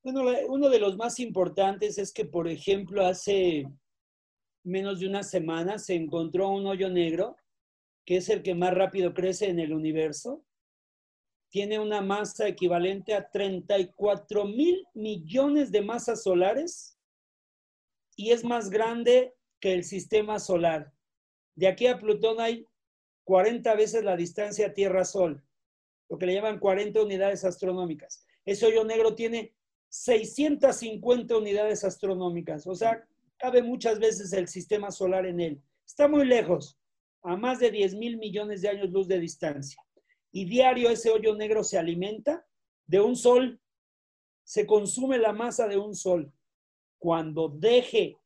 Bueno, 0.05 0.21
uno 0.47 0.69
de 0.69 0.79
los 0.79 0.95
más 0.95 1.19
importantes 1.19 1.97
es 1.97 2.13
que, 2.13 2.23
por 2.23 2.47
ejemplo, 2.47 3.05
hace 3.05 3.65
menos 4.63 5.01
de 5.01 5.07
una 5.09 5.21
semana 5.21 5.79
se 5.79 5.95
encontró 5.95 6.47
un 6.47 6.65
hoyo 6.65 6.89
negro, 6.89 7.35
que 8.05 8.17
es 8.17 8.29
el 8.29 8.41
que 8.41 8.55
más 8.55 8.73
rápido 8.73 9.13
crece 9.13 9.49
en 9.49 9.59
el 9.59 9.73
universo. 9.73 10.45
Tiene 11.49 11.77
una 11.77 11.99
masa 11.99 12.47
equivalente 12.47 13.13
a 13.13 13.29
34 13.29 14.45
mil 14.45 14.87
millones 14.93 15.73
de 15.73 15.81
masas 15.81 16.23
solares 16.23 16.94
y 18.15 18.31
es 18.31 18.43
más 18.43 18.69
grande 18.69 19.35
que 19.59 19.73
el 19.73 19.83
sistema 19.83 20.39
solar. 20.39 20.93
De 21.55 21.67
aquí 21.67 21.87
a 21.87 21.97
Plutón 21.97 22.39
hay 22.39 22.67
40 23.23 23.73
veces 23.75 24.03
la 24.03 24.15
distancia 24.15 24.73
Tierra-Sol, 24.73 25.43
lo 26.09 26.17
que 26.17 26.25
le 26.25 26.35
llaman 26.35 26.59
40 26.59 27.01
unidades 27.01 27.43
astronómicas. 27.43 28.25
Ese 28.45 28.65
hoyo 28.65 28.83
negro 28.83 29.15
tiene 29.15 29.55
650 29.89 31.37
unidades 31.37 31.83
astronómicas, 31.83 32.67
o 32.67 32.75
sea, 32.75 33.07
cabe 33.37 33.61
muchas 33.61 33.99
veces 33.99 34.31
el 34.33 34.47
sistema 34.47 34.91
solar 34.91 35.25
en 35.25 35.39
él. 35.39 35.61
Está 35.85 36.07
muy 36.07 36.25
lejos, 36.25 36.77
a 37.23 37.35
más 37.35 37.59
de 37.59 37.71
10 37.71 37.95
mil 37.95 38.17
millones 38.17 38.61
de 38.61 38.69
años 38.69 38.91
luz 38.91 39.07
de 39.07 39.19
distancia. 39.19 39.81
Y 40.31 40.45
diario 40.45 40.89
ese 40.89 41.09
hoyo 41.09 41.35
negro 41.35 41.63
se 41.63 41.77
alimenta 41.77 42.45
de 42.85 42.99
un 42.99 43.15
sol, 43.15 43.59
se 44.43 44.67
consume 44.67 45.17
la 45.17 45.33
masa 45.33 45.67
de 45.67 45.77
un 45.77 45.95
sol. 45.95 46.31
Cuando 46.97 47.49
deje 47.49 48.17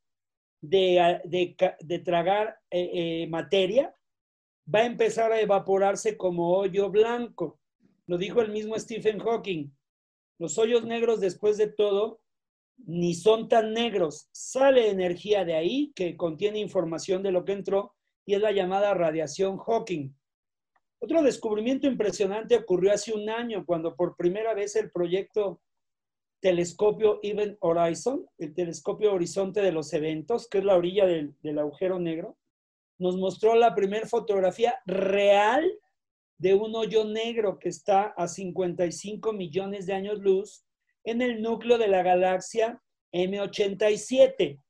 de, 0.60 2.02
tragar 2.04 2.58
eh, 2.70 2.90
eh, 3.22 3.26
materia, 3.28 3.94
va 4.72 4.80
a 4.80 4.86
empezar 4.86 5.32
a 5.32 5.40
evaporarse 5.40 6.16
como 6.16 6.56
hoyo 6.56 6.90
blanco. 6.90 7.60
Lo 8.06 8.18
dijo 8.18 8.40
el 8.40 8.50
mismo 8.50 8.78
Stephen 8.78 9.18
Hawking. 9.18 9.70
Los 10.38 10.58
hoyos 10.58 10.84
negros, 10.84 11.20
después 11.20 11.56
de 11.56 11.68
todo, 11.68 12.20
ni 12.86 13.14
son 13.14 13.48
tan 13.48 13.72
negros. 13.72 14.28
Sale 14.32 14.90
energía 14.90 15.44
de 15.44 15.54
ahí 15.54 15.92
que 15.94 16.16
contiene 16.16 16.58
información 16.58 17.22
de 17.22 17.32
lo 17.32 17.44
que 17.44 17.52
entró 17.52 17.94
y 18.26 18.34
es 18.34 18.40
la 18.40 18.52
llamada 18.52 18.94
radiación 18.94 19.58
Hawking. 19.58 20.14
Otro 20.98 21.22
descubrimiento 21.22 21.86
impresionante 21.86 22.56
ocurrió 22.56 22.92
hace 22.92 23.12
un 23.12 23.28
año 23.30 23.64
cuando 23.64 23.96
por 23.96 24.16
primera 24.16 24.54
vez 24.54 24.76
el 24.76 24.90
proyecto 24.90 25.60
telescopio 26.40 27.20
Event 27.22 27.58
Horizon, 27.60 28.26
el 28.38 28.54
telescopio 28.54 29.12
horizonte 29.12 29.60
de 29.60 29.72
los 29.72 29.92
eventos, 29.92 30.48
que 30.48 30.58
es 30.58 30.64
la 30.64 30.76
orilla 30.76 31.06
del, 31.06 31.58
agujero 31.58 31.98
negro, 31.98 32.38
nos 32.98 33.16
mostró 33.16 33.54
la 33.54 33.74
primera 33.74 34.06
fotografía 34.06 34.80
real 34.86 35.70
de 36.38 36.54
un 36.54 36.74
hoyo 36.74 37.04
negro 37.04 37.58
que 37.58 37.68
está 37.68 38.14
a 38.16 38.26
55 38.26 39.32
millones 39.32 39.86
de 39.86 39.92
años 39.94 40.18
luz 40.18 40.64
en 41.04 41.22
el 41.22 41.42
núcleo 41.42 41.78
de 41.78 41.88
la 41.88 42.02
galaxia 42.02 42.82
M87. 43.12 44.60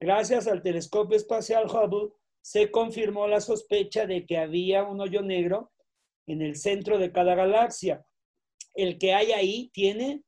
Gracias 0.00 0.46
al 0.46 0.62
telescopio 0.62 1.16
espacial 1.16 1.66
Hubble 1.66 2.12
se 2.42 2.70
confirmó 2.70 3.26
la 3.26 3.40
sospecha 3.40 4.06
de 4.06 4.24
que 4.24 4.38
había 4.38 4.84
un 4.84 5.00
hoyo 5.00 5.22
negro 5.22 5.72
en 6.26 6.42
el 6.42 6.56
centro 6.56 6.98
de 6.98 7.12
cada 7.12 7.34
galaxia. 7.34 8.04
El 8.74 8.98
que 8.98 9.12
hay 9.14 9.32
ahí 9.32 9.70
tiene 9.72 10.22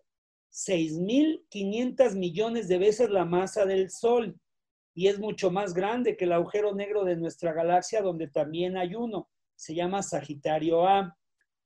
6.500 0.53 2.17
millones 2.17 2.69
de 2.69 2.79
veces 2.79 3.11
la 3.11 3.25
masa 3.25 3.65
del 3.65 3.91
Sol 3.91 4.39
y 4.95 5.09
es 5.09 5.19
mucho 5.19 5.51
más 5.51 5.75
grande 5.75 6.17
que 6.17 6.25
el 6.25 6.33
agujero 6.33 6.75
negro 6.75 7.05
de 7.05 7.17
nuestra 7.17 7.53
galaxia 7.53 8.03
donde 8.03 8.29
también 8.29 8.77
hay 8.77 8.95
uno. 8.95 9.31
Se 9.57 9.75
llama 9.75 10.03
Sagitario 10.03 10.87
A. 10.87 11.17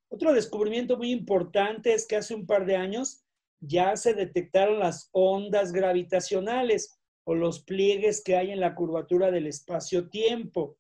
Otro 0.09 0.33
descubrimiento 0.33 0.97
muy 0.97 1.11
importante 1.11 1.95
es 1.95 2.07
que 2.07 2.17
hace 2.17 2.35
un 2.35 2.47
par 2.47 2.67
de 2.67 2.77
años 2.77 3.25
ya 3.61 3.97
se 3.97 4.15
detectaron 4.15 4.79
las 4.79 5.09
ondas 5.13 5.73
gravitacionales 5.73 7.01
o 7.25 7.35
los 7.35 7.65
pliegues 7.65 8.23
que 8.23 8.37
hay 8.37 8.51
en 8.51 8.61
la 8.61 8.75
curvatura 8.75 9.31
del 9.31 9.47
espacio-tiempo. 9.47 10.77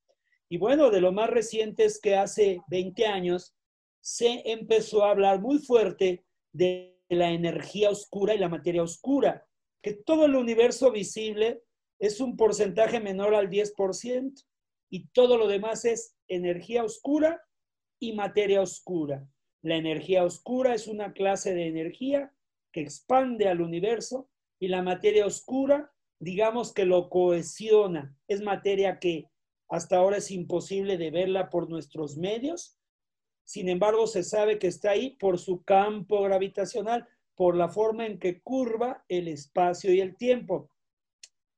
Y 0.48 0.58
bueno, 0.58 0.90
de 0.90 1.00
lo 1.00 1.10
más 1.10 1.30
reciente 1.30 1.84
es 1.84 1.98
que 2.00 2.16
hace 2.16 2.60
20 2.68 3.06
años 3.06 3.56
se 4.00 4.42
empezó 4.44 5.04
a 5.04 5.10
hablar 5.10 5.40
muy 5.40 5.58
fuerte 5.58 6.24
de 6.52 6.93
la 7.08 7.30
energía 7.30 7.90
oscura 7.90 8.34
y 8.34 8.38
la 8.38 8.48
materia 8.48 8.82
oscura, 8.82 9.46
que 9.82 9.94
todo 9.94 10.26
el 10.26 10.36
universo 10.36 10.90
visible 10.90 11.62
es 11.98 12.20
un 12.20 12.36
porcentaje 12.36 13.00
menor 13.00 13.34
al 13.34 13.50
10% 13.50 14.44
y 14.90 15.08
todo 15.08 15.36
lo 15.36 15.48
demás 15.48 15.84
es 15.84 16.16
energía 16.28 16.84
oscura 16.84 17.42
y 18.00 18.12
materia 18.12 18.60
oscura. 18.60 19.26
La 19.62 19.76
energía 19.76 20.24
oscura 20.24 20.74
es 20.74 20.86
una 20.86 21.12
clase 21.12 21.54
de 21.54 21.66
energía 21.66 22.34
que 22.72 22.80
expande 22.80 23.48
al 23.48 23.60
universo 23.60 24.28
y 24.60 24.68
la 24.68 24.82
materia 24.82 25.26
oscura, 25.26 25.92
digamos 26.20 26.72
que 26.72 26.84
lo 26.84 27.08
cohesiona. 27.08 28.16
Es 28.28 28.42
materia 28.42 28.98
que 28.98 29.30
hasta 29.68 29.96
ahora 29.96 30.18
es 30.18 30.30
imposible 30.30 30.98
de 30.98 31.10
verla 31.10 31.50
por 31.50 31.68
nuestros 31.68 32.16
medios, 32.16 32.78
sin 33.44 33.68
embargo, 33.68 34.06
se 34.06 34.22
sabe 34.22 34.58
que 34.58 34.68
está 34.68 34.90
ahí 34.90 35.16
por 35.16 35.38
su 35.38 35.62
campo 35.62 36.22
gravitacional, 36.22 37.06
por 37.34 37.56
la 37.56 37.68
forma 37.68 38.06
en 38.06 38.18
que 38.18 38.40
curva 38.40 39.04
el 39.08 39.28
espacio 39.28 39.92
y 39.92 40.00
el 40.00 40.16
tiempo. 40.16 40.70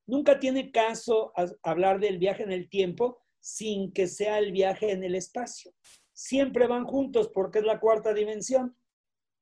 Nunca 0.05 0.39
tiene 0.39 0.71
caso 0.71 1.33
hablar 1.63 1.99
del 1.99 2.17
viaje 2.17 2.43
en 2.43 2.51
el 2.51 2.69
tiempo 2.69 3.19
sin 3.39 3.93
que 3.93 4.07
sea 4.07 4.39
el 4.39 4.51
viaje 4.51 4.91
en 4.91 5.03
el 5.03 5.15
espacio. 5.15 5.71
Siempre 6.11 6.67
van 6.67 6.85
juntos 6.85 7.29
porque 7.33 7.59
es 7.59 7.65
la 7.65 7.79
cuarta 7.79 8.13
dimensión. 8.13 8.75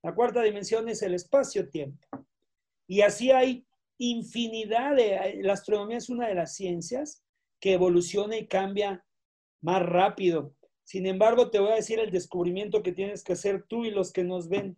La 0.03 0.13
cuarta 0.13 0.41
dimensión 0.41 0.87
es 0.89 1.01
el 1.01 1.15
espacio-tiempo. 1.15 2.07
Y 2.87 3.01
así 3.01 3.31
hay 3.31 3.65
infinidad 3.97 4.95
de... 4.95 5.39
La 5.41 5.53
astronomía 5.53 5.97
es 5.97 6.09
una 6.09 6.27
de 6.27 6.35
las 6.35 6.55
ciencias 6.55 7.23
que 7.59 7.73
evoluciona 7.73 8.37
y 8.37 8.47
cambia 8.47 9.03
más 9.61 9.83
rápido. 9.83 10.53
Sin 10.85 11.07
embargo, 11.07 11.49
te 11.49 11.59
voy 11.59 11.71
a 11.71 11.75
decir 11.75 11.99
el 11.99 12.11
descubrimiento 12.11 12.83
que 12.83 12.91
tienes 12.91 13.23
que 13.23 13.33
hacer 13.33 13.63
tú 13.63 13.85
y 13.85 13.89
los 13.89 14.13
que 14.13 14.23
nos 14.23 14.47
ven. 14.47 14.77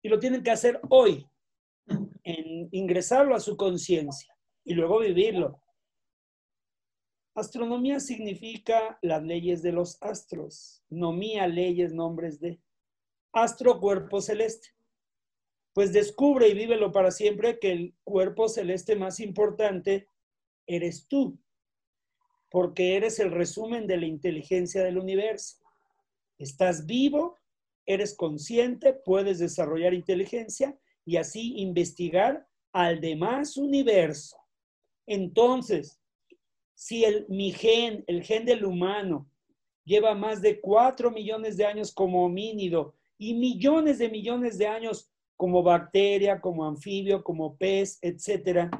Y 0.00 0.08
lo 0.08 0.20
tienen 0.20 0.44
que 0.44 0.52
hacer 0.52 0.80
hoy, 0.90 1.26
en 2.22 2.68
ingresarlo 2.70 3.34
a 3.34 3.40
su 3.40 3.56
conciencia 3.56 4.34
y 4.64 4.74
luego 4.74 5.00
vivirlo. 5.00 5.60
Astronomía 7.34 7.98
significa 7.98 8.98
las 9.02 9.24
leyes 9.24 9.60
de 9.60 9.72
los 9.72 10.00
astros. 10.02 10.84
Nomía, 10.88 11.48
leyes, 11.48 11.92
nombres 11.92 12.38
de. 12.38 12.60
Astro, 13.32 13.80
cuerpo 13.80 14.20
celeste. 14.20 14.68
Pues 15.72 15.92
descubre 15.92 16.48
y 16.48 16.54
vívelo 16.54 16.92
para 16.92 17.10
siempre 17.10 17.58
que 17.58 17.72
el 17.72 17.94
cuerpo 18.04 18.48
celeste 18.48 18.94
más 18.94 19.18
importante 19.18 20.06
eres 20.66 21.08
tú 21.08 21.38
porque 22.52 22.96
eres 22.96 23.18
el 23.18 23.30
resumen 23.30 23.86
de 23.86 23.96
la 23.96 24.04
inteligencia 24.04 24.84
del 24.84 24.98
universo. 24.98 25.56
Estás 26.38 26.84
vivo, 26.84 27.38
eres 27.86 28.14
consciente, 28.14 28.92
puedes 28.92 29.38
desarrollar 29.38 29.94
inteligencia 29.94 30.78
y 31.06 31.16
así 31.16 31.54
investigar 31.56 32.46
al 32.72 33.00
demás 33.00 33.56
universo. 33.56 34.36
Entonces, 35.06 35.98
si 36.74 37.04
el, 37.04 37.26
mi 37.30 37.52
gen, 37.52 38.04
el 38.06 38.22
gen 38.22 38.44
del 38.44 38.66
humano, 38.66 39.26
lleva 39.84 40.14
más 40.14 40.42
de 40.42 40.60
cuatro 40.60 41.10
millones 41.10 41.56
de 41.56 41.64
años 41.64 41.92
como 41.92 42.24
homínido 42.24 42.94
y 43.16 43.32
millones 43.32 43.98
de 43.98 44.10
millones 44.10 44.58
de 44.58 44.66
años 44.66 45.10
como 45.38 45.62
bacteria, 45.62 46.38
como 46.40 46.66
anfibio, 46.66 47.24
como 47.24 47.56
pez, 47.56 47.98
etcétera, 48.02 48.70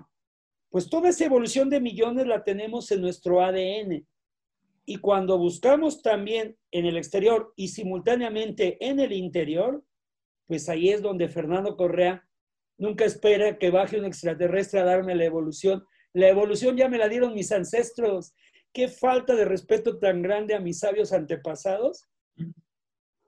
pues 0.72 0.88
toda 0.88 1.10
esa 1.10 1.26
evolución 1.26 1.68
de 1.68 1.82
millones 1.82 2.26
la 2.26 2.44
tenemos 2.44 2.90
en 2.90 3.02
nuestro 3.02 3.42
ADN. 3.42 4.06
Y 4.86 4.96
cuando 4.96 5.36
buscamos 5.36 6.00
también 6.00 6.56
en 6.70 6.86
el 6.86 6.96
exterior 6.96 7.52
y 7.56 7.68
simultáneamente 7.68 8.78
en 8.80 8.98
el 8.98 9.12
interior, 9.12 9.84
pues 10.46 10.70
ahí 10.70 10.88
es 10.88 11.02
donde 11.02 11.28
Fernando 11.28 11.76
Correa 11.76 12.26
nunca 12.78 13.04
espera 13.04 13.58
que 13.58 13.70
baje 13.70 13.98
un 13.98 14.06
extraterrestre 14.06 14.80
a 14.80 14.84
darme 14.84 15.14
la 15.14 15.26
evolución. 15.26 15.84
La 16.14 16.28
evolución 16.28 16.74
ya 16.74 16.88
me 16.88 16.96
la 16.96 17.10
dieron 17.10 17.34
mis 17.34 17.52
ancestros. 17.52 18.34
Qué 18.72 18.88
falta 18.88 19.36
de 19.36 19.44
respeto 19.44 19.98
tan 19.98 20.22
grande 20.22 20.54
a 20.54 20.60
mis 20.60 20.78
sabios 20.78 21.12
antepasados. 21.12 22.08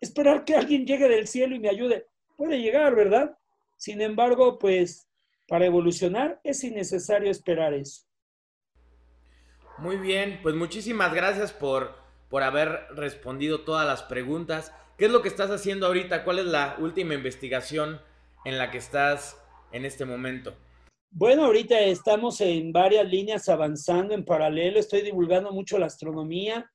Esperar 0.00 0.46
que 0.46 0.56
alguien 0.56 0.86
llegue 0.86 1.10
del 1.10 1.28
cielo 1.28 1.54
y 1.54 1.60
me 1.60 1.68
ayude. 1.68 2.06
Puede 2.38 2.62
llegar, 2.62 2.94
¿verdad? 2.94 3.36
Sin 3.76 4.00
embargo, 4.00 4.58
pues 4.58 5.10
para 5.46 5.66
evolucionar 5.66 6.40
es 6.44 6.64
innecesario 6.64 7.30
esperar 7.30 7.74
eso. 7.74 8.02
Muy 9.78 9.96
bien, 9.96 10.38
pues 10.42 10.54
muchísimas 10.54 11.12
gracias 11.12 11.52
por, 11.52 11.96
por 12.28 12.42
haber 12.42 12.86
respondido 12.94 13.62
todas 13.62 13.86
las 13.86 14.02
preguntas. 14.02 14.72
¿Qué 14.96 15.06
es 15.06 15.10
lo 15.10 15.22
que 15.22 15.28
estás 15.28 15.50
haciendo 15.50 15.86
ahorita? 15.86 16.24
¿Cuál 16.24 16.38
es 16.38 16.46
la 16.46 16.76
última 16.78 17.14
investigación 17.14 18.00
en 18.44 18.58
la 18.58 18.70
que 18.70 18.78
estás 18.78 19.36
en 19.72 19.84
este 19.84 20.04
momento? 20.04 20.54
Bueno, 21.10 21.44
ahorita 21.44 21.78
estamos 21.80 22.40
en 22.40 22.72
varias 22.72 23.08
líneas 23.08 23.48
avanzando 23.48 24.14
en 24.14 24.24
paralelo. 24.24 24.78
Estoy 24.78 25.02
divulgando 25.02 25.52
mucho 25.52 25.78
la 25.78 25.86
astronomía. 25.86 26.70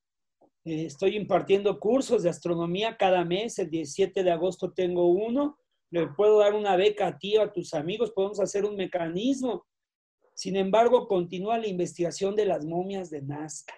Eh, 0.65 0.85
estoy 0.85 1.15
impartiendo 1.15 1.79
cursos 1.79 2.23
de 2.23 2.29
astronomía 2.29 2.97
cada 2.97 3.23
mes. 3.23 3.59
El 3.59 3.69
17 3.69 4.23
de 4.23 4.31
agosto 4.31 4.71
tengo 4.71 5.07
uno 5.07 5.57
le 5.91 6.07
puedo 6.07 6.39
dar 6.39 6.53
una 6.53 6.75
beca 6.75 7.07
a 7.07 7.17
ti 7.17 7.37
o 7.37 7.41
a 7.41 7.51
tus 7.51 7.73
amigos, 7.73 8.11
podemos 8.11 8.39
hacer 8.39 8.65
un 8.65 8.75
mecanismo. 8.75 9.65
Sin 10.33 10.55
embargo, 10.55 11.07
continúa 11.07 11.57
la 11.57 11.67
investigación 11.67 12.35
de 12.35 12.45
las 12.45 12.65
momias 12.65 13.09
de 13.09 13.21
Nazca. 13.21 13.73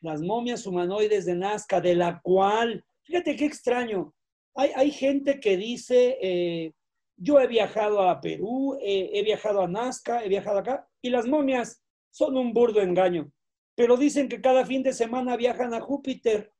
Las 0.00 0.20
momias 0.20 0.66
humanoides 0.66 1.24
de 1.24 1.34
Nazca, 1.34 1.80
de 1.80 1.94
la 1.94 2.20
cual, 2.20 2.84
fíjate 3.02 3.36
qué 3.36 3.46
extraño, 3.46 4.14
hay, 4.54 4.70
hay 4.74 4.90
gente 4.90 5.40
que 5.40 5.56
dice, 5.56 6.18
eh, 6.20 6.72
yo 7.16 7.40
he 7.40 7.46
viajado 7.46 8.02
a 8.02 8.20
Perú, 8.20 8.78
he 8.80 9.22
viajado 9.22 9.62
a 9.62 9.68
Nazca, 9.68 10.24
he 10.24 10.28
viajado 10.28 10.58
acá, 10.58 10.88
y 11.02 11.10
las 11.10 11.26
momias 11.26 11.82
son 12.10 12.36
un 12.36 12.52
burdo 12.52 12.80
engaño. 12.80 13.32
Pero 13.74 13.96
dicen 13.96 14.28
que 14.28 14.40
cada 14.40 14.66
fin 14.66 14.82
de 14.82 14.92
semana 14.92 15.36
viajan 15.36 15.72
a 15.74 15.80
Júpiter. 15.80 16.52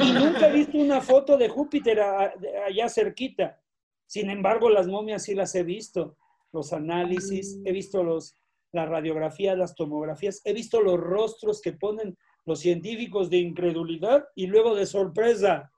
Y 0.00 0.12
nunca 0.12 0.48
he 0.48 0.52
visto 0.52 0.78
una 0.78 1.00
foto 1.00 1.36
de 1.36 1.48
Júpiter 1.48 2.00
allá 2.00 2.88
cerquita. 2.88 3.60
Sin 4.06 4.30
embargo, 4.30 4.70
las 4.70 4.86
momias 4.86 5.24
sí 5.24 5.34
las 5.34 5.54
he 5.54 5.62
visto. 5.62 6.16
Los 6.52 6.72
análisis, 6.72 7.60
he 7.64 7.72
visto 7.72 8.02
los, 8.02 8.34
la 8.72 8.86
radiografía, 8.86 9.56
las 9.56 9.74
tomografías, 9.74 10.40
he 10.44 10.52
visto 10.52 10.80
los 10.80 10.98
rostros 10.98 11.60
que 11.60 11.72
ponen 11.72 12.16
los 12.44 12.60
científicos 12.60 13.30
de 13.30 13.38
incredulidad 13.38 14.24
y 14.34 14.46
luego 14.46 14.74
de 14.74 14.86
sorpresa. 14.86 15.72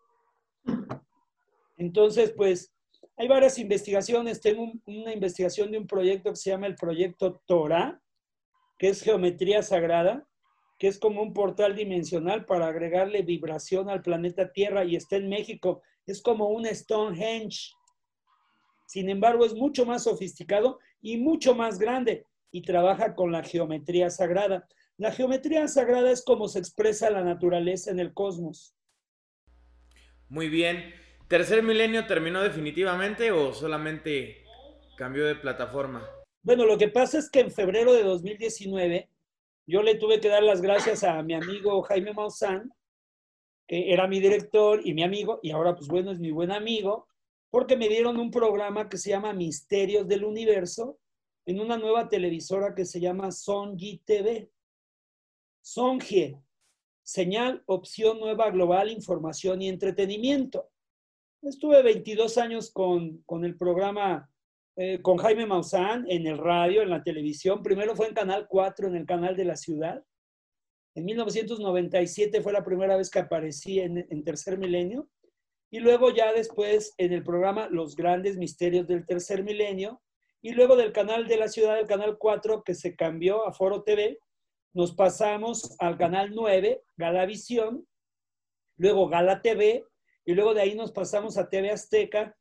Entonces, 1.77 2.33
pues, 2.37 2.75
hay 3.17 3.29
varias 3.29 3.59
investigaciones. 3.59 4.41
Tengo 4.41 4.73
una 4.87 5.13
investigación 5.13 5.71
de 5.71 5.79
un 5.79 5.87
proyecto 5.87 6.31
que 6.31 6.37
se 6.37 6.51
llama 6.51 6.67
el 6.67 6.75
proyecto 6.75 7.43
Torah, 7.47 8.01
que 8.79 8.89
es 8.89 9.03
geometría 9.03 9.63
sagrada, 9.63 10.27
que 10.79 10.89
es 10.89 10.99
como 10.99 11.23
un 11.23 11.33
portal 11.33 11.75
dimensional 11.75 12.45
para 12.45 12.69
agregarle 12.69 13.23
vibración 13.23 13.89
al 13.89 14.03
planeta 14.03 14.53
Tierra 14.53 14.85
y 14.85 14.97
está 14.97 15.17
en 15.17 15.29
México. 15.29 15.83
Es 16.07 16.21
como 16.21 16.49
un 16.49 16.67
Stonehenge. 16.67 17.73
Sin 18.87 19.09
embargo, 19.09 19.45
es 19.45 19.55
mucho 19.55 19.87
más 19.87 20.05
sofisticado 20.05 20.79
y 21.01 21.17
mucho 21.17 21.55
más 21.55 21.79
grande 21.79 22.27
y 22.51 22.63
trabaja 22.63 23.15
con 23.15 23.33
la 23.33 23.43
geometría 23.43 24.11
sagrada. 24.11 24.69
La 24.99 25.13
geometría 25.13 25.67
sagrada 25.69 26.11
es 26.11 26.25
como 26.25 26.49
se 26.49 26.59
expresa 26.59 27.11
la 27.11 27.23
naturaleza 27.23 27.91
en 27.91 28.01
el 28.01 28.15
cosmos. 28.15 28.75
Muy 30.29 30.49
bien. 30.49 30.95
¿Tercer 31.29 31.63
milenio 31.63 32.07
terminó 32.07 32.43
definitivamente 32.43 33.33
o 33.33 33.53
solamente 33.53 34.45
cambió 34.97 35.27
de 35.27 35.35
plataforma? 35.35 36.09
Bueno, 36.43 36.65
lo 36.65 36.79
que 36.79 36.89
pasa 36.89 37.19
es 37.19 37.29
que 37.29 37.41
en 37.41 37.51
febrero 37.51 37.93
de 37.93 38.05
2019 38.05 39.11
yo 39.67 39.83
le 39.83 39.97
tuve 39.97 40.21
que 40.21 40.29
dar 40.29 40.43
las 40.43 40.63
gracias 40.63 41.03
a 41.03 41.23
mi 41.23 41.35
amigo 41.35 41.83
Jaime 41.83 42.13
Maussan, 42.13 42.73
que 43.67 43.93
era 43.93 44.07
mi 44.07 44.21
director 44.21 44.81
y 44.85 44.95
mi 44.95 45.03
amigo, 45.03 45.41
y 45.43 45.51
ahora 45.51 45.75
pues 45.75 45.89
bueno, 45.89 46.13
es 46.13 46.21
mi 46.21 46.31
buen 46.31 46.53
amigo, 46.53 47.09
porque 47.51 47.77
me 47.77 47.89
dieron 47.89 48.19
un 48.19 48.31
programa 48.31 48.89
que 48.89 48.97
se 48.97 49.11
llama 49.11 49.33
Misterios 49.33 50.07
del 50.07 50.25
Universo 50.25 50.99
en 51.47 51.61
una 51.61 51.77
nueva 51.77 52.09
televisora 52.09 52.75
que 52.75 52.85
se 52.85 53.01
llama 53.01 53.33
Songi 53.33 54.03
TV. 54.05 54.51
Songie, 55.63 56.41
señal, 57.03 57.63
opción 57.67 58.21
nueva 58.21 58.51
global, 58.51 58.91
información 58.91 59.63
y 59.63 59.69
entretenimiento. 59.69 60.71
Estuve 61.43 61.83
22 61.83 62.39
años 62.39 62.71
con, 62.71 63.19
con 63.23 63.45
el 63.45 63.57
programa 63.57 64.31
eh, 64.77 65.01
con 65.01 65.17
Jaime 65.17 65.47
Maussan 65.47 66.05
en 66.09 66.27
el 66.27 66.37
radio, 66.37 66.83
en 66.83 66.91
la 66.91 67.03
televisión. 67.03 67.63
Primero 67.63 67.97
fue 67.97 68.09
en 68.09 68.15
Canal 68.15 68.47
4, 68.47 68.89
en 68.89 68.97
el 68.97 69.07
canal 69.07 69.35
de 69.35 69.47
la 69.47 69.57
ciudad. 69.57 70.05
En 70.95 71.05
1997 71.07 72.43
fue 72.43 72.53
la 72.53 72.65
primera 72.65 72.97
vez 72.97 73.11
que 73.11 73.21
aparecí 73.21 73.81
en, 73.81 74.07
en 74.11 74.25
Tercer 74.25 74.59
Milenio. 74.59 75.09
Y 75.71 75.81
luego 75.81 76.11
ya 76.11 76.33
después 76.33 76.95
en 76.99 77.13
el 77.13 77.25
programa 77.25 77.69
Los 77.71 77.97
Grandes 77.97 78.37
Misterios 78.37 78.87
del 78.87 79.07
Tercer 79.07 79.43
Milenio. 79.45 80.03
Y 80.43 80.53
luego 80.53 80.77
del 80.77 80.93
canal 80.93 81.27
de 81.27 81.39
la 81.39 81.49
ciudad, 81.49 81.79
el 81.79 81.87
canal 81.87 82.19
4, 82.19 82.63
que 82.63 82.75
se 82.75 82.95
cambió 82.95 83.47
a 83.47 83.53
Foro 83.53 83.83
TV, 83.83 84.19
nos 84.75 84.95
pasamos 84.95 85.75
al 85.79 85.97
canal 85.97 86.33
9, 86.35 86.83
Galavisión, 86.99 87.89
luego 88.77 89.09
Gala 89.09 89.41
TV, 89.41 89.87
y 90.27 90.35
luego 90.35 90.53
de 90.53 90.61
ahí 90.61 90.75
nos 90.75 90.93
pasamos 90.93 91.39
a 91.39 91.49
TV 91.49 91.71
Azteca 91.71 92.37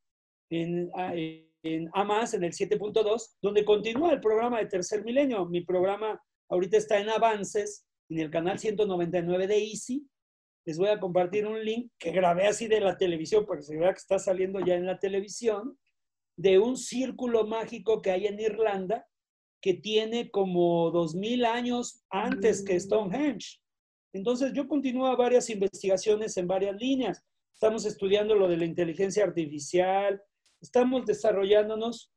en, 0.50 0.92
en 1.14 1.45
AMAS, 1.94 2.34
en 2.34 2.44
el 2.44 2.52
7.2, 2.52 3.38
donde 3.42 3.66
continúa 3.66 4.14
el 4.14 4.22
programa 4.22 4.60
de 4.60 4.68
Tercer 4.68 5.04
Milenio. 5.04 5.46
Mi 5.46 5.62
programa 5.62 6.22
ahorita 6.50 6.78
está 6.78 7.00
en 7.00 7.10
avances, 7.10 7.86
en 8.10 8.20
el 8.20 8.30
canal 8.30 8.60
199 8.60 9.48
de 9.48 9.58
Easy. 9.58 10.08
Les 10.66 10.78
voy 10.78 10.90
a 10.90 11.00
compartir 11.00 11.46
un 11.46 11.64
link 11.64 11.92
que 12.00 12.12
grabé 12.12 12.48
así 12.48 12.68
de 12.68 12.80
la 12.80 12.98
televisión, 12.98 13.46
para 13.46 13.60
que 13.60 13.66
se 13.66 13.78
vea 13.78 13.94
que 13.94 14.00
está 14.00 14.20
saliendo 14.20 14.60
ya 14.60 14.76
en 14.76 14.86
la 14.86 15.00
televisión, 15.00 15.78
de 16.38 16.60
un 16.60 16.76
círculo 16.76 17.46
mágico 17.46 18.02
que 18.02 18.12
hay 18.12 18.28
en 18.28 18.40
Irlanda, 18.40 19.08
que 19.62 19.74
tiene 19.74 20.30
como 20.30 20.92
2000 20.92 21.46
años 21.46 22.04
antes 22.10 22.64
que 22.64 22.80
Stonehenge. 22.80 23.60
Entonces 24.14 24.54
yo 24.54 24.68
continúo 24.68 25.16
varias 25.18 25.50
investigaciones 25.50 26.38
en 26.38 26.48
varias 26.48 26.76
líneas. 26.76 27.24
Estamos 27.54 27.86
estudiando 27.86 28.36
lo 28.36 28.48
de 28.48 28.58
la 28.58 28.66
inteligencia 28.66 29.24
artificial, 29.24 30.22
estamos 30.66 31.06
desarrollándonos 31.06 32.12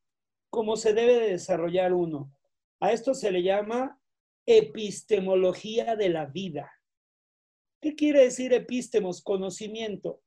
como 0.50 0.76
se 0.76 0.94
debe 0.94 1.20
de 1.20 1.30
desarrollar 1.32 1.92
uno. 1.92 2.32
A 2.80 2.92
esto 2.92 3.12
se 3.12 3.30
le 3.30 3.42
llama 3.42 4.00
epistemología 4.46 5.96
de 5.96 6.08
la 6.08 6.24
vida. 6.24 6.72
¿Qué 7.82 7.94
quiere 7.94 8.24
decir 8.24 8.54
epistemos? 8.54 9.22
Conocimiento. 9.22 10.22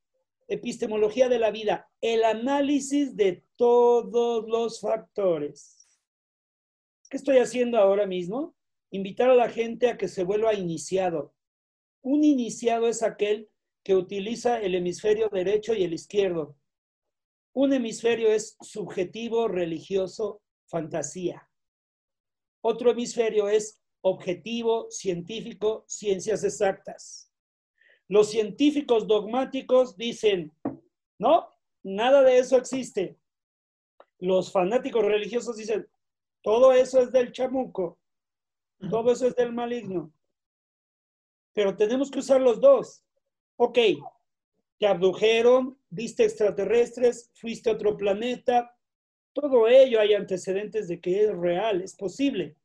Epistemología 0.48 1.30
de 1.30 1.40
la 1.40 1.50
vida, 1.50 1.90
el 2.02 2.24
análisis 2.24 3.16
de 3.16 3.44
todos 3.56 4.48
los 4.48 4.82
factores. 4.82 6.00
¿Qué 7.10 7.18
estoy 7.18 7.38
haciendo 7.38 7.80
ahora 7.80 8.06
mismo? 8.06 8.56
Invitar 8.92 9.30
a 9.32 9.36
la 9.36 9.50
gente 9.50 9.90
a 9.90 9.98
que 9.98 10.08
se 10.08 10.24
vuelva 10.24 10.54
iniciado. 10.54 11.34
Un 12.04 12.24
iniciado 12.24 12.88
es 12.88 13.02
aquel 13.02 13.50
que 13.84 13.96
utiliza 13.96 14.62
el 14.62 14.76
hemisferio 14.76 15.30
derecho 15.30 15.74
y 15.74 15.84
el 15.84 15.94
izquierdo 15.94 16.61
un 17.54 17.74
hemisferio 17.74 18.32
es 18.32 18.56
subjetivo, 18.62 19.48
religioso, 19.48 20.42
fantasía. 20.68 21.50
Otro 22.64 22.92
hemisferio 22.92 23.50
es 23.50 23.82
objetivo, 24.02 24.90
científico, 24.90 25.84
ciencias 25.88 26.44
exactas. 26.44 27.32
Los 28.08 28.30
científicos 28.30 29.08
dogmáticos 29.08 29.96
dicen, 29.96 30.54
no, 31.18 31.48
nada 31.84 32.24
de 32.24 32.38
eso 32.38 32.58
existe. 32.58 33.18
Los 34.20 34.52
fanáticos 34.52 35.04
religiosos 35.04 35.58
dicen, 35.58 35.88
todo 36.44 36.74
eso 36.74 37.00
es 37.00 37.12
del 37.12 37.32
chamuco, 37.32 38.00
todo 38.90 39.12
eso 39.12 39.28
es 39.28 39.36
del 39.36 39.54
maligno. 39.54 40.14
Pero 41.54 41.76
tenemos 41.76 42.10
que 42.10 42.20
usar 42.20 42.42
los 42.42 42.60
dos. 42.60 43.04
Ok, 43.58 43.78
te 44.82 44.88
abdujeron, 44.88 45.78
viste 45.92 46.24
extraterrestres, 46.24 47.30
fuiste 47.36 47.70
a 47.70 47.74
otro 47.74 47.96
planeta. 47.98 48.76
Todo 49.32 49.68
ello 49.68 50.00
hay 50.00 50.16
antecedentes 50.16 50.88
de 50.88 51.00
que 51.00 51.26
es 51.26 51.38
real, 51.38 51.84
es 51.84 51.96
posible. 51.96 52.56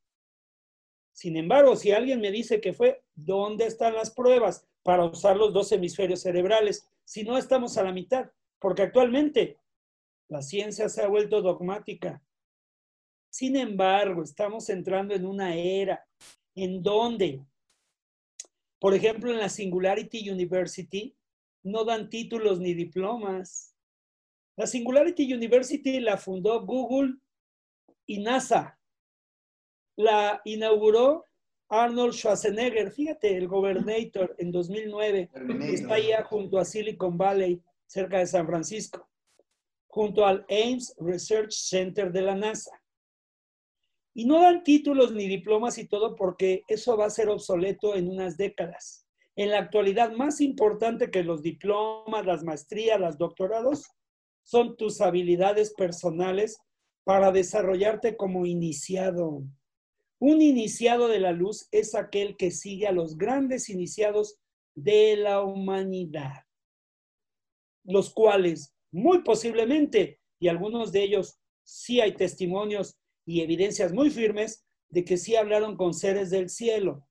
Sin 1.13 1.37
embargo, 1.37 1.75
si 1.75 1.91
alguien 1.91 2.19
me 2.19 2.31
dice 2.31 2.59
que 2.59 2.73
fue, 2.73 3.03
¿dónde 3.13 3.67
están 3.67 3.93
las 3.93 4.09
pruebas 4.09 4.65
para 4.81 5.05
usar 5.05 5.37
los 5.37 5.53
dos 5.53 5.71
hemisferios 5.71 6.21
cerebrales? 6.21 6.89
Si 7.03 7.23
no 7.23 7.37
estamos 7.37 7.77
a 7.77 7.83
la 7.83 7.91
mitad, 7.91 8.31
porque 8.57 8.81
actualmente 8.81 9.59
la 10.27 10.41
ciencia 10.41 10.89
se 10.89 11.03
ha 11.03 11.07
vuelto 11.07 11.43
dogmática. 11.43 12.23
Sin 13.29 13.55
embargo, 13.55 14.23
estamos 14.23 14.71
entrando 14.71 15.13
en 15.13 15.23
una 15.23 15.55
era 15.55 16.03
en 16.55 16.81
donde, 16.81 17.45
por 18.79 18.95
ejemplo, 18.95 19.31
en 19.31 19.37
la 19.37 19.49
Singularity 19.49 20.27
University, 20.31 21.15
no 21.67 21.83
dan 21.83 22.09
títulos 22.09 22.59
ni 22.59 22.73
diplomas. 22.73 23.75
La 24.55 24.65
Singularity 24.65 25.31
University 25.33 25.99
la 25.99 26.17
fundó 26.17 26.65
Google 26.65 27.15
y 28.05 28.19
NASA. 28.19 28.79
La 29.97 30.41
inauguró 30.45 31.25
Arnold 31.69 32.13
Schwarzenegger, 32.13 32.91
fíjate, 32.91 33.35
el 33.35 33.47
gobernator 33.47 34.35
en 34.37 34.51
2009. 34.51 35.29
Está 35.73 35.95
allá 35.95 36.23
junto 36.23 36.57
a 36.57 36.65
Silicon 36.65 37.17
Valley, 37.17 37.61
cerca 37.85 38.19
de 38.19 38.27
San 38.27 38.47
Francisco, 38.47 39.09
junto 39.87 40.25
al 40.25 40.45
Ames 40.49 40.95
Research 40.99 41.51
Center 41.51 42.11
de 42.11 42.21
la 42.21 42.35
NASA. 42.35 42.71
Y 44.13 44.25
no 44.25 44.41
dan 44.41 44.63
títulos 44.63 45.11
ni 45.11 45.27
diplomas 45.27 45.77
y 45.77 45.87
todo 45.87 46.15
porque 46.15 46.63
eso 46.67 46.97
va 46.97 47.05
a 47.05 47.11
ser 47.11 47.29
obsoleto 47.29 47.95
en 47.95 48.07
unas 48.09 48.37
décadas 48.37 49.06
en 49.37 49.51
la 49.51 49.59
actualidad 49.59 50.11
más 50.13 50.41
importante 50.41 51.11
que 51.11 51.23
los 51.23 51.43
diplomas, 51.43 52.25
las 52.25 52.43
maestrías, 52.43 52.99
los 52.99 53.19
doctorados, 53.19 53.85
son 54.43 54.75
tus 54.75 54.99
habilidades 54.99 55.73
personales 55.75 56.57
para 57.03 57.31
desarrollarte 57.31 58.17
como 58.17 58.47
iniciado. 58.47 59.43
Un 60.19 60.41
iniciado 60.41 61.07
de 61.07 61.19
la 61.19 61.33
luz 61.33 61.67
es 61.71 61.93
aquel 61.93 62.35
que 62.35 62.49
sigue 62.49 62.87
a 62.87 62.91
los 62.91 63.15
grandes 63.15 63.69
iniciados 63.69 64.39
de 64.75 65.15
la 65.15 65.43
humanidad, 65.43 66.43
los 67.83 68.11
cuales 68.11 68.75
muy 68.91 69.21
posiblemente, 69.21 70.19
y 70.39 70.47
algunos 70.47 70.91
de 70.91 71.03
ellos 71.03 71.39
sí 71.63 72.01
hay 72.01 72.15
testimonios 72.15 72.97
y 73.23 73.41
evidencias 73.41 73.93
muy 73.93 74.09
firmes 74.09 74.65
de 74.89 75.05
que 75.05 75.17
sí 75.17 75.35
hablaron 75.35 75.77
con 75.77 75.93
seres 75.93 76.31
del 76.31 76.49
cielo. 76.49 77.07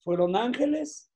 Fueron 0.00 0.36
ángeles, 0.36 1.10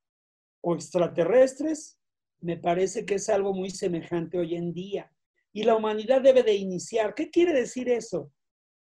o 0.60 0.74
extraterrestres, 0.74 1.98
me 2.40 2.56
parece 2.56 3.04
que 3.04 3.16
es 3.16 3.28
algo 3.28 3.52
muy 3.52 3.70
semejante 3.70 4.38
hoy 4.38 4.54
en 4.56 4.72
día. 4.72 5.12
Y 5.52 5.64
la 5.64 5.76
humanidad 5.76 6.22
debe 6.22 6.42
de 6.42 6.54
iniciar. 6.54 7.14
¿Qué 7.14 7.30
quiere 7.30 7.52
decir 7.52 7.88
eso? 7.88 8.32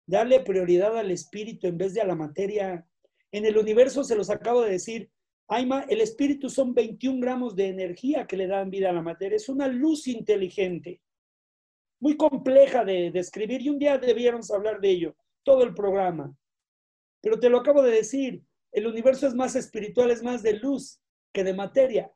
Darle 0.06 0.40
prioridad 0.42 0.98
al 0.98 1.12
espíritu 1.12 1.68
en 1.68 1.78
vez 1.78 1.94
de 1.94 2.02
a 2.02 2.06
la 2.06 2.16
materia. 2.16 2.86
En 3.32 3.46
el 3.46 3.58
universo, 3.58 4.04
se 4.04 4.16
los 4.16 4.30
acabo 4.30 4.62
de 4.62 4.72
decir, 4.72 5.12
Aima, 5.48 5.86
el 5.90 6.00
espíritu 6.02 6.50
son 6.50 6.76
21 6.76 7.20
gramos 7.20 7.56
de 7.56 7.68
energía 7.70 8.28
que 8.28 8.38
le 8.38 8.48
dan 8.48 8.70
vida 8.70 8.92
a 8.92 8.94
la 8.94 9.02
materia. 9.02 9.36
Es 9.36 9.50
una 9.50 9.68
luz 9.68 10.08
inteligente, 10.08 11.02
muy 12.00 12.16
compleja 12.16 12.86
de 12.86 13.10
describir 13.12 13.62
y 13.62 13.70
un 13.70 13.80
día 13.80 13.98
debiéramos 13.98 14.52
hablar 14.52 14.80
de 14.80 14.90
ello, 14.90 15.16
todo 15.44 15.64
el 15.64 15.74
programa. 15.74 16.36
Pero 17.20 17.40
te 17.40 17.50
lo 17.50 17.60
acabo 17.60 17.82
de 17.82 17.92
decir, 17.92 18.44
el 18.72 18.86
universo 18.86 19.28
es 19.28 19.34
más 19.34 19.56
espiritual, 19.56 20.12
es 20.12 20.22
más 20.22 20.44
de 20.44 20.54
luz 20.54 21.02
que 21.34 21.44
de 21.44 21.54
materia. 21.54 22.12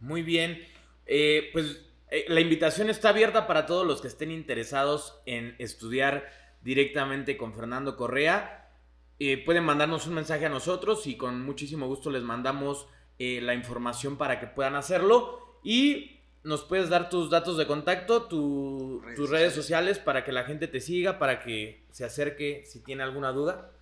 Muy 0.00 0.22
bien. 0.22 0.58
Eh, 1.06 1.50
pues 1.52 1.84
eh, 2.10 2.26
la 2.28 2.40
invitación 2.40 2.90
está 2.90 3.10
abierta 3.10 3.46
para 3.46 3.66
todos 3.66 3.86
los 3.86 4.00
que 4.00 4.08
estén 4.08 4.30
interesados 4.30 5.20
en 5.26 5.56
estudiar 5.58 6.28
directamente 6.62 7.36
con 7.36 7.54
Fernando 7.54 7.96
Correa. 7.96 8.70
Eh, 9.18 9.42
pueden 9.44 9.64
mandarnos 9.64 10.06
un 10.06 10.14
mensaje 10.14 10.46
a 10.46 10.50
nosotros 10.50 11.06
y 11.06 11.16
con 11.16 11.42
muchísimo 11.44 11.86
gusto 11.86 12.10
les 12.10 12.22
mandamos 12.22 12.86
la 13.20 13.52
información 13.52 14.16
para 14.16 14.38
que 14.38 14.46
puedan 14.46 14.76
hacerlo. 14.76 15.58
Y 15.64 16.20
nos 16.44 16.62
puedes 16.62 16.88
dar 16.88 17.10
tus 17.10 17.30
datos 17.30 17.56
de 17.56 17.66
contacto, 17.66 18.28
tus 18.28 19.28
redes 19.28 19.52
sociales 19.52 19.98
para 19.98 20.22
que 20.22 20.30
la 20.30 20.44
gente 20.44 20.68
te 20.68 20.80
siga, 20.80 21.18
para 21.18 21.40
que 21.40 21.84
se 21.90 22.04
acerque 22.04 22.62
si 22.64 22.80
tiene 22.84 23.02
alguna 23.02 23.32
duda. 23.32 23.72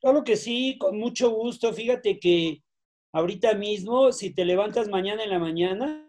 Claro 0.00 0.24
que 0.24 0.36
sí, 0.36 0.78
con 0.78 0.98
mucho 0.98 1.30
gusto. 1.30 1.72
Fíjate 1.72 2.18
que 2.18 2.62
ahorita 3.12 3.54
mismo, 3.54 4.12
si 4.12 4.34
te 4.34 4.44
levantas 4.44 4.88
mañana 4.88 5.24
en 5.24 5.30
la 5.30 5.38
mañana, 5.38 6.06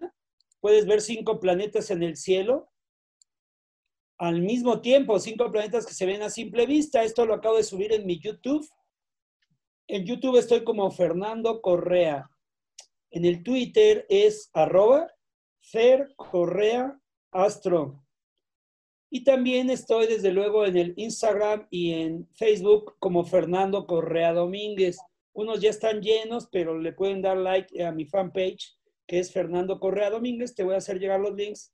puedes 0.59 0.85
ver 0.85 1.01
cinco 1.01 1.39
planetas 1.39 1.91
en 1.91 2.03
el 2.03 2.15
cielo 2.15 2.69
al 4.17 4.39
mismo 4.39 4.81
tiempo, 4.81 5.19
cinco 5.19 5.51
planetas 5.51 5.85
que 5.87 5.95
se 5.95 6.05
ven 6.05 6.21
a 6.21 6.29
simple 6.29 6.67
vista. 6.67 7.03
Esto 7.03 7.25
lo 7.25 7.33
acabo 7.33 7.57
de 7.57 7.63
subir 7.63 7.91
en 7.91 8.05
mi 8.05 8.19
YouTube. 8.19 8.63
En 9.87 10.05
YouTube 10.05 10.37
estoy 10.37 10.63
como 10.63 10.91
Fernando 10.91 11.59
Correa. 11.59 12.29
En 13.09 13.25
el 13.25 13.41
Twitter 13.41 14.05
es 14.09 14.51
arroba 14.53 15.07
Correa 16.15 16.99
Astro. 17.31 18.05
Y 19.13 19.25
también 19.25 19.69
estoy 19.69 20.07
desde 20.07 20.31
luego 20.31 20.65
en 20.65 20.77
el 20.77 20.93
Instagram 20.95 21.67
y 21.69 21.91
en 21.91 22.29
Facebook 22.31 22.95
como 22.97 23.25
Fernando 23.25 23.85
Correa 23.85 24.31
Domínguez. 24.31 24.99
Unos 25.33 25.59
ya 25.59 25.69
están 25.69 26.01
llenos, 26.01 26.47
pero 26.49 26.79
le 26.79 26.93
pueden 26.93 27.21
dar 27.21 27.35
like 27.35 27.83
a 27.83 27.91
mi 27.91 28.05
fanpage, 28.05 28.77
que 29.05 29.19
es 29.19 29.33
Fernando 29.33 29.81
Correa 29.81 30.11
Domínguez. 30.11 30.55
Te 30.55 30.63
voy 30.63 30.75
a 30.75 30.77
hacer 30.77 30.97
llegar 30.97 31.19
los 31.19 31.35
links 31.35 31.73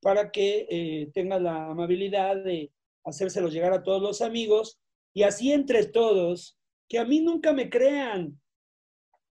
para 0.00 0.30
que 0.30 0.68
eh, 0.70 1.10
tengas 1.12 1.42
la 1.42 1.66
amabilidad 1.66 2.36
de 2.36 2.70
hacérselos 3.04 3.52
llegar 3.52 3.72
a 3.72 3.82
todos 3.82 4.00
los 4.00 4.22
amigos. 4.22 4.78
Y 5.12 5.24
así 5.24 5.52
entre 5.52 5.86
todos, 5.86 6.56
que 6.88 7.00
a 7.00 7.04
mí 7.04 7.20
nunca 7.20 7.52
me 7.52 7.68
crean, 7.68 8.40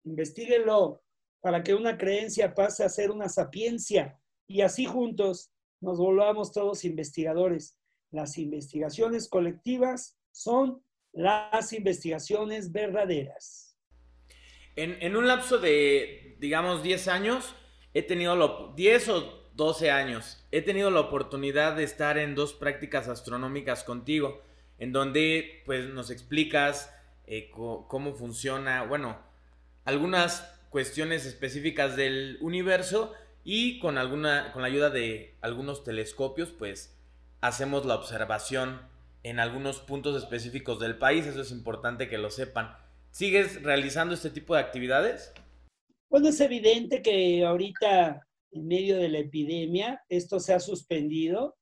investiguenlo 0.06 1.04
para 1.39 1.62
que 1.62 1.76
una 1.76 1.99
creencia 1.99 2.56
pase 2.56 2.84
a 2.84 2.89
ser 2.89 3.12
una 3.12 3.30
sapiencia. 3.30 4.20
Y 4.47 4.62
así 4.62 4.86
juntos 4.86 5.53
nos 5.84 5.97
volvamos 5.97 6.51
todos 6.51 6.86
investigadores. 6.86 7.77
Las 8.11 8.38
investigaciones 8.38 9.27
colectivas 9.27 10.17
son 10.31 10.81
las 11.11 11.73
investigaciones 11.73 12.71
verdaderas. 12.71 13.77
En, 14.75 15.15
un 15.15 15.27
lapso 15.27 15.59
de, 15.59 16.36
digamos, 16.39 16.81
10 16.81 17.07
años, 17.07 17.55
he 17.93 18.01
tenido, 18.01 18.36
lo, 18.36 18.73
10 18.75 19.09
o 19.09 19.49
12 19.53 19.91
años, 19.91 20.47
he 20.51 20.63
tenido 20.63 20.89
la 20.89 21.01
oportunidad 21.01 21.75
de 21.75 21.84
estar 21.84 22.17
en 22.17 22.34
dos 22.34 22.53
prácticas 22.53 23.07
astronómicas 23.07 23.84
contigo, 23.84 24.41
en 24.79 24.91
donde 24.91 25.61
pues 25.67 25.89
nos 25.89 26.09
explicas 26.09 26.91
eh, 27.27 27.51
cómo 27.51 28.15
funciona, 28.15 28.84
bueno, 28.84 29.19
algunas 29.86 30.49
cuestiones 30.71 31.27
específicas 31.27 31.95
del 31.95 32.39
universo 32.41 33.13
y 33.43 33.79
con 33.79 33.97
alguna 33.97 34.51
con 34.53 34.61
la 34.61 34.67
ayuda 34.67 34.89
de 34.89 35.37
algunos 35.41 35.83
telescopios 35.83 36.49
pues 36.51 36.97
hacemos 37.41 37.85
la 37.85 37.95
observación 37.95 38.81
en 39.23 39.39
algunos 39.39 39.79
puntos 39.79 40.21
específicos 40.21 40.79
del 40.79 40.97
país, 40.97 41.25
eso 41.25 41.41
es 41.41 41.51
importante 41.51 42.09
que 42.09 42.17
lo 42.17 42.29
sepan. 42.29 42.75
¿Sigues 43.11 43.63
realizando 43.63 44.13
este 44.13 44.29
tipo 44.29 44.53
de 44.53 44.61
actividades? 44.61 45.33
Bueno, 46.09 46.29
es 46.29 46.39
evidente 46.41 47.01
que 47.01 47.45
ahorita 47.45 48.27
en 48.51 48.67
medio 48.67 48.97
de 48.97 49.09
la 49.09 49.19
epidemia 49.19 50.03
esto 50.09 50.39
se 50.39 50.53
ha 50.53 50.59
suspendido. 50.59 51.55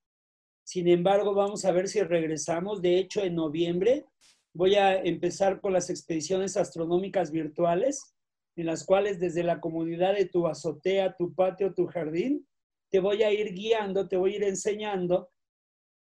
Sin 0.63 0.88
embargo, 0.88 1.34
vamos 1.34 1.65
a 1.65 1.71
ver 1.71 1.88
si 1.88 2.01
regresamos. 2.01 2.82
De 2.82 2.97
hecho, 2.97 3.21
en 3.23 3.36
noviembre 3.36 4.05
voy 4.53 4.75
a 4.75 4.95
empezar 4.95 5.61
con 5.61 5.73
las 5.73 5.89
expediciones 5.89 6.57
astronómicas 6.57 7.32
virtuales 7.32 8.15
en 8.56 8.66
las 8.66 8.86
cuales 8.86 9.20
desde 9.20 9.43
la 9.43 9.60
comunidad 9.60 10.16
de 10.16 10.26
tu 10.26 10.47
azotea, 10.47 11.16
tu 11.16 11.34
patio, 11.34 11.74
tu 11.74 11.88
jardín, 11.88 12.47
te 12.89 12.99
voy 12.99 13.24
a 13.24 13.32
ir 13.32 13.54
guiando, 13.54 14.08
te 14.08 14.18
voy 14.18 14.34
a 14.34 14.36
ir 14.38 14.43
enseñando 14.43 15.30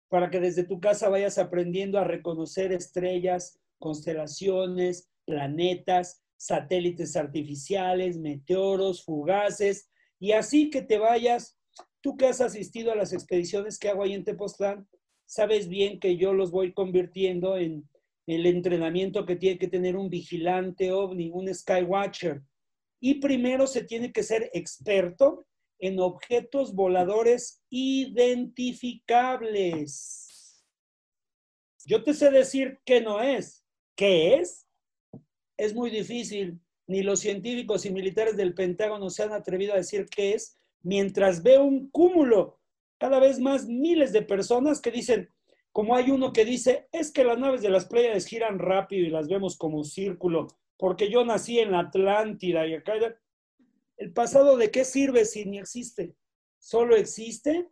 para 0.09 0.29
que 0.29 0.39
desde 0.39 0.63
tu 0.63 0.79
casa 0.79 1.09
vayas 1.09 1.37
aprendiendo 1.37 1.97
a 1.97 2.03
reconocer 2.03 2.73
estrellas, 2.73 3.59
constelaciones, 3.79 5.09
planetas, 5.25 6.23
satélites 6.35 7.15
artificiales, 7.15 8.17
meteoros, 8.17 9.05
fugaces, 9.05 9.89
y 10.19 10.33
así 10.33 10.69
que 10.69 10.81
te 10.81 10.97
vayas, 10.97 11.57
tú 12.01 12.17
que 12.17 12.27
has 12.27 12.41
asistido 12.41 12.91
a 12.91 12.95
las 12.95 13.13
expediciones 13.13 13.79
que 13.79 13.89
hago 13.89 14.03
ahí 14.03 14.13
en 14.13 14.23
Tepoztlán, 14.23 14.87
sabes 15.25 15.69
bien 15.69 15.99
que 15.99 16.17
yo 16.17 16.33
los 16.33 16.51
voy 16.51 16.73
convirtiendo 16.73 17.57
en 17.57 17.87
el 18.27 18.45
entrenamiento 18.45 19.25
que 19.25 19.35
tiene 19.35 19.57
que 19.57 19.67
tener 19.67 19.95
un 19.95 20.09
vigilante 20.09 20.91
ovni, 20.91 21.31
un 21.31 21.51
skywatcher. 21.53 22.41
Y 22.99 23.15
primero 23.15 23.65
se 23.67 23.83
tiene 23.83 24.11
que 24.11 24.23
ser 24.23 24.49
experto 24.53 25.47
en 25.79 25.99
objetos 25.99 26.75
voladores 26.75 27.63
identificables. 27.69 30.63
Yo 31.85 32.03
te 32.03 32.13
sé 32.13 32.29
decir 32.29 32.79
qué 32.85 33.01
no 33.01 33.21
es. 33.21 33.65
¿Qué 33.95 34.35
es? 34.35 34.67
Es 35.57 35.73
muy 35.73 35.89
difícil. 35.89 36.59
Ni 36.87 37.01
los 37.01 37.21
científicos 37.21 37.85
y 37.85 37.91
militares 37.91 38.37
del 38.37 38.53
Pentágono 38.53 39.09
se 39.09 39.23
han 39.23 39.33
atrevido 39.33 39.73
a 39.73 39.77
decir 39.77 40.05
qué 40.05 40.33
es, 40.33 40.55
mientras 40.83 41.41
veo 41.41 41.63
un 41.63 41.89
cúmulo, 41.89 42.59
cada 42.99 43.19
vez 43.19 43.39
más 43.39 43.65
miles 43.65 44.13
de 44.13 44.21
personas 44.21 44.79
que 44.79 44.91
dicen, 44.91 45.29
como 45.71 45.95
hay 45.95 46.11
uno 46.11 46.33
que 46.33 46.45
dice, 46.45 46.87
es 46.91 47.11
que 47.11 47.23
las 47.23 47.37
naves 47.37 47.61
de 47.61 47.69
las 47.69 47.85
playas 47.85 48.25
giran 48.25 48.59
rápido 48.59 49.05
y 49.05 49.09
las 49.09 49.27
vemos 49.27 49.57
como 49.57 49.83
círculo, 49.83 50.47
porque 50.77 51.09
yo 51.09 51.23
nací 51.23 51.59
en 51.59 51.71
la 51.71 51.79
Atlántida 51.79 52.67
y 52.67 52.75
acá... 52.75 52.93
¿El 53.97 54.13
pasado 54.13 54.57
de 54.57 54.71
qué 54.71 54.83
sirve 54.83 55.25
si 55.25 55.45
ni 55.45 55.59
existe? 55.59 56.15
Solo 56.57 56.95
existe 56.95 57.69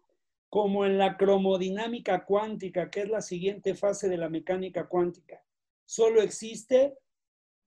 como 0.47 0.85
en 0.85 0.97
la 0.97 1.17
cromodinámica 1.17 2.23
cuántica, 2.23 2.89
que 2.89 3.01
es 3.01 3.09
la 3.09 3.21
siguiente 3.21 3.73
fase 3.73 4.09
de 4.09 4.17
la 4.17 4.29
mecánica 4.29 4.87
cuántica. 4.87 5.43
Solo 5.85 6.21
existe 6.21 6.95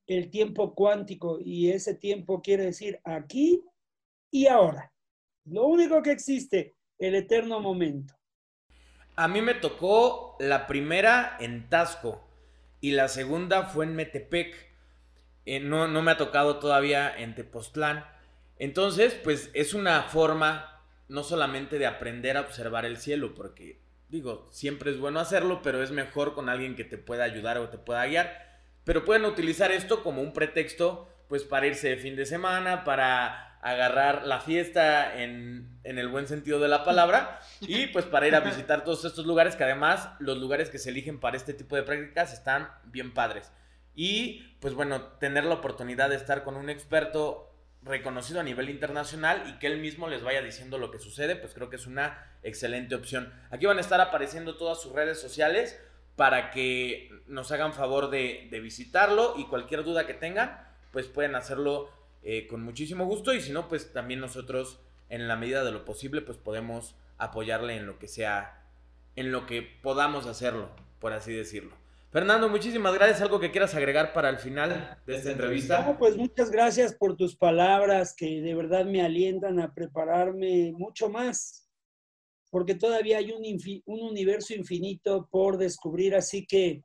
el 0.07 0.31
tiempo 0.31 0.75
cuántico 0.75 1.39
y 1.41 1.71
ese 1.71 1.95
tiempo 1.95 2.41
quiere 2.41 2.67
decir 2.67 3.01
aquí 3.05 3.65
y 4.31 4.47
ahora. 4.47 4.93
Lo 5.45 5.67
único 5.67 6.03
que 6.03 6.13
existe, 6.13 6.77
el 6.99 7.17
eterno 7.17 7.61
momento. 7.61 8.15
A 9.15 9.29
mí 9.29 9.43
me 9.43 9.55
tocó 9.55 10.37
la 10.41 10.67
primera 10.67 11.37
en 11.39 11.69
Tasco 11.69 12.27
y 12.81 12.93
la 12.93 13.09
segunda 13.09 13.65
fue 13.65 13.85
en 13.85 13.95
Metepec. 13.95 14.55
Eh, 15.45 15.61
no, 15.61 15.87
no 15.87 16.03
me 16.03 16.13
ha 16.13 16.17
tocado 16.17 16.59
todavía 16.59 17.15
en 17.17 17.35
Tepoztlán. 17.35 18.07
Entonces, 18.59 19.15
pues 19.15 19.51
es 19.55 19.75
una 19.75 20.03
forma 20.05 20.83
no 21.09 21.23
solamente 21.25 21.79
de 21.79 21.87
aprender 21.87 22.37
a 22.37 22.41
observar 22.41 22.87
el 22.87 22.97
cielo, 22.97 23.35
porque 23.35 23.81
digo, 24.09 24.49
siempre 24.51 24.91
es 24.91 24.99
bueno 24.99 25.21
hacerlo, 25.21 25.61
pero 25.63 25.83
es 25.83 25.91
mejor 25.91 26.35
con 26.35 26.49
alguien 26.49 26.75
que 26.75 26.85
te 26.85 26.97
pueda 26.97 27.25
ayudar 27.25 27.59
o 27.59 27.69
te 27.69 27.79
pueda 27.79 28.07
guiar. 28.07 28.61
Pero 28.85 29.05
pueden 29.05 29.27
utilizar 29.27 29.73
esto 29.73 30.03
como 30.03 30.23
un 30.23 30.33
pretexto, 30.33 31.09
pues 31.29 31.45
para 31.45 31.67
irse 31.67 31.89
de 31.89 31.97
fin 31.97 32.17
de 32.17 32.25
semana, 32.25 32.85
para 32.85 33.52
agarrar 33.63 34.27
la 34.27 34.41
fiesta 34.41 35.23
en, 35.23 35.79
el 35.85 36.09
buen 36.09 36.27
sentido 36.27 36.59
de 36.59 36.69
la 36.69 36.85
palabra 36.85 37.41
y 37.61 37.87
pues 37.93 38.05
para 38.05 38.27
ir 38.27 38.35
a 38.35 38.41
visitar 38.41 38.85
todos 38.85 39.05
estos 39.05 39.25
lugares 39.25 39.57
que 39.57 39.65
además 39.65 40.11
los 40.19 40.39
lugares 40.39 40.69
que 40.69 40.79
se 40.79 40.91
eligen 40.91 41.21
para 41.21 41.37
este 41.37 41.55
tipo 41.55 41.77
de 41.77 41.85
prácticas 41.85 42.33
están 42.33 42.69
bien 42.85 43.15
padres. 43.15 43.53
Y 43.95 44.57
pues 44.61 44.75
bueno, 44.75 45.03
tener 45.19 45.45
la 45.45 45.55
oportunidad 45.55 46.11
de 46.11 46.17
estar 46.17 46.43
con 46.43 46.57
un 46.57 46.71
experto 46.71 47.55
reconocido 47.85 48.41
a 48.41 48.45
nivel 48.45 48.69
internacional 48.69 49.45
y 49.49 49.59
que 49.59 49.69
él 49.69 49.81
mismo 49.81 50.09
les 50.09 50.23
vaya 50.23 50.43
diciendo 50.43 50.79
lo 50.79 50.91
que 50.91 50.99
sucede, 50.99 51.37
pues 51.37 51.55
creo 51.55 51.71
que 51.71 51.77
es 51.77 51.87
una 51.87 52.37
excelente 52.43 52.95
opción. 52.97 53.33
Aquí 53.51 53.67
van 53.67 53.79
a 53.79 53.81
estar 53.81 54.01
apareciendo 54.01 54.57
todas 54.57 54.81
sus 54.81 54.93
redes 54.93 55.21
sociales 55.21 55.81
para 56.17 56.51
que 56.51 57.11
nos 57.27 57.53
hagan 57.53 57.73
favor 57.73 58.11
de, 58.11 58.49
de 58.51 58.61
visitarlo 58.61 59.35
y 59.37 59.47
cualquier 59.47 59.85
duda 59.85 60.07
que 60.07 60.15
tengan, 60.15 60.65
pues 60.91 61.07
pueden 61.07 61.35
hacerlo 61.35 61.91
eh, 62.23 62.47
con 62.47 62.63
muchísimo 62.63 63.05
gusto 63.07 63.35
y 63.35 63.41
si 63.41 63.53
no, 63.53 63.69
pues 63.69 63.93
también 63.93 64.21
nosotros 64.21 64.81
en 65.09 65.29
la 65.29 65.37
medida 65.37 65.65
de 65.65 65.73
lo 65.73 65.85
posible, 65.85 66.23
pues 66.23 66.39
podemos 66.39 66.97
apoyarle 67.19 67.77
en 67.77 67.87
lo 67.87 67.99
que 67.99 68.09
sea, 68.09 68.67
en 69.17 69.33
lo 69.33 69.47
que 69.47 69.63
podamos 69.63 70.27
hacerlo, 70.27 70.71
por 71.01 71.13
así 71.13 71.33
decirlo. 71.33 71.77
Fernando, 72.13 72.49
muchísimas 72.51 72.93
gracias. 72.95 73.23
¿Algo 73.23 73.41
que 73.41 73.51
quieras 73.51 73.75
agregar 73.75 74.13
para 74.13 74.29
el 74.29 74.37
final 74.37 74.99
de 75.07 75.17
esta 75.17 75.33
entrevista? 75.33 75.97
pues 75.99 76.15
muchas 76.17 76.51
gracias 76.51 76.95
por 76.95 77.17
tus 77.17 77.35
palabras 77.35 78.15
que 78.15 78.43
de 78.43 78.55
verdad 78.55 78.85
me 78.85 79.01
alientan 79.01 79.59
a 79.61 79.73
prepararme 79.73 80.73
mucho 80.77 81.09
más, 81.09 81.71
porque 82.51 82.75
todavía 82.75 83.17
hay 83.17 83.33
un, 83.33 83.43
un 83.87 84.03
universo 84.03 84.53
infinito 84.53 85.27
por 85.31 85.57
descubrir. 85.57 86.15
Así 86.15 86.47
que 86.47 86.85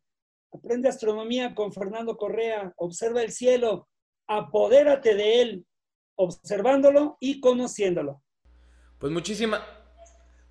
aprende 0.54 0.88
astronomía 0.88 1.54
con 1.54 1.74
Fernando 1.74 2.16
Correa, 2.16 2.74
observa 2.78 3.22
el 3.22 3.34
cielo, 3.34 3.90
apodérate 4.28 5.16
de 5.16 5.42
él, 5.42 5.66
observándolo 6.16 7.18
y 7.20 7.40
conociéndolo. 7.40 8.22
Pues 9.00 9.12
muchísimas, 9.12 9.62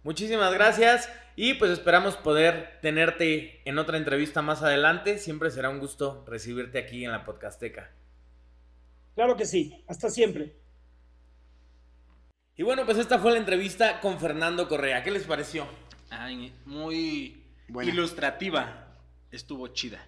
muchísimas 0.02 0.52
gracias. 0.52 1.10
Y 1.38 1.54
pues 1.54 1.70
esperamos 1.70 2.16
poder 2.16 2.78
tenerte 2.80 3.60
en 3.68 3.78
otra 3.78 3.98
entrevista 3.98 4.40
más 4.40 4.62
adelante. 4.62 5.18
Siempre 5.18 5.50
será 5.50 5.68
un 5.68 5.80
gusto 5.80 6.24
recibirte 6.26 6.78
aquí 6.78 7.04
en 7.04 7.12
la 7.12 7.24
Podcasteca. 7.24 7.92
Claro 9.14 9.36
que 9.36 9.44
sí, 9.44 9.84
hasta 9.86 10.08
siempre. 10.08 10.56
Y 12.56 12.62
bueno, 12.62 12.86
pues 12.86 12.96
esta 12.96 13.18
fue 13.18 13.32
la 13.32 13.38
entrevista 13.38 14.00
con 14.00 14.18
Fernando 14.18 14.66
Correa. 14.66 15.02
¿Qué 15.02 15.10
les 15.10 15.24
pareció? 15.24 15.66
muy 16.64 17.42
ilustrativa. 17.68 18.86
Estuvo 19.30 19.68
chida. 19.68 20.02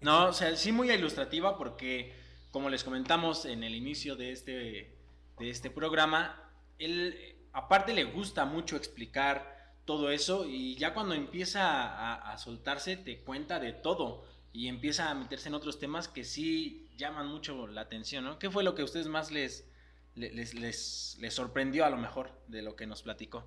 No, 0.00 0.26
o 0.26 0.32
sea, 0.32 0.54
sí 0.56 0.72
muy 0.72 0.90
ilustrativa 0.90 1.56
porque, 1.56 2.12
como 2.56 2.70
les 2.70 2.84
comentamos 2.84 3.44
en 3.44 3.62
el 3.64 3.74
inicio 3.74 4.16
de 4.16 4.32
este, 4.32 4.96
de 5.38 5.50
este 5.50 5.68
programa, 5.68 6.42
él 6.78 7.36
aparte 7.52 7.92
le 7.92 8.04
gusta 8.04 8.46
mucho 8.46 8.76
explicar 8.76 9.74
todo 9.84 10.10
eso 10.10 10.46
y 10.48 10.74
ya 10.76 10.94
cuando 10.94 11.14
empieza 11.14 12.30
a, 12.30 12.38
soltarse 12.38 12.96
te 12.96 13.20
cuenta 13.20 13.60
de 13.60 13.74
todo 13.74 14.24
y 14.54 14.68
empieza 14.68 15.10
a 15.10 15.14
meterse 15.14 15.48
en 15.48 15.54
otros 15.54 15.78
temas 15.78 16.08
que 16.08 16.24
sí 16.24 16.88
llaman 16.96 17.26
mucho 17.26 17.66
la 17.66 17.82
atención, 17.82 18.24
¿no? 18.24 18.38
¿Qué 18.38 18.48
fue 18.48 18.64
lo 18.64 18.74
que 18.74 18.80
a 18.80 18.86
ustedes 18.86 19.06
más 19.06 19.30
les, 19.30 19.68
les, 20.14 20.54
les, 20.54 21.18
les 21.20 21.34
sorprendió 21.34 21.84
a 21.84 21.90
lo 21.90 21.98
mejor 21.98 22.30
de 22.48 22.62
lo 22.62 22.74
que 22.74 22.86
nos 22.86 23.02
platicó? 23.02 23.46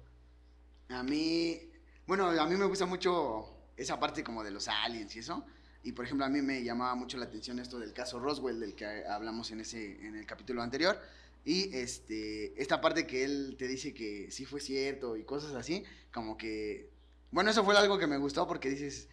A 0.90 1.02
mí, 1.02 1.60
bueno, 2.06 2.30
a 2.30 2.46
mí 2.46 2.56
me 2.56 2.66
gusta 2.66 2.86
mucho 2.86 3.72
esa 3.76 4.00
parte 4.00 4.24
como 4.24 4.44
de 4.44 4.52
los 4.52 4.68
aliens 4.68 5.16
y 5.16 5.20
eso. 5.20 5.44
Y 5.84 5.94
por 5.94 6.06
ejemplo, 6.06 6.26
a 6.26 6.30
mí 6.30 6.42
me 6.42 6.64
llamaba 6.64 6.96
mucho 6.96 7.18
la 7.18 7.26
atención 7.26 7.60
esto 7.60 7.80
del 7.80 7.94
caso 7.94 8.20
Roswell, 8.20 8.60
del 8.60 8.76
que 8.76 8.86
hablamos 9.06 9.52
en, 9.52 9.62
ese, 9.62 10.06
en 10.06 10.16
el 10.16 10.26
capítulo 10.26 10.62
anterior. 10.62 11.00
Y 11.46 11.74
este, 11.76 12.62
esta 12.62 12.82
parte 12.82 13.08
que 13.08 13.24
él 13.24 13.56
te 13.58 13.68
dice 13.68 13.94
que 13.94 14.30
sí 14.30 14.46
fue 14.46 14.60
cierto 14.60 15.16
y 15.16 15.24
cosas 15.24 15.54
así, 15.56 15.84
como 16.14 16.38
que, 16.38 16.90
bueno, 17.32 17.50
eso 17.50 17.64
fue 17.64 17.78
algo 17.78 17.98
que 17.98 18.08
me 18.08 18.18
gustó 18.18 18.46
porque 18.46 18.70
dices, 18.70 19.08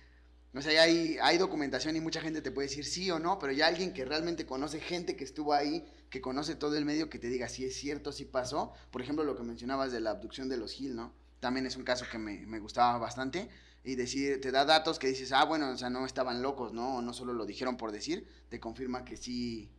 o 0.55 0.61
sea, 0.61 0.83
hay, 0.83 1.19
hay 1.23 1.39
documentación 1.39 1.95
y 1.97 2.01
mucha 2.01 2.21
gente 2.21 2.43
te 2.43 2.51
puede 2.51 2.69
decir 2.69 2.85
sí 2.85 3.11
o 3.11 3.19
no, 3.19 3.39
pero 3.39 3.53
ya 3.53 3.67
alguien 3.67 3.93
que 3.93 4.05
realmente 4.05 4.47
conoce 4.47 4.81
gente 4.81 5.15
que 5.15 5.25
estuvo 5.25 5.53
ahí, 5.53 5.85
que 6.11 6.21
conoce 6.21 6.57
todo 6.57 6.77
el 6.77 6.85
medio, 6.85 7.11
que 7.11 7.19
te 7.19 7.29
diga 7.29 7.49
si 7.49 7.65
es 7.65 7.77
cierto, 7.77 8.11
si 8.11 8.25
pasó. 8.25 8.73
Por 8.91 9.03
ejemplo, 9.03 9.23
lo 9.23 9.37
que 9.37 9.43
mencionabas 9.43 9.93
de 9.93 10.01
la 10.01 10.11
abducción 10.11 10.49
de 10.49 10.57
los 10.57 10.81
Hill, 10.81 10.97
¿no? 10.97 11.13
También 11.41 11.67
es 11.67 11.77
un 11.77 11.85
caso 11.85 12.07
que 12.11 12.19
me, 12.19 12.47
me 12.47 12.59
gustaba 12.59 12.97
bastante. 12.99 13.51
Y 13.87 13.95
decir, 13.95 14.41
te 14.41 14.51
da 14.51 14.65
datos 14.65 14.99
que 14.99 15.07
dices, 15.07 15.31
ah, 15.31 15.45
bueno, 15.45 15.71
o 15.71 15.77
sea, 15.77 15.91
no 15.91 16.05
estaban 16.07 16.43
locos, 16.43 16.73
¿no? 16.73 16.97
O 16.97 17.03
no 17.03 17.13
solo 17.13 17.33
lo 17.33 17.47
dijeron 17.47 17.77
por 17.77 17.93
decir, 17.93 18.29
te 18.49 18.59
confirma 18.59 19.05
que 19.05 19.17
sí 19.17 19.71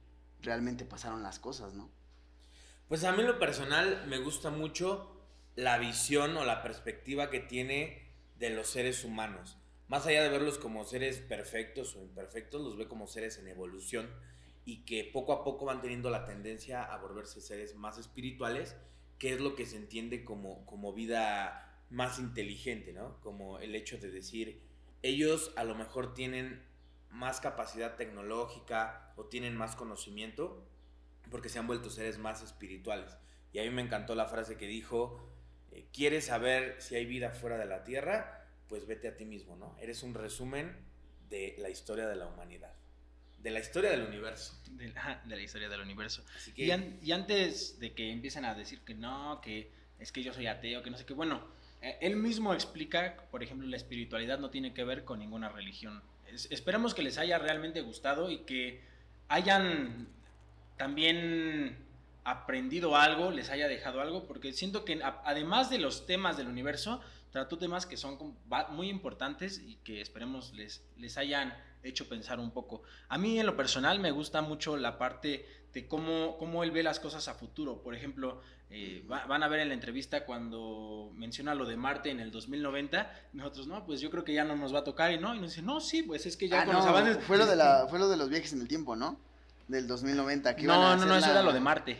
realmente 0.41 0.85
pasaron 0.85 1.23
las 1.23 1.39
cosas, 1.39 1.73
¿no? 1.73 1.91
Pues 2.87 3.03
a 3.03 3.11
mí 3.11 3.19
en 3.19 3.27
lo 3.27 3.37
personal 3.37 4.05
me 4.07 4.17
gusta 4.19 4.49
mucho 4.49 5.11
la 5.57 5.77
visión 5.77 6.37
o 6.37 6.45
la 6.45 6.63
perspectiva 6.63 7.29
que 7.29 7.41
tiene 7.41 8.07
de 8.39 8.49
los 8.51 8.69
seres 8.69 9.03
humanos. 9.03 9.57
Más 9.89 10.05
allá 10.05 10.23
de 10.23 10.29
verlos 10.29 10.57
como 10.57 10.85
seres 10.85 11.17
perfectos 11.17 11.97
o 11.97 12.01
imperfectos, 12.01 12.61
los 12.61 12.77
ve 12.77 12.87
como 12.87 13.07
seres 13.07 13.37
en 13.39 13.49
evolución 13.49 14.09
y 14.63 14.85
que 14.85 15.03
poco 15.03 15.33
a 15.33 15.43
poco 15.43 15.65
van 15.65 15.81
teniendo 15.81 16.09
la 16.09 16.23
tendencia 16.23 16.81
a 16.81 16.97
volverse 16.97 17.41
seres 17.41 17.75
más 17.75 17.97
espirituales, 17.97 18.77
que 19.19 19.33
es 19.33 19.41
lo 19.41 19.53
que 19.53 19.65
se 19.65 19.75
entiende 19.75 20.23
como, 20.23 20.65
como 20.65 20.93
vida 20.93 21.66
más 21.89 22.19
inteligente, 22.19 22.93
¿no? 22.93 23.19
Como 23.21 23.59
el 23.59 23.75
hecho 23.75 23.97
de 23.97 24.11
decir, 24.11 24.61
ellos 25.01 25.53
a 25.55 25.63
lo 25.63 25.75
mejor 25.75 26.13
tienen 26.13 26.61
más 27.09 27.39
capacidad 27.39 27.95
tecnológica 27.95 29.13
o 29.15 29.25
tienen 29.25 29.55
más 29.55 29.75
conocimiento, 29.75 30.67
porque 31.31 31.49
se 31.49 31.59
han 31.59 31.67
vuelto 31.67 31.89
seres 31.89 32.17
más 32.17 32.41
espirituales. 32.41 33.17
Y 33.53 33.59
a 33.59 33.63
mí 33.63 33.69
me 33.69 33.81
encantó 33.81 34.15
la 34.15 34.27
frase 34.27 34.57
que 34.57 34.67
dijo, 34.67 35.29
eh, 35.71 35.87
¿quieres 35.93 36.25
saber 36.25 36.75
si 36.79 36.95
hay 36.95 37.05
vida 37.05 37.31
fuera 37.31 37.57
de 37.57 37.65
la 37.65 37.83
Tierra? 37.83 38.45
Pues 38.67 38.85
vete 38.85 39.07
a 39.07 39.15
ti 39.15 39.25
mismo, 39.25 39.55
¿no? 39.55 39.75
Eres 39.79 40.03
un 40.03 40.13
resumen 40.13 40.75
de 41.29 41.55
la 41.57 41.69
historia 41.69 42.07
de 42.07 42.15
la 42.15 42.27
humanidad, 42.27 42.73
de 43.39 43.51
la 43.51 43.59
historia 43.59 43.91
del 43.91 44.03
universo. 44.03 44.61
De, 44.71 44.93
la 45.25 45.41
historia 45.41 45.69
del 45.69 45.81
universo. 45.81 46.23
y, 46.55 46.65
y, 46.65 47.11
antes 47.11 47.79
de 47.79 47.93
que 47.93 48.11
empiecen 48.11 48.45
a 48.45 48.55
decir 48.55 48.81
que 48.81 48.93
no, 48.93 49.39
que 49.41 49.71
es 49.99 50.11
que 50.11 50.23
yo 50.23 50.33
soy 50.33 50.47
ateo, 50.47 50.83
que 50.83 50.89
no 50.89 50.97
sé 50.97 51.05
qué, 51.05 51.13
bueno, 51.13 51.47
él 51.81 52.15
mismo 52.15 52.53
explica, 52.53 53.17
por 53.31 53.43
ejemplo, 53.43 53.67
la 53.67 53.77
espiritualidad 53.77 54.39
no 54.39 54.49
tiene 54.49 54.73
que 54.73 54.83
ver 54.83 55.03
con 55.05 55.19
ninguna 55.19 55.49
religión. 55.49 56.01
esperemos 56.49 56.93
que 56.93 57.03
les 57.03 57.17
haya 57.17 57.37
realmente 57.37 57.81
gustado 57.81 58.29
y 58.29 58.39
que 58.39 58.81
hayan 59.27 60.07
también 60.77 61.77
aprendido 62.23 62.95
algo, 62.97 63.31
les 63.31 63.49
haya 63.49 63.67
dejado 63.67 64.01
algo, 64.01 64.27
porque 64.27 64.51
siento 64.51 64.83
que 64.83 64.99
además 65.23 65.69
de 65.69 65.77
los 65.79 66.05
temas 66.05 66.35
del 66.35 66.47
universo, 66.47 67.01
trató 67.37 67.59
temas 67.59 67.85
que 67.85 67.97
son 67.97 68.17
muy 68.71 68.89
importantes 68.89 69.61
y 69.63 69.75
que 69.83 70.01
esperemos 70.01 70.53
les, 70.53 70.81
les 70.97 71.17
hayan 71.19 71.55
hecho 71.83 72.09
pensar 72.09 72.39
un 72.39 72.49
poco. 72.49 72.81
A 73.09 73.19
mí 73.19 73.39
en 73.39 73.45
lo 73.45 73.55
personal 73.55 73.99
me 73.99 74.09
gusta 74.09 74.41
mucho 74.41 74.75
la 74.75 74.97
parte 74.97 75.45
de 75.71 75.87
cómo, 75.87 76.35
cómo 76.39 76.63
él 76.63 76.71
ve 76.71 76.81
las 76.81 76.99
cosas 76.99 77.27
a 77.27 77.35
futuro. 77.35 77.83
Por 77.83 77.93
ejemplo, 77.93 78.41
eh, 78.71 79.05
van 79.07 79.43
a 79.43 79.47
ver 79.47 79.59
en 79.59 79.67
la 79.67 79.75
entrevista 79.75 80.25
cuando 80.25 81.11
menciona 81.13 81.53
lo 81.53 81.67
de 81.67 81.77
Marte 81.77 82.09
en 82.09 82.19
el 82.19 82.31
2090, 82.31 83.29
nosotros, 83.33 83.67
no, 83.67 83.85
pues 83.85 84.01
yo 84.01 84.09
creo 84.09 84.23
que 84.23 84.33
ya 84.33 84.43
no 84.43 84.55
nos 84.55 84.73
va 84.73 84.79
a 84.79 84.83
tocar 84.83 85.11
y 85.11 85.19
no, 85.19 85.35
y 85.35 85.39
nos 85.39 85.51
dice, 85.51 85.61
no, 85.61 85.79
sí, 85.79 86.01
pues 86.01 86.25
es 86.25 86.35
que 86.37 86.49
ya 86.49 86.63
ah, 86.63 86.65
con 86.65 86.73
los 86.73 86.85
avances... 86.87 87.23
Fue 87.23 87.37
lo, 87.37 87.45
de 87.45 87.55
la, 87.55 87.85
fue 87.87 87.99
lo 87.99 88.09
de 88.09 88.17
los 88.17 88.29
viajes 88.29 88.51
en 88.53 88.61
el 88.61 88.67
tiempo, 88.67 88.95
¿no? 88.95 89.19
del 89.67 89.87
2090. 89.87 90.55
Que 90.55 90.63
no, 90.63 90.95
no, 90.95 91.05
no, 91.05 91.17
eso 91.17 91.29
era 91.29 91.43
lo 91.43 91.53
de 91.53 91.59
Marte. 91.59 91.99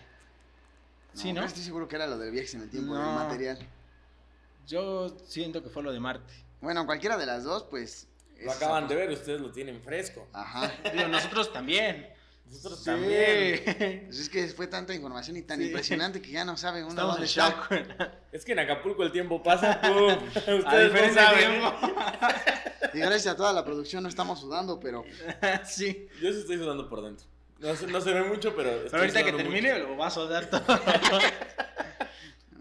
sí, 1.14 1.32
¿no? 1.32 1.44
Estoy 1.44 1.64
seguro 1.64 1.88
que 1.88 1.96
era 1.96 2.08
lo 2.08 2.18
del 2.18 2.32
viajes 2.32 2.56
en 2.56 2.62
el 2.62 2.70
tiempo, 2.70 2.96
del 2.96 3.04
material. 3.04 3.60
Yo 4.68 5.18
siento 5.26 5.64
que 5.64 5.70
fue 5.70 5.82
lo 5.82 5.94
de 5.94 6.00
Marte. 6.00 6.34
Bueno, 6.60 6.86
cualquiera 6.86 7.16
de 7.16 7.26
las 7.26 7.46
dos, 7.46 7.64
pues. 7.64 8.08
Lo 8.44 8.52
acaban 8.52 8.88
de 8.88 8.96
ver, 8.96 9.10
ustedes 9.10 9.40
lo 9.40 9.50
tienen 9.52 9.82
fresco. 9.82 10.28
Ajá. 10.34 10.72
Digo, 10.94 11.08
nosotros 11.08 11.54
también. 11.54 12.10
Nosotros 12.46 12.84
también. 12.84 13.62
Pues 14.06 14.20
es 14.20 14.30
que 14.30 14.46
fue 14.50 14.68
tanta 14.68 14.94
información 14.94 15.38
y 15.38 15.42
tan 15.42 15.62
impresionante 15.62 16.22
que 16.22 16.32
ya 16.32 16.44
no 16.44 16.58
saben 16.58 16.84
uno 16.84 17.02
dónde 17.02 17.26
está. 17.26 17.70
Es 18.32 18.44
que 18.44 18.52
en 18.52 18.60
Acapulco 18.60 19.04
el 19.04 19.12
tiempo 19.12 19.42
pasa, 19.42 19.80
tú. 19.82 20.08
Ustedes 20.36 20.94
no 20.94 21.14
saben. 21.14 21.62
Y 22.94 23.00
gracias 23.00 23.28
a 23.28 23.36
toda 23.36 23.52
la 23.54 23.66
producción 23.66 24.02
no 24.02 24.10
estamos 24.10 24.40
sudando, 24.40 24.80
pero. 24.80 25.04
sí. 25.66 26.08
Yo 26.22 26.32
sí 26.32 26.40
estoy 26.40 26.58
sudando 26.58 26.90
por 26.90 27.04
dentro. 27.04 27.26
No, 27.60 27.74
no 27.74 28.02
se 28.02 28.14
ve 28.14 28.24
mucho, 28.24 28.56
pero. 28.56 28.84
Pero 28.84 28.98
ahorita 28.98 29.24
que 29.24 29.34
termine 29.34 29.80
lo 29.80 29.98
vas 29.98 30.18
a 30.18 30.22
sudar 30.22 30.50
todo. 30.50 30.64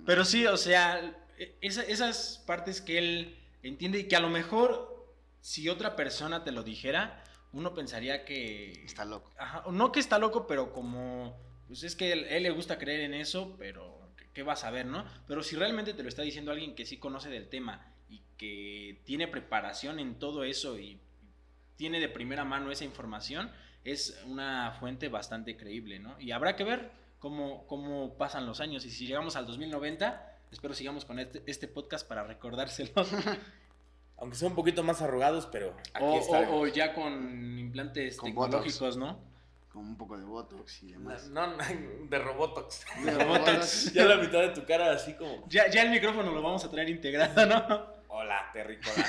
pero 0.04 0.24
sí, 0.24 0.46
o 0.46 0.56
sea, 0.56 1.14
esas 1.60 2.42
partes 2.46 2.80
que 2.80 2.98
él 2.98 3.38
entiende 3.62 4.00
y 4.00 4.08
que 4.08 4.16
a 4.16 4.20
lo 4.20 4.30
mejor 4.30 5.14
si 5.40 5.68
otra 5.68 5.96
persona 5.96 6.44
te 6.44 6.52
lo 6.52 6.62
dijera, 6.62 7.22
uno 7.52 7.74
pensaría 7.74 8.24
que... 8.24 8.72
Está 8.84 9.04
loco. 9.04 9.32
Ajá, 9.38 9.64
no 9.70 9.92
que 9.92 10.00
está 10.00 10.18
loco, 10.18 10.46
pero 10.46 10.72
como... 10.72 11.38
Pues 11.68 11.82
es 11.82 11.96
que 11.96 12.12
él, 12.12 12.24
él 12.28 12.42
le 12.42 12.50
gusta 12.50 12.78
creer 12.78 13.00
en 13.00 13.14
eso, 13.14 13.56
pero 13.58 14.12
¿qué 14.32 14.42
vas 14.42 14.64
a 14.64 14.70
ver, 14.70 14.86
no? 14.86 15.04
Pero 15.26 15.42
si 15.42 15.56
realmente 15.56 15.94
te 15.94 16.02
lo 16.02 16.08
está 16.08 16.22
diciendo 16.22 16.52
alguien 16.52 16.74
que 16.74 16.84
sí 16.84 16.98
conoce 16.98 17.28
del 17.28 17.48
tema 17.48 17.92
y 18.08 18.22
que 18.36 19.00
tiene 19.04 19.28
preparación 19.28 19.98
en 19.98 20.18
todo 20.18 20.44
eso 20.44 20.78
y 20.78 21.00
tiene 21.76 22.00
de 22.00 22.08
primera 22.08 22.44
mano 22.44 22.70
esa 22.70 22.84
información, 22.84 23.50
es 23.84 24.20
una 24.26 24.72
fuente 24.78 25.08
bastante 25.08 25.56
creíble, 25.56 25.98
¿no? 26.00 26.20
Y 26.20 26.32
habrá 26.32 26.56
que 26.56 26.64
ver 26.64 26.90
cómo, 27.18 27.66
cómo 27.66 28.16
pasan 28.18 28.46
los 28.46 28.60
años 28.60 28.84
y 28.84 28.90
si 28.90 29.06
llegamos 29.06 29.36
al 29.36 29.46
2090, 29.46 30.35
espero 30.50 30.74
sigamos 30.74 31.04
con 31.04 31.18
este, 31.18 31.42
este 31.46 31.68
podcast 31.68 32.06
para 32.06 32.24
recordárselo. 32.24 32.92
Aunque 34.18 34.36
son 34.36 34.48
un 34.50 34.54
poquito 34.54 34.82
más 34.82 35.02
arrugados, 35.02 35.46
pero 35.46 35.76
aquí 35.92 36.04
o, 36.04 36.60
o, 36.60 36.66
ya 36.66 36.94
con 36.94 37.58
implantes 37.58 38.16
tecnológicos, 38.16 38.96
¿no? 38.96 39.18
Con 39.70 39.84
un 39.84 39.96
poco 39.98 40.16
de 40.16 40.24
Botox 40.24 40.82
y 40.84 40.92
demás. 40.92 41.28
No, 41.28 41.46
no 41.46 41.58
de 42.08 42.18
Robotox. 42.18 42.86
De 43.04 43.12
Robotox. 43.12 43.92
ya 43.92 44.06
la 44.06 44.16
mitad 44.16 44.40
de 44.40 44.48
tu 44.48 44.64
cara 44.64 44.92
así 44.92 45.14
como... 45.14 45.46
Ya, 45.48 45.68
ya 45.68 45.82
el 45.82 45.90
micrófono 45.90 46.32
lo 46.32 46.40
vamos 46.40 46.64
a 46.64 46.70
traer 46.70 46.88
integrado, 46.88 47.44
¿no? 47.44 47.96
Hola, 48.08 48.48
terrícola. 48.54 49.04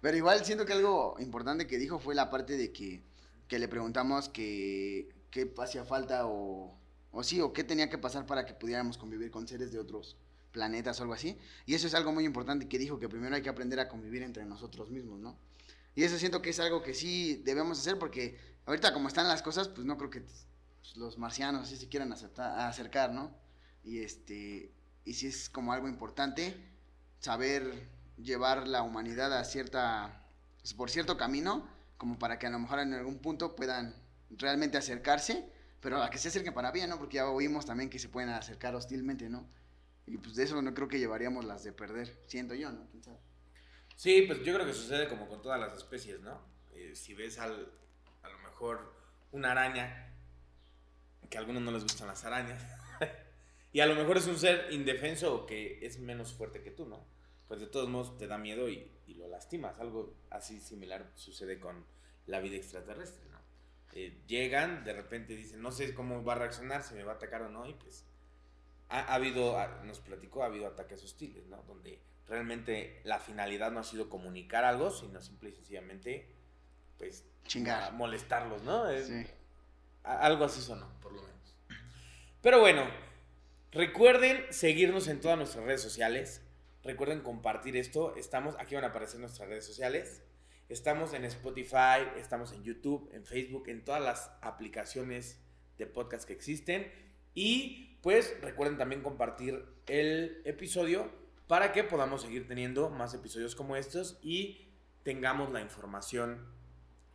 pero 0.00 0.16
igual 0.16 0.44
siento 0.44 0.64
que 0.64 0.74
algo 0.74 1.16
importante 1.18 1.66
que 1.66 1.78
dijo 1.78 1.98
fue 1.98 2.14
la 2.14 2.30
parte 2.30 2.56
de 2.56 2.72
que, 2.72 3.02
que 3.48 3.58
le 3.58 3.66
preguntamos 3.66 4.28
que 4.28 5.08
qué 5.32 5.52
hacía 5.58 5.84
falta 5.84 6.26
o, 6.26 6.78
o 7.10 7.22
sí, 7.22 7.40
o 7.40 7.52
qué 7.52 7.64
tenía 7.64 7.88
que 7.88 7.98
pasar 7.98 8.26
para 8.26 8.44
que 8.46 8.54
pudiéramos 8.54 8.98
convivir 8.98 9.30
con 9.30 9.46
seres 9.48 9.72
de 9.72 9.78
otros 9.78 10.16
planetas 10.52 10.98
o 11.00 11.02
algo 11.02 11.14
así. 11.14 11.38
Y 11.66 11.74
eso 11.74 11.86
es 11.86 11.94
algo 11.94 12.12
muy 12.12 12.24
importante 12.24 12.68
que 12.68 12.78
dijo, 12.78 12.98
que 12.98 13.08
primero 13.08 13.34
hay 13.34 13.42
que 13.42 13.48
aprender 13.48 13.80
a 13.80 13.88
convivir 13.88 14.22
entre 14.22 14.44
nosotros 14.44 14.90
mismos, 14.90 15.18
¿no? 15.18 15.38
Y 15.94 16.04
eso 16.04 16.18
siento 16.18 16.42
que 16.42 16.50
es 16.50 16.60
algo 16.60 16.82
que 16.82 16.94
sí 16.94 17.42
debemos 17.44 17.78
hacer 17.80 17.98
porque 17.98 18.38
ahorita 18.66 18.92
como 18.92 19.08
están 19.08 19.26
las 19.26 19.42
cosas, 19.42 19.68
pues 19.68 19.86
no 19.86 19.96
creo 19.98 20.10
que 20.10 20.22
los 20.96 21.18
marcianos 21.18 21.62
así 21.62 21.76
se 21.76 21.88
quieran 21.88 22.12
acercar, 22.12 23.12
¿no? 23.12 23.34
Y 23.84 23.98
este, 23.98 24.72
y 25.04 25.14
sí 25.14 25.26
es 25.26 25.48
como 25.48 25.72
algo 25.72 25.88
importante 25.88 26.54
saber 27.20 27.88
llevar 28.16 28.68
la 28.68 28.82
humanidad 28.82 29.36
a 29.36 29.44
cierta, 29.44 30.24
por 30.76 30.90
cierto 30.90 31.16
camino, 31.16 31.68
como 31.96 32.18
para 32.18 32.38
que 32.38 32.46
a 32.46 32.50
lo 32.50 32.58
mejor 32.58 32.80
en 32.80 32.94
algún 32.94 33.18
punto 33.18 33.56
puedan 33.56 33.94
realmente 34.30 34.78
acercarse, 34.78 35.50
pero 35.80 36.02
a 36.02 36.10
que 36.10 36.18
se 36.18 36.28
acerquen 36.28 36.54
para 36.54 36.72
bien, 36.72 36.90
¿no? 36.90 36.98
Porque 36.98 37.16
ya 37.16 37.28
oímos 37.28 37.66
también 37.66 37.90
que 37.90 37.98
se 37.98 38.08
pueden 38.08 38.30
acercar 38.30 38.74
hostilmente, 38.74 39.28
¿no? 39.28 39.48
Y 40.06 40.16
pues 40.18 40.34
de 40.36 40.44
eso 40.44 40.60
no 40.60 40.74
creo 40.74 40.88
que 40.88 40.98
llevaríamos 40.98 41.44
las 41.44 41.64
de 41.64 41.72
perder, 41.72 42.18
siento 42.26 42.54
yo, 42.54 42.72
¿no? 42.72 42.88
Sí, 43.94 44.22
pues 44.22 44.42
yo 44.42 44.54
creo 44.54 44.66
que 44.66 44.72
sucede 44.72 45.08
como 45.08 45.28
con 45.28 45.42
todas 45.42 45.60
las 45.60 45.76
especies, 45.76 46.20
¿no? 46.20 46.40
Eh, 46.72 46.94
si 46.94 47.14
ves 47.14 47.38
al, 47.38 47.70
a 48.22 48.28
lo 48.28 48.38
mejor 48.38 48.94
una 49.32 49.52
araña, 49.52 50.14
que 51.28 51.36
a 51.36 51.40
algunos 51.40 51.62
no 51.62 51.72
les 51.72 51.82
gustan 51.82 52.08
las 52.08 52.24
arañas, 52.24 52.62
y 53.72 53.80
a 53.80 53.86
lo 53.86 53.94
mejor 53.94 54.16
es 54.16 54.26
un 54.26 54.38
ser 54.38 54.72
indefenso 54.72 55.34
o 55.34 55.46
que 55.46 55.84
es 55.84 55.98
menos 55.98 56.32
fuerte 56.32 56.62
que 56.62 56.70
tú, 56.70 56.86
¿no? 56.86 57.04
Pues 57.46 57.60
de 57.60 57.66
todos 57.66 57.88
modos 57.88 58.16
te 58.18 58.26
da 58.26 58.38
miedo 58.38 58.68
y, 58.68 58.90
y 59.06 59.14
lo 59.14 59.28
lastimas. 59.28 59.78
Algo 59.78 60.14
así 60.30 60.60
similar 60.60 61.10
sucede 61.14 61.58
con 61.58 61.84
la 62.26 62.40
vida 62.40 62.56
extraterrestre. 62.56 63.27
Eh, 63.92 64.16
llegan, 64.26 64.84
de 64.84 64.92
repente 64.92 65.34
dicen, 65.34 65.62
no 65.62 65.72
sé 65.72 65.94
cómo 65.94 66.22
va 66.22 66.34
a 66.34 66.36
reaccionar, 66.36 66.82
si 66.82 66.94
me 66.94 67.02
va 67.02 67.12
a 67.12 67.16
atacar 67.16 67.42
o 67.42 67.48
no, 67.48 67.66
y 67.66 67.74
pues 67.74 68.04
ha, 68.88 69.00
ha 69.00 69.14
habido, 69.14 69.56
nos 69.84 70.00
platicó, 70.00 70.42
ha 70.42 70.46
habido 70.46 70.66
ataques 70.66 71.02
hostiles, 71.02 71.46
¿no? 71.46 71.62
Donde 71.62 72.00
realmente 72.26 73.00
la 73.04 73.18
finalidad 73.18 73.72
no 73.72 73.80
ha 73.80 73.84
sido 73.84 74.08
comunicar 74.08 74.64
algo, 74.64 74.90
sino 74.90 75.20
simple 75.20 75.50
y 75.50 75.52
sencillamente, 75.52 76.28
pues, 76.98 77.24
chingar, 77.46 77.92
molestarlos, 77.94 78.62
¿no? 78.62 78.86
sí. 79.02 79.26
Algo 80.04 80.44
así 80.44 80.60
sonó, 80.62 80.88
por 81.00 81.12
lo 81.12 81.22
menos. 81.22 81.56
Pero 82.40 82.60
bueno, 82.60 82.84
recuerden 83.72 84.46
seguirnos 84.50 85.08
en 85.08 85.20
todas 85.20 85.36
nuestras 85.36 85.64
redes 85.64 85.82
sociales. 85.82 86.42
Recuerden 86.82 87.20
compartir 87.20 87.76
esto. 87.76 88.14
Estamos, 88.16 88.54
aquí 88.58 88.74
van 88.74 88.84
a 88.84 88.88
aparecer 88.88 89.20
nuestras 89.20 89.48
redes 89.48 89.66
sociales. 89.66 90.22
Estamos 90.68 91.14
en 91.14 91.24
Spotify, 91.24 92.04
estamos 92.18 92.52
en 92.52 92.62
YouTube, 92.62 93.08
en 93.14 93.24
Facebook, 93.24 93.68
en 93.68 93.82
todas 93.82 94.02
las 94.02 94.30
aplicaciones 94.42 95.40
de 95.78 95.86
podcast 95.86 96.26
que 96.26 96.34
existen. 96.34 96.92
Y 97.32 97.96
pues 98.02 98.36
recuerden 98.42 98.76
también 98.76 99.00
compartir 99.00 99.64
el 99.86 100.42
episodio 100.44 101.10
para 101.46 101.72
que 101.72 101.84
podamos 101.84 102.20
seguir 102.20 102.46
teniendo 102.46 102.90
más 102.90 103.14
episodios 103.14 103.54
como 103.54 103.76
estos 103.76 104.18
y 104.20 104.68
tengamos 105.04 105.50
la 105.52 105.62
información 105.62 106.46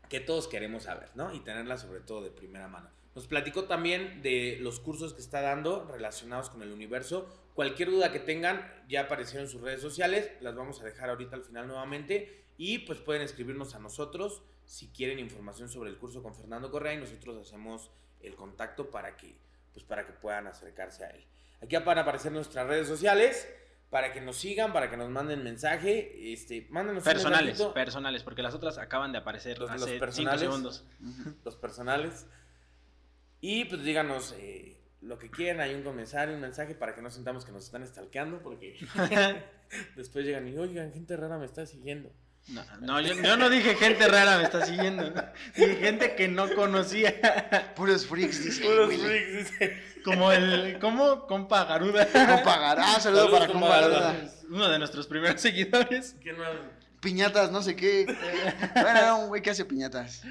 que 0.09 0.19
todos 0.19 0.47
queremos 0.47 0.83
saber, 0.83 1.11
¿no? 1.13 1.31
Y 1.31 1.41
tenerla 1.41 1.77
sobre 1.77 1.99
todo 1.99 2.23
de 2.23 2.31
primera 2.31 2.67
mano. 2.67 2.89
Nos 3.13 3.27
platicó 3.27 3.65
también 3.65 4.23
de 4.23 4.57
los 4.61 4.79
cursos 4.79 5.13
que 5.13 5.21
está 5.21 5.41
dando 5.41 5.85
relacionados 5.85 6.49
con 6.49 6.63
el 6.63 6.71
universo. 6.71 7.29
Cualquier 7.53 7.91
duda 7.91 8.11
que 8.11 8.19
tengan, 8.19 8.67
ya 8.89 9.01
aparecieron 9.01 9.45
en 9.45 9.51
sus 9.51 9.61
redes 9.61 9.81
sociales, 9.81 10.31
las 10.41 10.55
vamos 10.55 10.81
a 10.81 10.85
dejar 10.85 11.11
ahorita 11.11 11.35
al 11.35 11.43
final 11.43 11.67
nuevamente 11.67 12.42
y 12.57 12.79
pues 12.79 12.99
pueden 12.99 13.21
escribirnos 13.21 13.75
a 13.75 13.79
nosotros 13.79 14.41
si 14.65 14.87
quieren 14.89 15.19
información 15.19 15.69
sobre 15.69 15.89
el 15.89 15.97
curso 15.97 16.23
con 16.23 16.35
Fernando 16.35 16.71
Correa 16.71 16.93
y 16.93 16.97
nosotros 16.97 17.37
hacemos 17.45 17.91
el 18.21 18.35
contacto 18.35 18.89
para 18.89 19.17
que 19.17 19.37
pues 19.73 19.83
para 19.83 20.05
que 20.05 20.13
puedan 20.13 20.47
acercarse 20.47 21.03
a 21.03 21.09
él. 21.09 21.25
Aquí 21.61 21.75
van 21.77 21.97
a 21.97 22.01
aparecer 22.01 22.31
nuestras 22.31 22.67
redes 22.67 22.87
sociales 22.87 23.47
para 23.89 24.11
que 24.11 24.21
nos 24.21 24.37
sigan, 24.37 24.73
para 24.73 24.89
que 24.89 24.97
nos 24.97 25.09
manden 25.09 25.43
mensaje, 25.43 26.33
este, 26.33 26.67
mándenos 26.69 27.03
personales, 27.03 27.61
personales, 27.61 28.23
porque 28.23 28.41
las 28.41 28.53
otras 28.53 28.77
acaban 28.77 29.11
de 29.11 29.19
aparecer 29.19 29.59
los, 29.59 29.69
hace 29.69 29.99
personales, 29.99 30.41
segundos. 30.41 30.83
Los 31.43 31.55
personales. 31.55 32.27
Y 33.39 33.65
pues 33.65 33.83
díganos 33.83 34.33
eh, 34.37 34.77
lo 35.01 35.19
que 35.19 35.29
quieran, 35.29 35.61
hay 35.61 35.75
un 35.75 35.83
comentario, 35.83 36.33
un 36.33 36.41
mensaje 36.41 36.75
para 36.75 36.95
que 36.95 37.01
no 37.01 37.11
sintamos 37.11 37.45
que 37.45 37.51
nos 37.51 37.65
están 37.65 37.85
stalkeando, 37.85 38.41
porque 38.41 38.77
después 39.95 40.25
llegan 40.25 40.47
y, 40.47 40.57
oigan, 40.57 40.91
gente 40.91 41.15
rara 41.15 41.37
me 41.37 41.45
está 41.45 41.65
siguiendo. 41.65 42.11
No, 42.47 42.63
no 42.81 42.99
yo, 42.99 43.37
no 43.37 43.49
dije 43.49 43.75
gente 43.75 44.07
rara 44.07 44.37
me 44.37 44.43
está 44.43 44.65
siguiendo. 44.65 45.13
Dije 45.55 45.75
gente 45.77 46.15
que 46.15 46.27
no 46.27 46.53
conocía. 46.53 47.73
Puros 47.75 48.05
freaks, 48.05 48.43
dice. 48.43 48.63
Puros 48.65 48.93
freaks, 48.93 49.51
dice. 49.51 49.83
Como 50.03 50.31
el. 50.31 50.77
¿Cómo? 50.79 51.25
Compa 51.25 51.63
Garuda. 51.63 52.05
Compa 52.05 52.57
Garuda. 52.57 52.95
Ah, 52.95 52.99
saludo 52.99 53.31
para 53.31 53.47
Compa 53.47 53.69
Garuda. 53.69 54.15
Uno 54.49 54.69
de 54.69 54.77
nuestros 54.77 55.07
primeros 55.07 55.39
seguidores. 55.39 56.17
¿Quién 56.21 56.35
Piñatas, 56.99 57.51
no 57.51 57.61
sé 57.61 57.75
qué. 57.75 58.05
Bueno, 58.73 58.89
era 58.99 59.15
un 59.15 59.27
güey 59.27 59.41
que 59.41 59.49
hace 59.49 59.65
piñatas. 59.65 60.23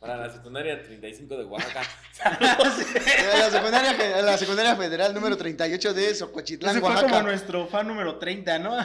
Para 0.00 0.16
la 0.16 0.30
secundaria 0.30 0.82
35 0.82 1.36
de 1.36 1.44
Oaxaca. 1.44 1.82
la, 2.40 3.50
secundaria, 3.50 4.22
la 4.22 4.38
secundaria 4.38 4.74
federal 4.74 5.12
número 5.12 5.36
38 5.36 5.94
de 5.94 6.14
Socochitlán, 6.14 6.76
Ese 6.76 6.80
fue 6.80 7.02
como 7.02 7.22
nuestro 7.22 7.66
fan 7.66 7.86
número 7.86 8.16
30, 8.16 8.58
¿no? 8.60 8.76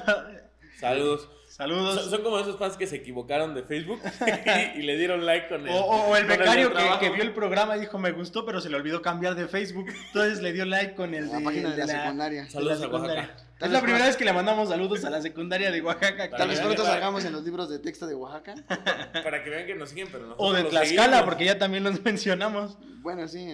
Saludos. 0.80 1.30
Saludos. 1.56 2.10
Son, 2.10 2.22
como 2.22 2.38
esos 2.38 2.58
fans 2.58 2.76
que 2.76 2.86
se 2.86 2.98
equivocaron 2.98 3.56
de 3.56 3.64
Facebook 3.64 4.02
y, 4.76 4.82
le 4.82 4.98
dieron 4.98 5.26
like 5.26 5.48
con 5.48 5.66
el. 5.66 5.74
O, 5.74 6.14
el 6.18 6.26
becario 6.26 6.74
que, 7.00 7.10
vio 7.10 7.24
el 7.24 7.34
programa 7.34 7.78
y 7.78 7.80
dijo 7.80 7.98
me 7.98 8.12
gustó, 8.12 8.46
pero 8.46 8.60
se 8.60 8.70
le 8.70 8.76
olvidó 8.76 9.02
cambiar 9.02 9.36
de 9.36 9.48
Facebook. 9.48 9.86
Entonces 10.08 10.42
le 10.42 10.52
dio 10.52 10.66
like 10.66 10.96
con 10.96 11.14
el 11.14 11.30
de, 11.30 11.40
la 11.40 11.46
página 11.46 11.72
de, 11.72 11.78
la, 11.78 11.88
secundaria. 11.88 12.50
Saludos 12.50 12.82
a 12.84 12.90
Oaxaca. 12.90 13.38
Es 13.62 13.72
la 13.72 13.82
primera 13.82 14.06
vez 14.06 14.18
que 14.18 14.26
le 14.26 14.34
mandamos 14.34 14.68
saludos 14.68 15.06
a 15.06 15.10
la 15.10 15.22
secundaria 15.22 15.72
de 15.72 15.82
Oaxaca. 15.82 16.30
Tal 16.30 16.50
vez 16.50 16.60
pronto 16.60 16.84
salgamos 16.84 17.24
en 17.24 17.32
los 17.32 17.46
libros 17.46 17.70
de 17.70 17.80
texto 17.80 18.06
de 18.06 18.16
Oaxaca. 18.16 18.56
Para 19.24 19.42
que 19.42 19.50
vean 19.50 19.66
que 19.66 19.76
nos 19.76 19.92
siguen, 19.92 20.10
pero 20.12 20.36
O 20.38 20.52
de 20.52 20.66
Tlaxcala, 20.66 21.24
porque 21.24 21.46
ya 21.46 21.58
también 21.58 21.86
los 21.86 22.02
mencionamos. 22.04 22.78
Bueno, 23.00 23.30
sí. 23.30 23.48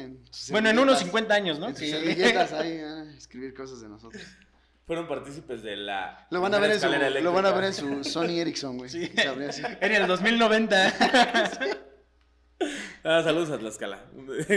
bueno, 0.50 0.70
en 0.72 0.80
unos 0.80 0.98
50 0.98 1.36
años, 1.36 1.60
¿no? 1.60 1.70
En 1.70 1.76
sus 1.76 1.88
servilletas 1.88 2.52
ahí, 2.54 2.82
escribir 3.16 3.54
cosas 3.54 3.80
de 3.80 3.90
nosotros 3.90 4.24
fueron 4.86 5.08
partícipes 5.08 5.64
de 5.64 5.78
la. 5.78 6.28
Lo 6.32 6.42
van 6.42 6.54
a 6.54 6.60
ver 6.60 6.72
en 6.72 6.80
su, 6.80 6.88
lo 6.88 7.34
van 7.34 7.46
a 7.46 7.52
ver 7.52 7.64
en 7.66 7.74
su 7.74 8.04
Sony 8.04 8.40
Ericsson, 8.40 8.78
güey. 8.78 8.90
Sí. 8.92 9.12
En 9.82 9.92
el 9.92 10.08
2090. 10.08 10.94
ah, 13.04 13.22
saludos 13.24 13.52
a 13.52 13.58
Tlaxcala. 13.58 14.06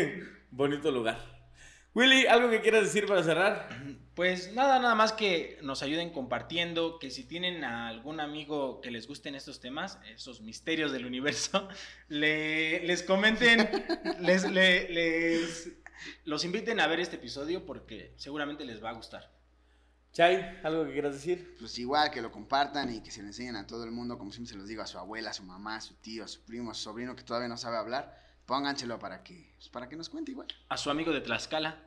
Bonito 0.51 0.91
lugar. 0.91 1.35
Willy, 1.95 2.27
¿algo 2.27 2.51
que 2.51 2.61
quieras 2.61 2.83
decir 2.83 3.07
para 3.07 3.23
cerrar? 3.23 3.69
Pues 4.15 4.53
nada, 4.53 4.81
nada 4.81 4.97
más 4.97 5.13
que 5.13 5.59
nos 5.63 5.83
ayuden 5.83 6.11
compartiendo, 6.11 6.99
que 6.99 7.11
si 7.11 7.23
tienen 7.23 7.63
a 7.63 7.87
algún 7.87 8.19
amigo 8.19 8.81
que 8.81 8.91
les 8.91 9.07
gusten 9.07 9.37
estos 9.37 9.61
temas, 9.61 10.01
esos 10.13 10.41
misterios 10.41 10.91
del 10.91 11.07
universo, 11.07 11.69
le, 12.09 12.85
les 12.85 13.05
comenten, 13.05 13.69
les, 14.21 14.51
les, 14.51 15.71
los 16.25 16.45
inviten 16.45 16.81
a 16.81 16.89
ver 16.89 16.99
este 16.99 17.17
episodio 17.17 17.65
porque 17.65 18.13
seguramente 18.17 18.65
les 18.65 18.83
va 18.83 18.91
a 18.91 18.95
gustar. 18.95 19.34
Chay, 20.15 20.61
¿algo 20.63 20.85
que 20.85 20.93
quieras 20.93 21.15
decir? 21.15 21.57
Pues 21.59 21.77
igual, 21.77 22.09
que 22.13 22.23
lo 22.23 22.31
compartan 22.31 22.95
y 22.95 23.01
que 23.01 23.11
se 23.11 23.21
lo 23.21 23.27
enseñen 23.27 23.57
a 23.57 23.67
todo 23.67 23.83
el 23.83 23.91
mundo, 23.91 24.17
como 24.17 24.31
siempre 24.31 24.53
se 24.53 24.57
los 24.57 24.69
digo, 24.69 24.81
a 24.81 24.87
su 24.87 24.97
abuela, 24.97 25.31
a 25.31 25.33
su 25.33 25.43
mamá, 25.43 25.75
a 25.75 25.81
su 25.81 25.95
tío, 25.95 26.23
a 26.23 26.29
su 26.29 26.41
primo, 26.45 26.71
a 26.71 26.75
su 26.75 26.85
sobrino 26.85 27.17
que 27.17 27.25
todavía 27.25 27.49
no 27.49 27.57
sabe 27.57 27.79
hablar, 27.79 28.17
pónganselo 28.47 29.01
para 29.01 29.25
que, 29.25 29.53
pues, 29.57 29.69
para 29.71 29.89
que 29.89 29.97
nos 29.97 30.09
cuente 30.09 30.31
igual. 30.31 30.47
A 30.69 30.77
su 30.77 30.89
amigo 30.89 31.11
de 31.11 31.21
Tlaxcala. 31.21 31.83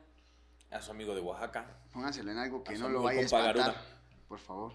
A 0.70 0.82
su 0.82 0.90
amigo 0.90 1.14
de 1.14 1.22
Oaxaca. 1.22 1.78
Pónganselo 1.90 2.30
en 2.30 2.36
algo 2.36 2.62
que 2.62 2.76
no 2.76 2.90
lo 2.90 3.02
vaya 3.02 3.20
a 3.20 3.22
espantar, 3.22 3.74
por 4.28 4.38
favor. 4.38 4.74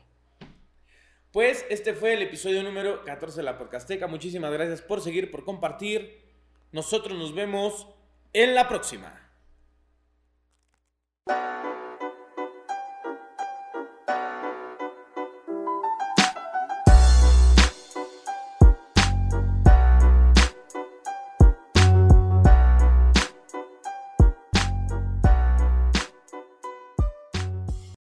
Pues 1.32 1.64
este 1.70 1.94
fue 1.94 2.14
el 2.14 2.24
episodio 2.24 2.64
número 2.64 3.04
14 3.06 3.38
de 3.38 3.44
la 3.44 3.60
Podcasteca. 3.60 4.08
Muchísimas 4.08 4.52
gracias 4.52 4.82
por 4.82 5.00
seguir, 5.00 5.30
por 5.30 5.46
compartir. 5.46 6.24
Nosotros 6.72 7.16
nos 7.20 7.36
vemos 7.36 7.88
en 8.34 8.56
la 8.56 8.68
próxima. 8.68 9.23